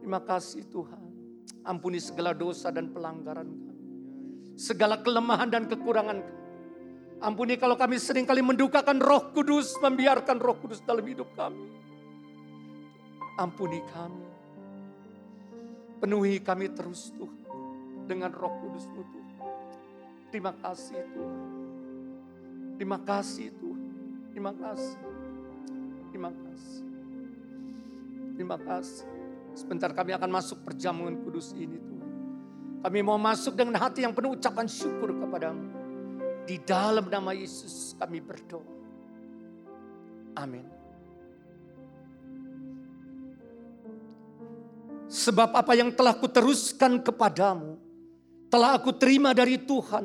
Terima 0.00 0.20
kasih 0.24 0.62
Tuhan. 0.68 1.04
Ampuni 1.64 2.00
segala 2.00 2.32
dosa 2.32 2.72
dan 2.72 2.92
pelanggaran 2.92 3.48
kami. 3.48 3.88
Segala 4.58 5.00
kelemahan 5.00 5.48
dan 5.48 5.64
kekurangan 5.68 6.18
kami. 6.20 6.38
Ampuni 7.18 7.58
kalau 7.58 7.74
kami 7.74 7.98
sering 7.98 8.22
kali 8.22 8.42
mendukakan 8.42 9.02
roh 9.02 9.34
kudus, 9.34 9.74
membiarkan 9.82 10.38
roh 10.38 10.54
kudus 10.58 10.78
dalam 10.86 11.02
hidup 11.02 11.34
kami. 11.34 11.87
Ampuni 13.38 13.78
kami. 13.94 14.26
Penuhi 16.02 16.42
kami 16.42 16.74
terus 16.74 17.14
Tuhan. 17.14 17.38
Dengan 18.10 18.34
roh 18.34 18.50
kudus-Mu 18.58 19.02
Tuhan. 19.06 19.28
Terima 20.34 20.52
kasih 20.58 21.00
Tuhan. 21.14 21.40
Terima 22.78 22.98
kasih 22.98 23.48
Tuhan. 23.54 23.82
Terima 24.34 24.52
kasih. 24.54 25.00
Terima 26.10 26.30
kasih. 26.34 26.86
Terima 28.34 28.58
kasih. 28.58 29.06
Sebentar 29.54 29.90
kami 29.90 30.14
akan 30.14 30.30
masuk 30.30 30.62
perjamuan 30.62 31.18
kudus 31.22 31.54
ini 31.54 31.78
Tuhan. 31.78 32.10
Kami 32.78 32.98
mau 33.02 33.18
masuk 33.18 33.58
dengan 33.58 33.82
hati 33.82 34.06
yang 34.06 34.14
penuh 34.14 34.38
ucapan 34.38 34.70
syukur 34.70 35.10
kepadamu. 35.10 35.66
Di 36.46 36.62
dalam 36.62 37.10
nama 37.10 37.34
Yesus 37.34 37.98
kami 37.98 38.22
berdoa. 38.22 38.78
Amin. 40.38 40.77
Sebab 45.08 45.56
apa 45.56 45.72
yang 45.72 45.88
telah 45.96 46.12
kuteruskan 46.20 47.00
kepadamu, 47.00 47.80
telah 48.52 48.76
aku 48.76 48.92
terima 48.92 49.32
dari 49.32 49.56
Tuhan. 49.56 50.04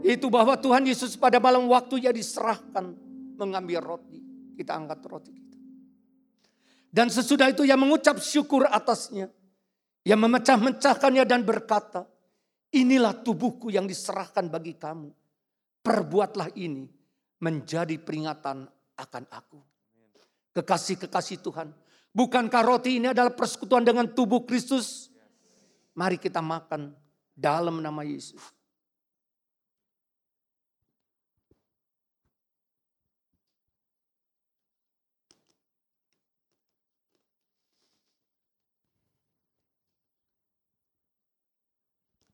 Itu 0.00 0.32
bahwa 0.32 0.56
Tuhan 0.56 0.88
Yesus 0.88 1.18
pada 1.18 1.36
malam 1.36 1.68
waktu 1.68 2.08
ia 2.08 2.12
diserahkan 2.14 2.96
mengambil 3.36 3.84
roti. 3.84 4.20
Kita 4.56 4.74
angkat 4.74 5.00
roti 5.04 5.30
kita. 5.36 5.58
Dan 6.88 7.12
sesudah 7.12 7.52
itu 7.52 7.68
ia 7.68 7.76
mengucap 7.76 8.16
syukur 8.18 8.64
atasnya. 8.64 9.28
Ia 10.08 10.16
memecah-mecahkannya 10.16 11.28
dan 11.28 11.44
berkata, 11.44 12.08
inilah 12.72 13.12
tubuhku 13.20 13.68
yang 13.68 13.84
diserahkan 13.84 14.48
bagi 14.48 14.72
kamu. 14.80 15.12
Perbuatlah 15.84 16.56
ini 16.56 16.88
menjadi 17.44 18.00
peringatan 18.00 18.64
akan 18.98 19.24
aku. 19.28 19.60
Kekasih-kekasih 20.56 21.38
Tuhan. 21.44 21.68
Bukankah 22.12 22.62
roti 22.64 22.98
ini 22.98 23.12
adalah 23.12 23.30
persekutuan 23.32 23.84
dengan 23.84 24.08
tubuh 24.10 24.42
Kristus? 24.42 25.12
Mari 25.94 26.16
kita 26.18 26.42
makan 26.42 26.94
dalam 27.34 27.78
nama 27.78 28.02
Yesus. 28.02 28.40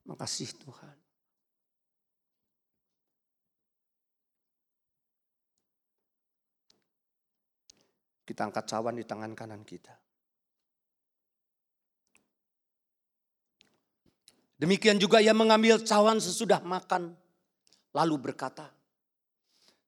Makasih 0.04 0.52
Tuhan. 0.60 0.96
Kita 8.24 8.48
angkat 8.48 8.64
cawan 8.64 8.96
di 8.96 9.04
tangan 9.04 9.36
kanan 9.36 9.60
kita. 9.62 9.92
Demikian 14.56 14.96
juga 14.96 15.20
ia 15.20 15.36
mengambil 15.36 15.82
cawan 15.84 16.16
sesudah 16.16 16.64
makan. 16.64 17.12
Lalu 17.94 18.16
berkata, 18.16 18.72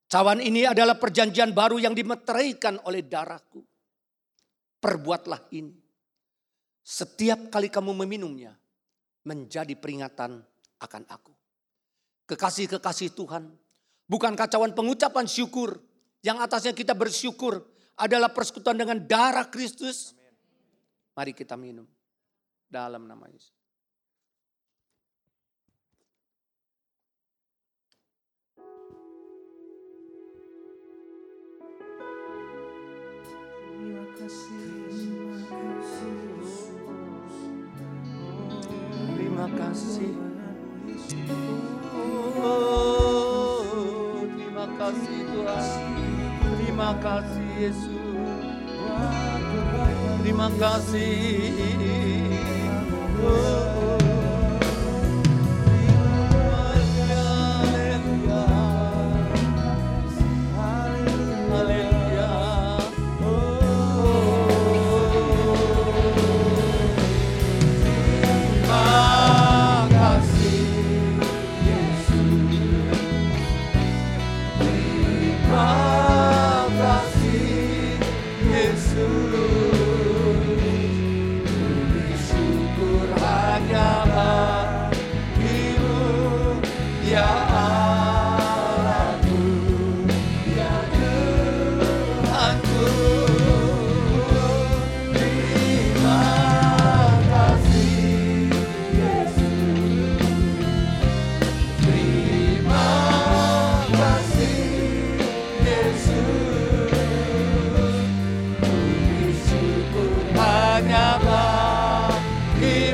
cawan 0.07 0.39
ini 0.45 0.69
adalah 0.69 1.01
perjanjian 1.01 1.57
baru 1.57 1.81
yang 1.81 1.97
dimeteraikan 1.97 2.85
oleh 2.85 3.03
darahku. 3.03 3.65
Perbuatlah 4.79 5.49
ini. 5.57 5.75
Setiap 6.87 7.51
kali 7.51 7.67
kamu 7.67 8.05
meminumnya, 8.05 8.55
menjadi 9.27 9.75
peringatan 9.75 10.39
akan 10.79 11.03
aku. 11.11 11.35
Kekasih-kekasih 12.31 13.17
Tuhan, 13.17 13.51
bukan 14.07 14.33
kacauan 14.39 14.71
pengucapan 14.71 15.27
syukur 15.27 15.83
yang 16.23 16.39
atasnya 16.39 16.75
kita 16.75 16.95
bersyukur 16.95 17.63
adalah 17.97 18.29
persekutuan 18.29 18.77
dengan 18.77 19.01
darah 19.01 19.49
Kristus. 19.49 20.13
Mari 21.17 21.33
kita 21.33 21.57
minum 21.57 21.89
dalam 22.69 23.09
nama 23.09 23.25
Yesus. 23.33 23.57
Terima 33.77 34.05
kasih. 34.17 34.61
Terima 39.17 39.49
kasih. 39.57 40.13
Oh, 42.45 44.25
terima 44.37 44.67
kasih 44.77 45.19
Tuhan. 45.33 46.06
Terima 46.77 46.93
kasih 47.01 47.49
Yesus. 47.57 48.05
Terima 50.21 50.49
kasih. 50.61 51.57
Oh. 53.25 53.57
Haleluya. 53.57 53.96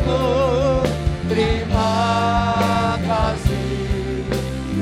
Bagimu. 0.03 0.83
Terima 1.31 1.93
kasih. 3.07 4.27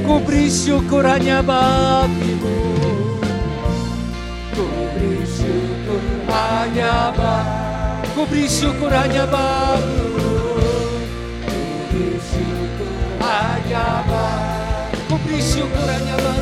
Ku 0.05 0.15
beri 0.25 0.49
syukur 0.51 1.05
hanya 1.07 1.45
bagimu. 1.45 2.57
Ku 4.57 4.67
beri 4.97 5.23
syukur 5.29 6.03
hanya 6.33 7.13
bagimu. 7.15 8.11
Ku 8.17 8.23
beri 8.27 8.47
syukur 8.49 8.91
hanya 8.91 9.25
bagimu. 9.29 10.33
Ku 11.47 11.59
beri 11.93 12.19
syukur 12.19 12.93
hanya 13.23 13.87
bagimu. 14.09 15.07
Ku 15.09 15.15
beri 15.23 15.41
syukur 15.41 15.87
hanya 15.87 16.17
bagimu. 16.19 16.40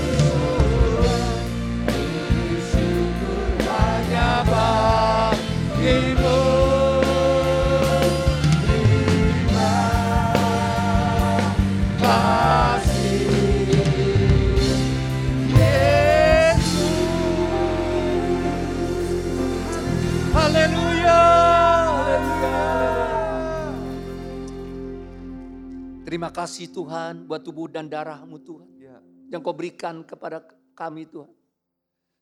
Kasih 26.38 26.70
Tuhan 26.70 27.26
buat 27.26 27.42
tubuh 27.42 27.66
dan 27.66 27.90
darahmu 27.90 28.38
Tuhan. 28.38 28.70
Ya, 28.78 29.02
Yang 29.34 29.40
kau 29.42 29.54
berikan 29.58 30.06
kepada 30.06 30.38
kami 30.78 31.10
Tuhan. 31.10 31.34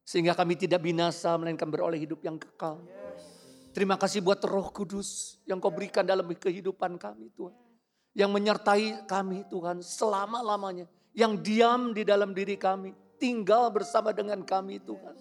Sehingga 0.09 0.33
kami 0.33 0.57
tidak 0.57 0.81
binasa 0.81 1.37
melainkan 1.37 1.69
beroleh 1.69 2.01
hidup 2.01 2.25
yang 2.25 2.41
kekal. 2.41 2.81
Terima 3.77 4.01
kasih 4.01 4.25
buat 4.25 4.41
roh 4.49 4.73
kudus 4.73 5.37
yang 5.45 5.61
kau 5.61 5.69
berikan 5.69 6.01
dalam 6.01 6.25
kehidupan 6.33 6.97
kami 6.97 7.29
Tuhan. 7.37 7.53
Yang 8.17 8.31
menyertai 8.33 9.05
kami 9.05 9.45
Tuhan 9.53 9.85
selama-lamanya. 9.85 10.89
Yang 11.13 11.33
diam 11.45 11.93
di 11.93 12.01
dalam 12.01 12.33
diri 12.33 12.57
kami. 12.57 12.97
Tinggal 13.21 13.69
bersama 13.69 14.17
dengan 14.17 14.41
kami 14.41 14.81
Tuhan. 14.81 15.13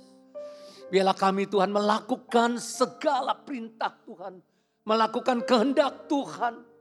Biarlah 0.87 1.17
kami 1.17 1.51
Tuhan 1.51 1.67
melakukan 1.67 2.63
segala 2.63 3.35
perintah 3.35 3.91
Tuhan. 4.07 4.39
Melakukan 4.87 5.43
kehendak 5.43 6.07
Tuhan. 6.07 6.74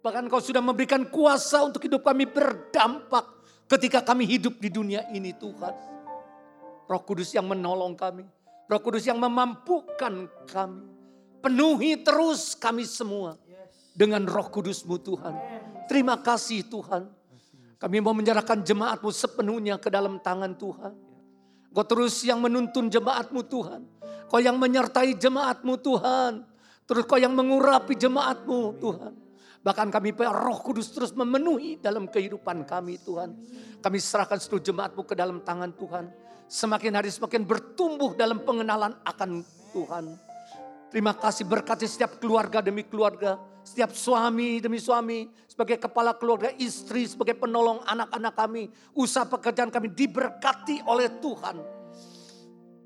Bahkan 0.00 0.32
kau 0.32 0.40
sudah 0.40 0.64
memberikan 0.64 1.04
kuasa 1.08 1.60
untuk 1.60 1.84
hidup 1.84 2.00
kami 2.00 2.24
berdampak 2.24 3.44
ketika 3.68 4.00
kami 4.00 4.24
hidup 4.24 4.56
di 4.56 4.72
dunia 4.72 5.04
ini 5.12 5.36
Tuhan. 5.36 5.74
Roh 6.88 7.02
Kudus 7.04 7.36
yang 7.36 7.46
menolong 7.46 7.94
kami. 7.94 8.24
Roh 8.66 8.80
Kudus 8.80 9.04
yang 9.04 9.20
memampukan 9.20 10.26
kami. 10.48 10.88
Penuhi 11.40 12.00
terus 12.04 12.52
kami 12.52 12.84
semua 12.84 13.40
dengan 13.96 14.28
roh 14.28 14.44
kudusmu 14.52 15.00
Tuhan. 15.00 15.34
Terima 15.88 16.20
kasih 16.20 16.68
Tuhan. 16.68 17.08
Kami 17.80 17.96
mau 18.04 18.12
menyerahkan 18.12 18.60
jemaatmu 18.60 19.08
sepenuhnya 19.08 19.80
ke 19.80 19.88
dalam 19.88 20.20
tangan 20.20 20.52
Tuhan. 20.52 20.92
Kau 21.72 21.86
terus 21.88 22.20
yang 22.28 22.44
menuntun 22.44 22.92
jemaatmu 22.92 23.40
Tuhan. 23.48 23.80
Kau 24.28 24.36
yang 24.36 24.60
menyertai 24.60 25.16
jemaatmu 25.16 25.80
Tuhan. 25.80 26.44
Terus 26.84 27.04
kau 27.08 27.16
yang 27.16 27.32
mengurapi 27.32 27.96
jemaatmu 27.96 28.76
Tuhan. 28.76 29.12
Bahkan 29.60 29.92
kami 29.92 30.16
roh 30.16 30.58
kudus 30.64 30.88
terus 30.88 31.12
memenuhi 31.12 31.76
dalam 31.76 32.08
kehidupan 32.08 32.64
kami 32.64 32.96
Tuhan. 33.04 33.36
Kami 33.84 33.98
serahkan 34.00 34.40
seluruh 34.40 34.64
jemaatmu 34.64 35.04
ke 35.04 35.12
dalam 35.12 35.44
tangan 35.44 35.68
Tuhan. 35.76 36.08
Semakin 36.48 36.96
hari 36.96 37.12
semakin 37.12 37.44
bertumbuh 37.44 38.16
dalam 38.16 38.40
pengenalan 38.40 38.96
akan 39.04 39.44
Tuhan. 39.76 40.04
Terima 40.90 41.14
kasih 41.14 41.46
berkati 41.46 41.86
setiap 41.86 42.18
keluarga 42.18 42.64
demi 42.64 42.88
keluarga. 42.88 43.38
Setiap 43.60 43.92
suami 43.92 44.64
demi 44.64 44.80
suami. 44.80 45.28
Sebagai 45.44 45.76
kepala 45.76 46.16
keluarga 46.16 46.50
istri. 46.56 47.04
Sebagai 47.04 47.36
penolong 47.36 47.84
anak-anak 47.84 48.34
kami. 48.34 48.72
Usaha 48.96 49.28
pekerjaan 49.28 49.68
kami 49.68 49.92
diberkati 49.92 50.82
oleh 50.88 51.20
Tuhan. 51.20 51.56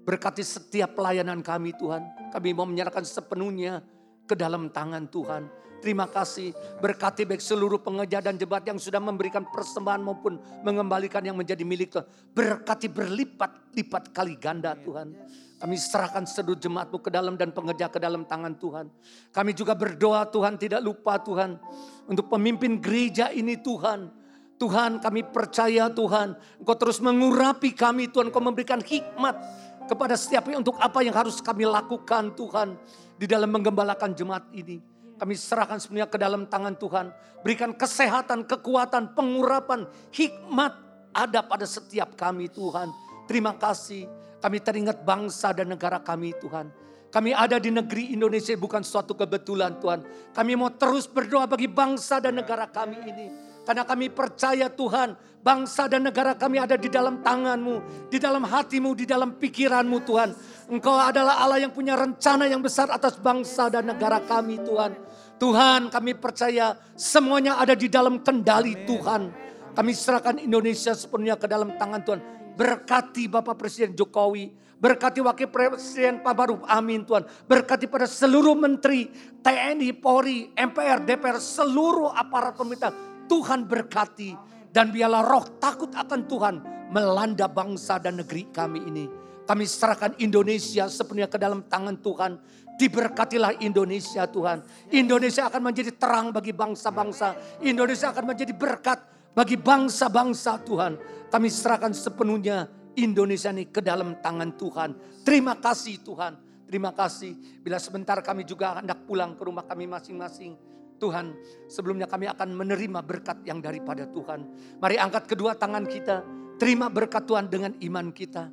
Berkati 0.05 0.42
setiap 0.42 0.98
pelayanan 0.98 1.38
kami 1.40 1.72
Tuhan. 1.78 2.34
Kami 2.34 2.48
mau 2.51 2.66
menyerahkan 2.66 3.06
sepenuhnya 3.06 3.80
ke 4.26 4.34
dalam 4.36 4.68
tangan 4.68 5.09
Tuhan. 5.09 5.48
Terima 5.85 6.09
kasih 6.09 6.56
berkati 6.81 7.28
baik 7.28 7.44
seluruh 7.44 7.77
pengejar 7.77 8.24
dan 8.24 8.40
jemaat 8.40 8.65
yang 8.65 8.81
sudah 8.81 9.05
memberikan 9.05 9.44
persembahan 9.44 10.01
maupun 10.01 10.40
mengembalikan 10.65 11.20
yang 11.20 11.36
menjadi 11.36 11.61
milik 11.61 11.93
Tuhan. 11.93 12.09
Berkati 12.32 12.89
berlipat-lipat 12.89 14.16
kali 14.16 14.40
ganda 14.40 14.73
Tuhan. 14.81 15.12
Kami 15.61 15.77
serahkan 15.77 16.24
seluruh 16.24 16.56
jemaatmu 16.56 17.05
ke 17.05 17.12
dalam 17.12 17.36
dan 17.36 17.52
pengerja 17.52 17.93
ke 17.93 18.01
dalam 18.01 18.24
tangan 18.24 18.56
Tuhan. 18.56 18.89
Kami 19.28 19.52
juga 19.52 19.77
berdoa 19.77 20.24
Tuhan 20.24 20.56
tidak 20.56 20.81
lupa 20.81 21.20
Tuhan. 21.20 21.61
Untuk 22.09 22.32
pemimpin 22.32 22.81
gereja 22.81 23.28
ini 23.28 23.61
Tuhan. 23.61 24.09
Tuhan 24.56 25.05
kami 25.05 25.20
percaya 25.36 25.93
Tuhan. 25.93 26.32
Engkau 26.65 26.77
terus 26.81 26.97
mengurapi 27.05 27.77
kami 27.77 28.09
Tuhan. 28.09 28.32
Engkau 28.32 28.40
memberikan 28.40 28.81
hikmat 28.81 29.36
kepada 29.85 30.16
setiap 30.16 30.48
untuk 30.48 30.81
apa 30.81 31.05
yang 31.05 31.12
harus 31.12 31.44
kami 31.44 31.69
lakukan 31.69 32.32
Tuhan. 32.32 32.81
Di 33.20 33.28
dalam 33.28 33.52
menggembalakan 33.52 34.16
jemaat 34.16 34.48
ini. 34.56 34.93
Kami 35.15 35.35
serahkan 35.39 35.78
semuanya 35.78 36.11
ke 36.11 36.19
dalam 36.19 36.47
tangan 36.51 36.74
Tuhan. 36.74 37.15
Berikan 37.47 37.70
kesehatan, 37.70 38.47
kekuatan, 38.49 39.15
pengurapan, 39.15 39.86
hikmat 40.11 40.74
ada 41.15 41.41
pada 41.47 41.65
setiap 41.65 42.19
kami 42.19 42.51
Tuhan. 42.51 42.91
Terima 43.31 43.55
kasih. 43.55 44.11
Kami 44.43 44.59
teringat 44.61 45.07
bangsa 45.07 45.55
dan 45.55 45.73
negara 45.73 46.03
kami 46.03 46.35
Tuhan. 46.43 46.69
Kami 47.15 47.31
ada 47.31 47.62
di 47.62 47.70
negeri 47.70 48.11
Indonesia 48.11 48.59
bukan 48.59 48.82
suatu 48.82 49.15
kebetulan 49.15 49.78
Tuhan. 49.78 50.03
Kami 50.35 50.53
mau 50.59 50.74
terus 50.74 51.07
berdoa 51.07 51.47
bagi 51.47 51.70
bangsa 51.70 52.19
dan 52.19 52.35
negara 52.35 52.66
kami 52.66 52.99
ini. 53.07 53.27
Karena 53.65 53.85
kami 53.89 54.12
percaya 54.12 54.69
Tuhan, 54.69 55.16
bangsa 55.45 55.89
dan 55.89 56.05
negara 56.09 56.32
kami 56.36 56.57
ada 56.61 56.77
di 56.77 56.89
dalam 56.89 57.20
tanganmu, 57.20 58.09
di 58.09 58.16
dalam 58.16 58.45
hatimu, 58.45 58.97
di 58.97 59.05
dalam 59.09 59.36
pikiranmu 59.36 60.05
Tuhan. 60.05 60.31
Engkau 60.73 60.97
adalah 60.97 61.41
Allah 61.45 61.61
yang 61.61 61.73
punya 61.73 61.97
rencana 61.97 62.49
yang 62.49 62.65
besar 62.65 62.89
atas 62.89 63.20
bangsa 63.20 63.69
dan 63.69 63.89
negara 63.89 64.20
kami 64.24 64.61
Tuhan. 64.65 64.97
Tuhan 65.36 65.93
kami 65.93 66.16
percaya 66.16 66.77
semuanya 66.97 67.61
ada 67.61 67.77
di 67.77 67.93
dalam 67.93 68.24
kendali 68.24 68.89
Tuhan. 68.89 69.45
Kami 69.74 69.93
serahkan 69.93 70.41
Indonesia 70.41 70.97
sepenuhnya 70.97 71.36
ke 71.36 71.45
dalam 71.45 71.77
tangan 71.77 72.01
Tuhan. 72.01 72.20
Berkati 72.55 73.27
Bapak 73.27 73.59
Presiden 73.59 73.99
Jokowi, 73.99 74.55
Berkati 74.78 75.24
Wakil 75.24 75.49
Presiden 75.49 76.20
Pak 76.20 76.35
Maruf 76.36 76.61
Amin 76.69 77.09
Tuhan. 77.09 77.24
Berkati 77.49 77.89
pada 77.89 78.05
seluruh 78.05 78.53
menteri, 78.53 79.09
TNI, 79.41 79.91
Polri, 79.97 80.53
MPR, 80.53 81.03
DPR, 81.03 81.41
seluruh 81.41 82.12
aparat 82.12 82.53
pemerintah. 82.53 83.14
Tuhan 83.26 83.66
berkati. 83.68 84.36
Dan 84.74 84.90
biarlah 84.90 85.22
roh 85.22 85.46
takut 85.62 85.94
akan 85.94 86.26
Tuhan 86.26 86.55
melanda 86.90 87.46
bangsa 87.46 88.02
dan 88.02 88.18
negeri 88.18 88.51
kami 88.51 88.90
ini. 88.90 89.06
Kami 89.44 89.64
serahkan 89.68 90.16
Indonesia 90.18 90.88
sepenuhnya 90.88 91.28
ke 91.28 91.38
dalam 91.38 91.62
tangan 91.68 91.94
Tuhan. 92.01 92.40
Diberkatilah 92.74 93.62
Indonesia 93.62 94.26
Tuhan. 94.26 94.66
Indonesia 94.90 95.46
akan 95.46 95.62
menjadi 95.62 95.94
terang 95.94 96.34
bagi 96.34 96.51
bangsa-bangsa. 96.51 97.38
Indonesia 97.62 98.10
akan 98.10 98.34
menjadi 98.34 98.51
berkat 98.51 98.98
bagi 99.36 99.55
bangsa-bangsa 99.55 100.59
Tuhan. 100.66 100.98
Kami 101.30 101.48
serahkan 101.52 101.94
sepenuhnya 101.94 102.66
Indonesia 102.98 103.55
ini 103.55 103.70
ke 103.70 103.78
dalam 103.78 104.18
tangan 104.18 104.55
Tuhan. 104.59 104.90
Terima 105.22 105.55
kasih 105.59 106.02
Tuhan. 106.02 106.34
Terima 106.66 106.90
kasih. 106.90 107.62
Bila 107.62 107.78
sebentar 107.78 108.18
kami 108.24 108.42
juga 108.42 108.80
hendak 108.80 109.06
pulang 109.06 109.38
ke 109.38 109.42
rumah 109.44 109.62
kami 109.62 109.86
masing-masing. 109.86 110.73
Tuhan, 110.98 111.34
sebelumnya 111.66 112.06
kami 112.06 112.30
akan 112.30 112.54
menerima 112.54 113.00
berkat 113.02 113.42
yang 113.44 113.58
daripada 113.58 114.06
Tuhan. 114.08 114.46
Mari 114.78 114.96
angkat 114.96 115.30
kedua 115.30 115.58
tangan 115.58 115.84
kita. 115.84 116.22
Terima 116.54 116.86
berkat 116.86 117.26
Tuhan 117.26 117.50
dengan 117.50 117.74
iman 117.82 118.14
kita. 118.14 118.50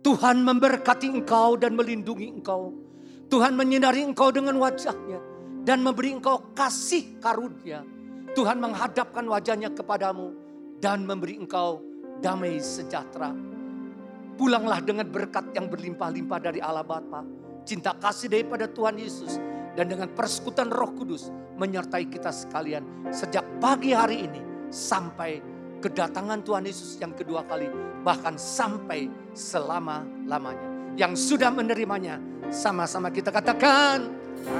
Tuhan 0.00 0.44
memberkati 0.44 1.08
engkau 1.08 1.56
dan 1.56 1.76
melindungi 1.76 2.28
engkau. 2.28 2.72
Tuhan 3.32 3.56
menyinari 3.56 4.04
engkau 4.04 4.28
dengan 4.32 4.60
wajahnya. 4.60 5.20
Dan 5.60 5.84
memberi 5.84 6.16
engkau 6.16 6.52
kasih 6.56 7.20
karunia. 7.20 7.84
Tuhan 8.32 8.60
menghadapkan 8.60 9.24
wajahnya 9.24 9.72
kepadamu. 9.72 10.36
Dan 10.80 11.04
memberi 11.04 11.36
engkau 11.36 11.84
damai 12.20 12.60
sejahtera 12.60 13.32
Pulanglah 14.40 14.80
dengan 14.80 15.04
berkat 15.04 15.52
yang 15.52 15.68
berlimpah-limpah 15.68 16.40
dari 16.40 16.64
Allah 16.64 16.80
Bapa. 16.80 17.20
Cinta 17.68 17.92
kasih 17.92 18.32
daripada 18.32 18.64
Tuhan 18.64 18.96
Yesus. 18.96 19.36
Dan 19.80 19.96
dengan 19.96 20.12
persekutuan 20.12 20.68
roh 20.68 20.92
kudus 20.92 21.32
menyertai 21.56 22.04
kita 22.12 22.28
sekalian. 22.28 23.08
Sejak 23.08 23.40
pagi 23.64 23.96
hari 23.96 24.28
ini 24.28 24.68
sampai 24.68 25.40
kedatangan 25.80 26.44
Tuhan 26.44 26.68
Yesus 26.68 27.00
yang 27.00 27.16
kedua 27.16 27.48
kali. 27.48 27.64
Bahkan 28.04 28.36
sampai 28.36 29.08
selama-lamanya. 29.32 31.00
Yang 31.00 31.32
sudah 31.32 31.48
menerimanya 31.48 32.20
sama-sama 32.52 33.08
kita 33.08 33.32
katakan 33.32 34.04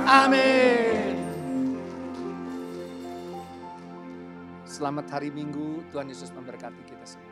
amin. 0.09 1.21
Selamat 4.65 5.05
hari 5.13 5.29
Minggu, 5.29 5.85
Tuhan 5.93 6.09
Yesus 6.09 6.33
memberkati 6.33 6.81
kita 6.89 7.05
semua. 7.05 7.30